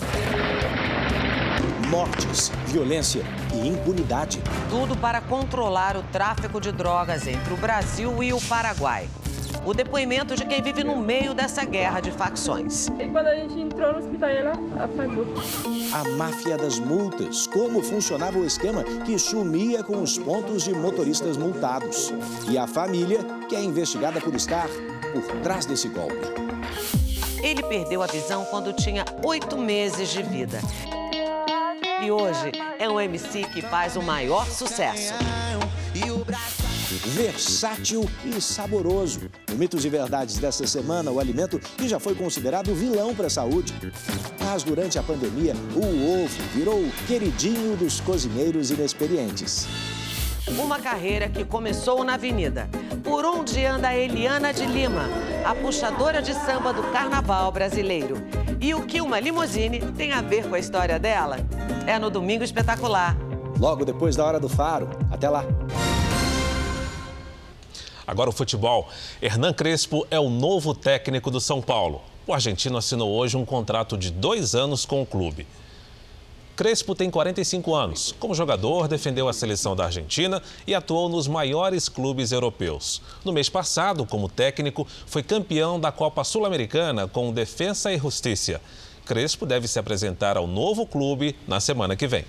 mortes, 1.92 2.50
violência 2.68 3.22
e 3.54 3.68
impunidade. 3.68 4.42
Tudo 4.70 4.96
para 4.96 5.20
controlar 5.20 5.98
o 5.98 6.04
tráfico 6.04 6.62
de 6.62 6.72
drogas 6.72 7.28
entre 7.28 7.54
o 7.54 7.58
Brasil 7.58 8.24
e 8.24 8.32
o 8.32 8.40
Paraguai. 8.40 9.10
O 9.66 9.74
depoimento 9.74 10.34
de 10.34 10.46
quem 10.46 10.62
vive 10.62 10.86
no 10.86 10.96
meio 10.96 11.34
dessa 11.34 11.66
guerra 11.66 12.00
de 12.00 12.10
facções. 12.10 12.88
E 12.98 13.08
quando 13.10 13.28
a 13.28 13.36
gente 13.36 13.60
entrou 13.60 13.92
no 13.92 14.00
hospital, 14.00 14.30
ela 14.30 14.54
apagou. 14.80 15.28
A 15.94 16.10
máfia 16.16 16.58
das 16.58 16.80
multas. 16.80 17.46
Como 17.46 17.84
funcionava 17.84 18.40
o 18.40 18.46
esquema 18.46 18.84
que 19.06 19.20
sumia 19.20 19.84
com 19.84 20.02
os 20.02 20.18
pontos 20.18 20.64
de 20.64 20.74
motoristas 20.74 21.36
multados. 21.36 22.12
E 22.50 22.58
a 22.58 22.66
família, 22.66 23.20
que 23.50 23.56
é 23.56 23.62
investigada 23.62 24.22
por 24.22 24.34
estar 24.34 24.68
por 25.20 25.38
trás 25.42 25.66
desse 25.66 25.90
golpe. 25.90 26.16
Ele 27.44 27.64
perdeu 27.64 28.02
a 28.02 28.08
visão 28.08 28.46
quando 28.46 28.72
tinha 28.72 29.04
oito 29.24 29.58
meses 29.58 30.10
de 30.10 30.22
vida 30.24 30.60
e 32.02 32.10
hoje 32.10 32.52
é 32.80 32.90
um 32.90 33.00
MC 33.00 33.44
que 33.44 33.62
faz 33.62 33.96
o 33.96 34.02
maior 34.02 34.48
sucesso. 34.48 35.14
Versátil 37.14 38.10
e 38.26 38.42
saboroso. 38.42 39.30
No 39.50 39.56
Mitos 39.56 39.86
e 39.86 39.90
Verdades 39.90 40.38
desta 40.38 40.66
semana, 40.66 41.12
o 41.12 41.20
alimento 41.20 41.60
que 41.60 41.88
já 41.88 42.00
foi 42.00 42.16
considerado 42.16 42.74
vilão 42.74 43.14
para 43.14 43.28
a 43.28 43.30
saúde. 43.30 43.74
Mas 44.44 44.64
durante 44.64 44.98
a 44.98 45.04
pandemia, 45.04 45.54
o 45.76 46.24
ovo 46.24 46.44
virou 46.56 46.80
o 46.80 46.92
queridinho 47.06 47.78
dos 47.78 48.00
cozinheiros 48.02 48.72
inexperientes. 48.72 49.68
Uma 50.58 50.80
carreira 50.80 51.30
que 51.30 51.46
começou 51.46 52.04
na 52.04 52.16
Avenida. 52.16 52.70
Por 53.04 53.26
onde 53.26 53.66
anda 53.66 53.96
Eliana 53.96 54.54
de 54.54 54.66
Lima, 54.66 55.10
a 55.46 55.56
puxadora 55.56 56.22
de 56.22 56.34
samba 56.34 56.74
do 56.74 56.84
carnaval 56.92 57.52
brasileiro. 57.52 58.16
E 58.60 58.74
o 58.74 58.86
que 58.86 59.02
uma 59.02 59.20
limusine 59.20 59.80
tem 59.94 60.12
a 60.12 60.22
ver 60.22 60.48
com 60.48 60.56
a 60.56 60.60
história 60.60 61.00
dela? 61.00 61.38
É 61.88 61.98
no 61.98 62.10
Domingo 62.10 62.44
Espetacular. 62.44 63.16
Logo 63.60 63.86
depois 63.86 64.16
da 64.16 64.26
hora 64.26 64.40
do 64.40 64.50
faro. 64.50 64.90
Até 65.10 65.30
lá. 65.30 65.46
Agora 68.06 68.30
o 68.30 68.34
futebol. 68.34 68.90
Hernan 69.22 69.54
Crespo 69.54 70.06
é 70.12 70.20
o 70.20 70.30
novo 70.30 70.76
técnico 70.76 71.32
do 71.32 71.40
São 71.40 71.62
Paulo. 71.62 72.02
O 72.28 72.34
argentino 72.34 72.78
assinou 72.78 73.12
hoje 73.12 73.38
um 73.38 73.46
contrato 73.46 73.98
de 73.98 74.12
dois 74.12 74.54
anos 74.54 74.86
com 74.86 75.02
o 75.02 75.06
clube. 75.06 75.48
Crespo 76.62 76.94
tem 76.94 77.10
45 77.10 77.74
anos. 77.74 78.16
Como 78.20 78.36
jogador, 78.36 78.88
defendeu 78.88 79.28
a 79.28 79.34
seleção 79.34 79.76
da 79.76 79.86
Argentina 79.86 80.44
e 80.68 80.76
atuou 80.76 81.10
nos 81.10 81.28
maiores 81.28 81.90
clubes 81.90 82.32
europeus. 82.32 83.02
No 83.26 83.34
mês 83.34 83.50
passado, 83.50 84.06
como 84.06 84.30
técnico, 84.30 84.88
foi 85.08 85.24
campeão 85.24 85.80
da 85.80 85.92
Copa 85.92 86.24
Sul-Americana 86.24 87.08
com 87.08 87.34
Defensa 87.34 87.92
e 87.92 87.98
Justiça. 87.98 88.62
Crespo 89.08 89.44
deve 89.44 89.68
se 89.68 89.80
apresentar 89.80 90.38
ao 90.38 90.46
novo 90.46 90.86
clube 90.86 91.36
na 91.48 91.60
semana 91.60 91.96
que 91.96 92.06
vem. 92.06 92.26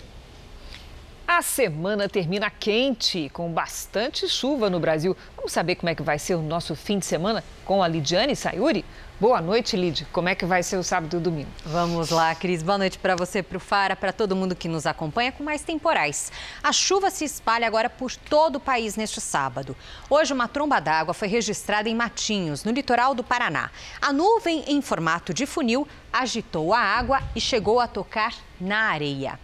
A 1.28 1.42
semana 1.42 2.08
termina 2.08 2.48
quente, 2.48 3.28
com 3.34 3.52
bastante 3.52 4.26
chuva 4.30 4.70
no 4.70 4.80
Brasil. 4.80 5.14
Vamos 5.36 5.52
saber 5.52 5.76
como 5.76 5.90
é 5.90 5.94
que 5.94 6.02
vai 6.02 6.18
ser 6.18 6.36
o 6.36 6.42
nosso 6.42 6.74
fim 6.74 6.98
de 6.98 7.04
semana 7.04 7.44
com 7.66 7.82
a 7.82 7.88
Lidiane 7.88 8.34
Sayuri? 8.34 8.82
Boa 9.22 9.40
noite, 9.40 9.76
Lid. 9.76 10.04
Como 10.10 10.28
é 10.28 10.34
que 10.34 10.44
vai 10.44 10.64
ser 10.64 10.76
o 10.76 10.82
sábado 10.82 11.14
e 11.14 11.16
o 11.16 11.20
domingo? 11.20 11.48
Vamos 11.64 12.10
lá, 12.10 12.34
Cris. 12.34 12.60
Boa 12.60 12.76
noite 12.76 12.98
para 12.98 13.14
você, 13.14 13.40
para 13.40 13.56
o 13.56 13.60
Fara, 13.60 13.94
para 13.94 14.12
todo 14.12 14.34
mundo 14.34 14.56
que 14.56 14.66
nos 14.66 14.84
acompanha 14.84 15.30
com 15.30 15.44
mais 15.44 15.62
temporais. 15.62 16.32
A 16.60 16.72
chuva 16.72 17.08
se 17.08 17.24
espalha 17.24 17.64
agora 17.64 17.88
por 17.88 18.16
todo 18.16 18.56
o 18.56 18.60
país 18.60 18.96
neste 18.96 19.20
sábado. 19.20 19.76
Hoje, 20.10 20.32
uma 20.32 20.48
tromba 20.48 20.80
d'água 20.80 21.14
foi 21.14 21.28
registrada 21.28 21.88
em 21.88 21.94
Matinhos, 21.94 22.64
no 22.64 22.72
litoral 22.72 23.14
do 23.14 23.22
Paraná. 23.22 23.70
A 24.00 24.12
nuvem, 24.12 24.64
em 24.66 24.82
formato 24.82 25.32
de 25.32 25.46
funil, 25.46 25.86
agitou 26.12 26.74
a 26.74 26.80
água 26.80 27.22
e 27.36 27.40
chegou 27.40 27.78
a 27.78 27.86
tocar 27.86 28.34
na 28.60 28.90
areia. 28.90 29.38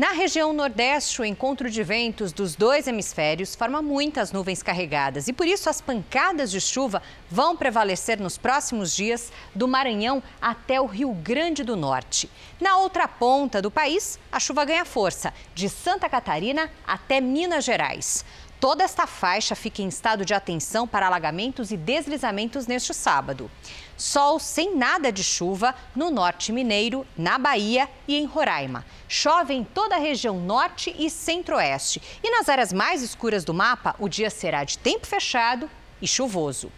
Na 0.00 0.12
região 0.12 0.54
Nordeste, 0.54 1.20
o 1.20 1.26
encontro 1.26 1.70
de 1.70 1.82
ventos 1.82 2.32
dos 2.32 2.54
dois 2.56 2.86
hemisférios 2.86 3.54
forma 3.54 3.82
muitas 3.82 4.32
nuvens 4.32 4.62
carregadas 4.62 5.28
e 5.28 5.32
por 5.34 5.46
isso 5.46 5.68
as 5.68 5.82
pancadas 5.82 6.50
de 6.50 6.58
chuva 6.58 7.02
vão 7.30 7.54
prevalecer 7.54 8.18
nos 8.18 8.38
próximos 8.38 8.96
dias 8.96 9.30
do 9.54 9.68
Maranhão 9.68 10.22
até 10.40 10.80
o 10.80 10.86
Rio 10.86 11.12
Grande 11.12 11.62
do 11.62 11.76
Norte. 11.76 12.30
Na 12.58 12.78
outra 12.78 13.06
ponta 13.06 13.60
do 13.60 13.70
país, 13.70 14.18
a 14.32 14.40
chuva 14.40 14.64
ganha 14.64 14.86
força, 14.86 15.34
de 15.54 15.68
Santa 15.68 16.08
Catarina 16.08 16.70
até 16.86 17.20
Minas 17.20 17.66
Gerais. 17.66 18.24
Toda 18.60 18.84
esta 18.84 19.06
faixa 19.06 19.54
fica 19.54 19.80
em 19.80 19.88
estado 19.88 20.22
de 20.22 20.34
atenção 20.34 20.86
para 20.86 21.06
alagamentos 21.06 21.70
e 21.70 21.78
deslizamentos 21.78 22.66
neste 22.66 22.92
sábado. 22.92 23.50
Sol 23.96 24.38
sem 24.38 24.76
nada 24.76 25.10
de 25.10 25.24
chuva 25.24 25.74
no 25.96 26.10
norte 26.10 26.52
mineiro, 26.52 27.06
na 27.16 27.38
Bahia 27.38 27.88
e 28.06 28.16
em 28.16 28.26
Roraima. 28.26 28.84
Chove 29.08 29.54
em 29.54 29.64
toda 29.64 29.96
a 29.96 29.98
região 29.98 30.38
norte 30.38 30.94
e 30.98 31.08
centro-oeste. 31.08 32.02
E 32.22 32.30
nas 32.30 32.50
áreas 32.50 32.70
mais 32.70 33.02
escuras 33.02 33.44
do 33.44 33.54
mapa, 33.54 33.96
o 33.98 34.10
dia 34.10 34.28
será 34.28 34.62
de 34.62 34.76
tempo 34.76 35.06
fechado 35.06 35.68
e 36.02 36.06
chuvoso. 36.06 36.70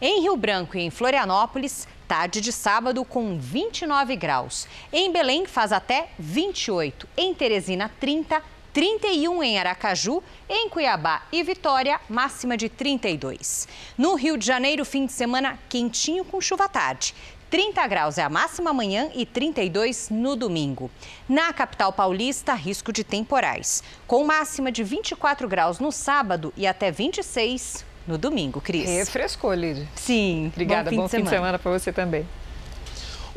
Em 0.00 0.20
Rio 0.22 0.36
Branco 0.36 0.76
e 0.76 0.80
em 0.80 0.90
Florianópolis, 0.90 1.86
tarde 2.08 2.40
de 2.40 2.50
sábado 2.50 3.04
com 3.04 3.38
29 3.38 4.16
graus. 4.16 4.66
Em 4.92 5.12
Belém 5.12 5.46
faz 5.46 5.70
até 5.70 6.08
28. 6.18 7.08
Em 7.16 7.32
Teresina, 7.32 7.88
30 8.00 8.42
31 8.78 9.42
em 9.42 9.58
Aracaju, 9.58 10.22
em 10.48 10.68
Cuiabá 10.68 11.22
e 11.32 11.42
Vitória, 11.42 11.98
máxima 12.08 12.56
de 12.56 12.68
32. 12.68 13.66
No 13.98 14.14
Rio 14.14 14.38
de 14.38 14.46
Janeiro, 14.46 14.84
fim 14.84 15.04
de 15.04 15.12
semana 15.12 15.58
quentinho 15.68 16.24
com 16.24 16.40
chuva 16.40 16.66
à 16.66 16.68
tarde. 16.68 17.12
30 17.50 17.84
graus 17.88 18.18
é 18.18 18.22
a 18.22 18.28
máxima 18.28 18.70
amanhã 18.70 19.10
e 19.16 19.26
32 19.26 20.10
no 20.10 20.36
domingo. 20.36 20.88
Na 21.28 21.52
capital 21.52 21.92
paulista, 21.92 22.54
risco 22.54 22.92
de 22.92 23.02
temporais, 23.02 23.82
com 24.06 24.24
máxima 24.24 24.70
de 24.70 24.84
24 24.84 25.48
graus 25.48 25.80
no 25.80 25.90
sábado 25.90 26.54
e 26.56 26.64
até 26.64 26.92
26 26.92 27.84
no 28.06 28.16
domingo, 28.16 28.60
Cris. 28.60 28.88
Refrescou, 28.88 29.52
Lídia. 29.54 29.88
Sim. 29.96 30.52
Obrigada, 30.52 30.84
bom 30.84 30.90
fim, 30.90 30.96
bom 30.98 31.02
de, 31.02 31.10
fim 31.10 31.16
semana. 31.16 31.30
de 31.30 31.36
semana 31.36 31.58
para 31.58 31.72
você 31.72 31.92
também. 31.92 32.24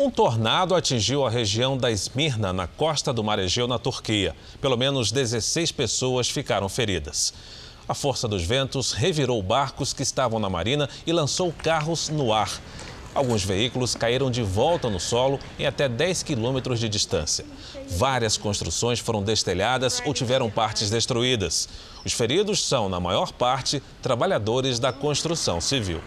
Um 0.02 0.10
tornado 0.10 0.74
atingiu 0.74 1.28
a 1.28 1.30
região 1.30 1.78
da 1.78 1.91
Esmirna, 1.91 2.52
na 2.52 2.66
costa 2.66 3.14
do 3.14 3.24
Mar 3.24 3.38
Egeu, 3.38 3.68
na 3.68 3.78
Turquia. 3.78 4.36
Pelo 4.60 4.76
menos 4.76 5.12
16 5.12 5.72
pessoas 5.74 6.28
ficaram 6.28 6.68
feridas. 6.68 7.32
A 7.88 7.93
força 7.93 8.28
dos 8.28 8.41
ventos 8.41 8.93
revirou 8.93 9.39
barcos 9.43 9.93
que 9.93 10.02
estavam 10.02 10.39
na 10.39 10.49
marina 10.49 10.89
e 11.06 11.14
lançou 11.14 11.54
carros 11.54 12.10
no 12.10 12.34
ar. 12.34 12.49
Alguns 13.14 13.43
veículos 13.43 13.93
caíram 13.93 14.32
de 14.32 14.41
volta 14.41 14.89
no 14.89 14.99
solo 14.99 15.38
em 15.60 15.68
até 15.68 15.88
10 15.88 16.24
quilômetros 16.24 16.80
de 16.80 16.89
distância. 16.89 17.45
Várias 17.88 18.38
construções 18.38 18.97
foram 18.97 19.22
destelhadas 19.22 20.02
ou 20.04 20.16
tiveram 20.16 20.49
partes 20.49 20.89
destruídas. 20.89 21.70
Os 22.04 22.12
feridos 22.12 22.68
são, 22.68 22.89
na 22.89 22.99
maior 22.99 23.32
parte, 23.32 23.84
trabalhadores 24.02 24.80
da 24.80 24.91
construção 24.91 25.62
civil. 25.62 26.02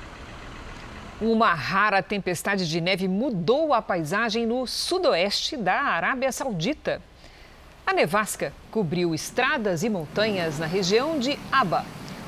Uma 1.24 1.54
rara 1.54 2.02
tempestade 2.02 2.68
de 2.68 2.82
neve 2.82 3.08
mudou 3.08 3.72
a 3.72 3.80
paisagem 3.80 4.44
no 4.44 4.66
sudoeste 4.66 5.56
da 5.56 5.80
Arábia 5.80 6.30
Saudita. 6.30 7.00
A 7.86 7.94
nevasca 7.94 8.52
cobriu 8.70 9.14
estradas 9.14 9.82
e 9.82 9.88
montanhas 9.88 10.58
na 10.58 10.66
região 10.66 11.18
de 11.18 11.38
Aba. 11.50 11.86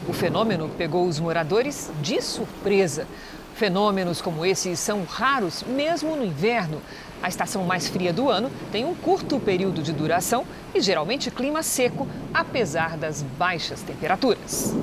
O 0.09 0.15
fenômeno 0.15 0.71
pegou 0.79 1.07
os 1.07 1.21
moradores 1.21 1.93
de 2.01 2.23
surpresa. 2.23 3.07
Fenômenos 3.55 4.23
como 4.23 4.47
esses 4.47 4.81
são 4.81 5.05
raros 5.05 5.63
mesmo 5.63 6.17
no 6.17 6.25
inverno. 6.25 6.81
A 7.23 7.29
estação 7.29 7.65
mais 7.65 7.87
fria 7.87 8.15
do 8.15 8.31
ano 8.31 8.51
tem 8.73 8.87
um 8.87 8.95
curto 8.95 9.39
período 9.39 9.83
de 9.83 9.93
duração 9.93 10.47
e 10.75 10.81
geralmente 10.81 11.31
clima 11.31 11.63
seco, 11.63 12.09
apesar 12.33 12.97
das 12.97 13.21
baixas 13.21 13.83
temperaturas. 13.83 14.75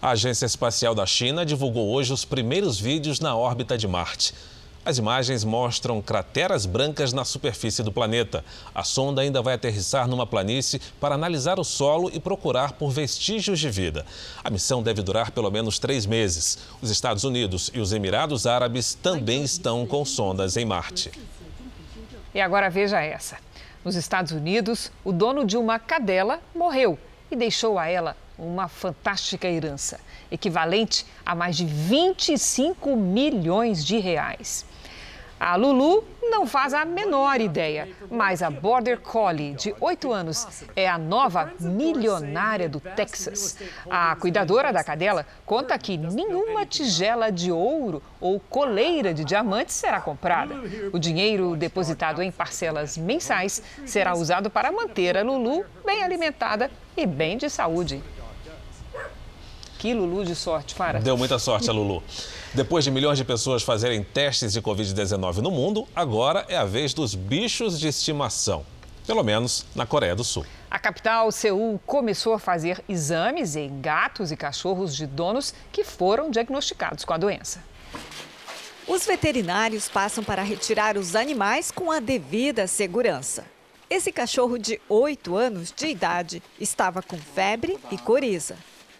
A 0.00 0.10
Agência 0.10 0.46
Espacial 0.46 0.94
da 0.94 1.04
China 1.04 1.44
divulgou 1.44 1.88
hoje 1.88 2.12
os 2.12 2.24
primeiros 2.24 2.78
vídeos 2.78 3.18
na 3.18 3.34
órbita 3.34 3.76
de 3.76 3.88
Marte. 3.88 4.32
As 4.84 4.96
imagens 4.96 5.42
mostram 5.42 6.00
crateras 6.00 6.66
brancas 6.66 7.12
na 7.12 7.24
superfície 7.24 7.82
do 7.82 7.90
planeta. 7.90 8.44
A 8.72 8.84
sonda 8.84 9.22
ainda 9.22 9.42
vai 9.42 9.54
aterrissar 9.54 10.06
numa 10.06 10.24
planície 10.24 10.80
para 11.00 11.16
analisar 11.16 11.58
o 11.58 11.64
solo 11.64 12.12
e 12.14 12.20
procurar 12.20 12.74
por 12.74 12.90
vestígios 12.90 13.58
de 13.58 13.68
vida. 13.68 14.06
A 14.44 14.48
missão 14.50 14.84
deve 14.84 15.02
durar 15.02 15.32
pelo 15.32 15.50
menos 15.50 15.80
três 15.80 16.06
meses. 16.06 16.58
Os 16.80 16.90
Estados 16.90 17.24
Unidos 17.24 17.68
e 17.74 17.80
os 17.80 17.92
Emirados 17.92 18.46
Árabes 18.46 18.94
também 18.94 19.42
estão 19.42 19.84
com 19.84 20.04
sondas 20.04 20.56
em 20.56 20.64
Marte. 20.64 21.10
E 22.32 22.40
agora 22.40 22.70
veja 22.70 23.00
essa. 23.00 23.36
Nos 23.84 23.96
Estados 23.96 24.30
Unidos, 24.30 24.92
o 25.04 25.10
dono 25.10 25.44
de 25.44 25.56
uma 25.56 25.80
cadela 25.80 26.40
morreu 26.54 26.96
e 27.32 27.34
deixou 27.34 27.80
a 27.80 27.88
ela 27.88 28.16
uma 28.38 28.68
fantástica 28.68 29.48
herança, 29.48 30.00
equivalente 30.30 31.04
a 31.26 31.34
mais 31.34 31.56
de 31.56 31.66
25 31.66 32.96
milhões 32.96 33.84
de 33.84 33.98
reais. 33.98 34.64
A 35.40 35.54
Lulu 35.54 36.04
não 36.20 36.46
faz 36.46 36.74
a 36.74 36.84
menor 36.84 37.40
ideia, 37.40 37.88
mas 38.10 38.42
a 38.42 38.50
Border 38.50 38.98
Collie, 38.98 39.54
de 39.54 39.72
8 39.80 40.12
anos, 40.12 40.64
é 40.74 40.88
a 40.88 40.98
nova 40.98 41.52
milionária 41.60 42.68
do 42.68 42.80
Texas. 42.80 43.56
A 43.88 44.16
cuidadora 44.16 44.72
da 44.72 44.82
cadela 44.82 45.24
conta 45.46 45.78
que 45.78 45.96
nenhuma 45.96 46.66
tigela 46.66 47.30
de 47.30 47.52
ouro 47.52 48.02
ou 48.20 48.40
coleira 48.40 49.14
de 49.14 49.24
diamantes 49.24 49.76
será 49.76 50.00
comprada. 50.00 50.56
O 50.92 50.98
dinheiro 50.98 51.56
depositado 51.56 52.20
em 52.20 52.32
parcelas 52.32 52.98
mensais 52.98 53.62
será 53.86 54.14
usado 54.14 54.50
para 54.50 54.72
manter 54.72 55.16
a 55.16 55.22
Lulu 55.22 55.64
bem 55.86 56.02
alimentada 56.02 56.68
e 56.96 57.06
bem 57.06 57.36
de 57.36 57.48
saúde. 57.48 58.02
Que 59.78 59.94
Lulu 59.94 60.24
de 60.24 60.34
sorte, 60.34 60.74
Fara. 60.74 60.98
Deu 60.98 61.16
muita 61.16 61.38
sorte 61.38 61.70
a 61.70 61.72
Lulu. 61.72 62.02
Depois 62.52 62.84
de 62.84 62.90
milhões 62.90 63.16
de 63.16 63.24
pessoas 63.24 63.62
fazerem 63.62 64.02
testes 64.02 64.52
de 64.52 64.60
Covid-19 64.60 65.36
no 65.36 65.52
mundo, 65.52 65.86
agora 65.94 66.44
é 66.48 66.56
a 66.56 66.64
vez 66.64 66.92
dos 66.92 67.14
bichos 67.14 67.78
de 67.78 67.86
estimação. 67.86 68.66
Pelo 69.06 69.22
menos 69.22 69.64
na 69.76 69.86
Coreia 69.86 70.16
do 70.16 70.24
Sul. 70.24 70.44
A 70.68 70.80
capital, 70.80 71.30
Seul, 71.30 71.80
começou 71.86 72.34
a 72.34 72.38
fazer 72.40 72.82
exames 72.88 73.54
em 73.54 73.80
gatos 73.80 74.32
e 74.32 74.36
cachorros 74.36 74.96
de 74.96 75.06
donos 75.06 75.54
que 75.70 75.84
foram 75.84 76.28
diagnosticados 76.28 77.04
com 77.04 77.14
a 77.14 77.16
doença. 77.16 77.62
Os 78.86 79.06
veterinários 79.06 79.88
passam 79.88 80.24
para 80.24 80.42
retirar 80.42 80.96
os 80.96 81.14
animais 81.14 81.70
com 81.70 81.92
a 81.92 82.00
devida 82.00 82.66
segurança. 82.66 83.44
Esse 83.88 84.10
cachorro 84.10 84.58
de 84.58 84.80
8 84.88 85.36
anos 85.36 85.72
de 85.74 85.86
idade 85.86 86.42
estava 86.58 87.00
com 87.00 87.16
febre 87.16 87.78
e 87.92 87.96
coriza. 87.96 88.56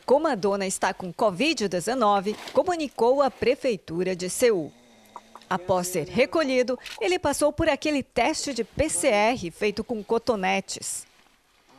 Como 0.08 0.26
a 0.26 0.34
dona 0.34 0.66
está 0.66 0.94
com 0.94 1.12
Covid-19, 1.12 2.34
comunicou 2.54 3.20
a 3.20 3.30
Prefeitura 3.30 4.16
de 4.16 4.30
Seul. 4.30 4.72
Após 5.50 5.86
ser 5.88 6.08
recolhido, 6.08 6.78
ele 6.98 7.18
passou 7.18 7.52
por 7.52 7.68
aquele 7.68 8.02
teste 8.02 8.54
de 8.54 8.64
PCR 8.64 9.50
feito 9.52 9.84
com 9.84 10.02
cotonetes. 10.02 11.06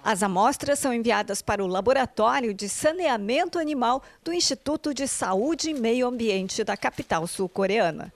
As 0.04 0.22
amostras 0.22 0.78
são 0.78 0.94
enviadas 0.94 1.42
para 1.42 1.64
o 1.64 1.68
Laboratório 1.68 2.54
de 2.54 2.70
Saneamento 2.70 3.58
Animal 3.58 4.04
do 4.24 4.32
Instituto 4.32 4.94
de 4.94 5.08
Saúde 5.08 5.72
e 5.72 5.74
Meio 5.74 6.06
Ambiente 6.06 6.64
da 6.64 6.78
capital 6.78 7.26
sul-coreana. 7.26 8.14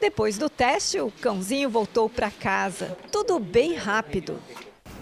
Depois 0.00 0.38
do 0.38 0.48
teste, 0.48 0.98
o 1.00 1.10
cãozinho 1.20 1.68
voltou 1.68 2.08
para 2.08 2.30
casa. 2.30 2.96
Tudo 3.12 3.38
bem 3.38 3.74
rápido. 3.74 4.40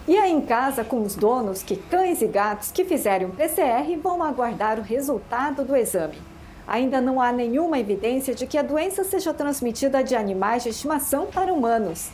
E 0.05 0.17
aí 0.17 0.33
em 0.33 0.41
casa 0.41 0.83
com 0.83 1.01
os 1.01 1.15
donos 1.15 1.63
que 1.63 1.77
cães 1.77 2.21
e 2.21 2.27
gatos 2.27 2.73
que 2.73 2.83
fizerem 2.83 3.29
PCR 3.31 3.95
vão 4.01 4.21
aguardar 4.21 4.77
o 4.77 4.81
resultado 4.81 5.63
do 5.63 5.77
exame. 5.77 6.21
Ainda 6.67 6.99
não 6.99 7.21
há 7.21 7.31
nenhuma 7.31 7.79
evidência 7.79 8.35
de 8.35 8.45
que 8.45 8.57
a 8.57 8.61
doença 8.61 9.05
seja 9.05 9.33
transmitida 9.33 10.03
de 10.03 10.13
animais 10.13 10.63
de 10.63 10.69
estimação 10.69 11.27
para 11.27 11.53
humanos. 11.53 12.09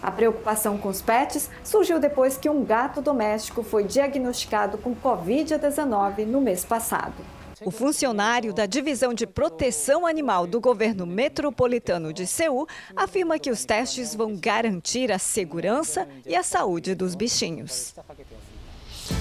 A 0.00 0.12
preocupação 0.12 0.78
com 0.78 0.88
os 0.88 1.02
pets 1.02 1.50
surgiu 1.64 1.98
depois 1.98 2.36
que 2.36 2.48
um 2.48 2.64
gato 2.64 3.02
doméstico 3.02 3.64
foi 3.64 3.82
diagnosticado 3.82 4.78
com 4.78 4.94
Covid-19 4.94 6.26
no 6.26 6.40
mês 6.40 6.64
passado. 6.64 7.14
O 7.62 7.70
funcionário 7.70 8.52
da 8.52 8.66
Divisão 8.66 9.14
de 9.14 9.26
Proteção 9.26 10.06
Animal 10.06 10.46
do 10.46 10.60
governo 10.60 11.06
metropolitano 11.06 12.12
de 12.12 12.26
Seul 12.26 12.66
afirma 12.96 13.38
que 13.38 13.50
os 13.50 13.64
testes 13.64 14.14
vão 14.14 14.36
garantir 14.36 15.12
a 15.12 15.18
segurança 15.18 16.08
e 16.26 16.34
a 16.34 16.42
saúde 16.42 16.94
dos 16.94 17.14
bichinhos. 17.14 17.94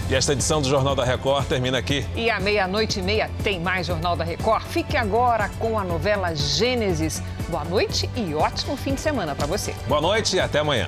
E 0.10 0.16
esta 0.16 0.32
edição 0.32 0.62
do 0.62 0.70
Jornal 0.70 0.96
da 0.96 1.04
Record 1.04 1.48
termina 1.48 1.78
aqui. 1.78 2.06
E 2.16 2.30
à 2.30 2.40
meia-noite 2.40 3.00
e 3.00 3.04
meia 3.04 3.30
tem 3.44 3.60
mais 3.60 3.88
Jornal 3.88 4.16
da 4.16 4.24
Record. 4.24 4.64
Fique 4.66 4.96
agora 4.96 5.50
com 5.60 5.78
a 5.78 5.84
novela 5.84 6.34
Gênesis. 6.34 7.22
Boa 7.50 7.66
noite 7.66 8.10
e 8.16 8.34
ótimo 8.34 8.78
fim 8.78 8.96
de 8.96 9.02
semana 9.02 9.36
para 9.36 9.46
você. 9.46 9.74
Boa 9.88 10.02
noite 10.02 10.38
e 10.38 10.40
até 10.40 10.60
amanhã. 10.60 10.88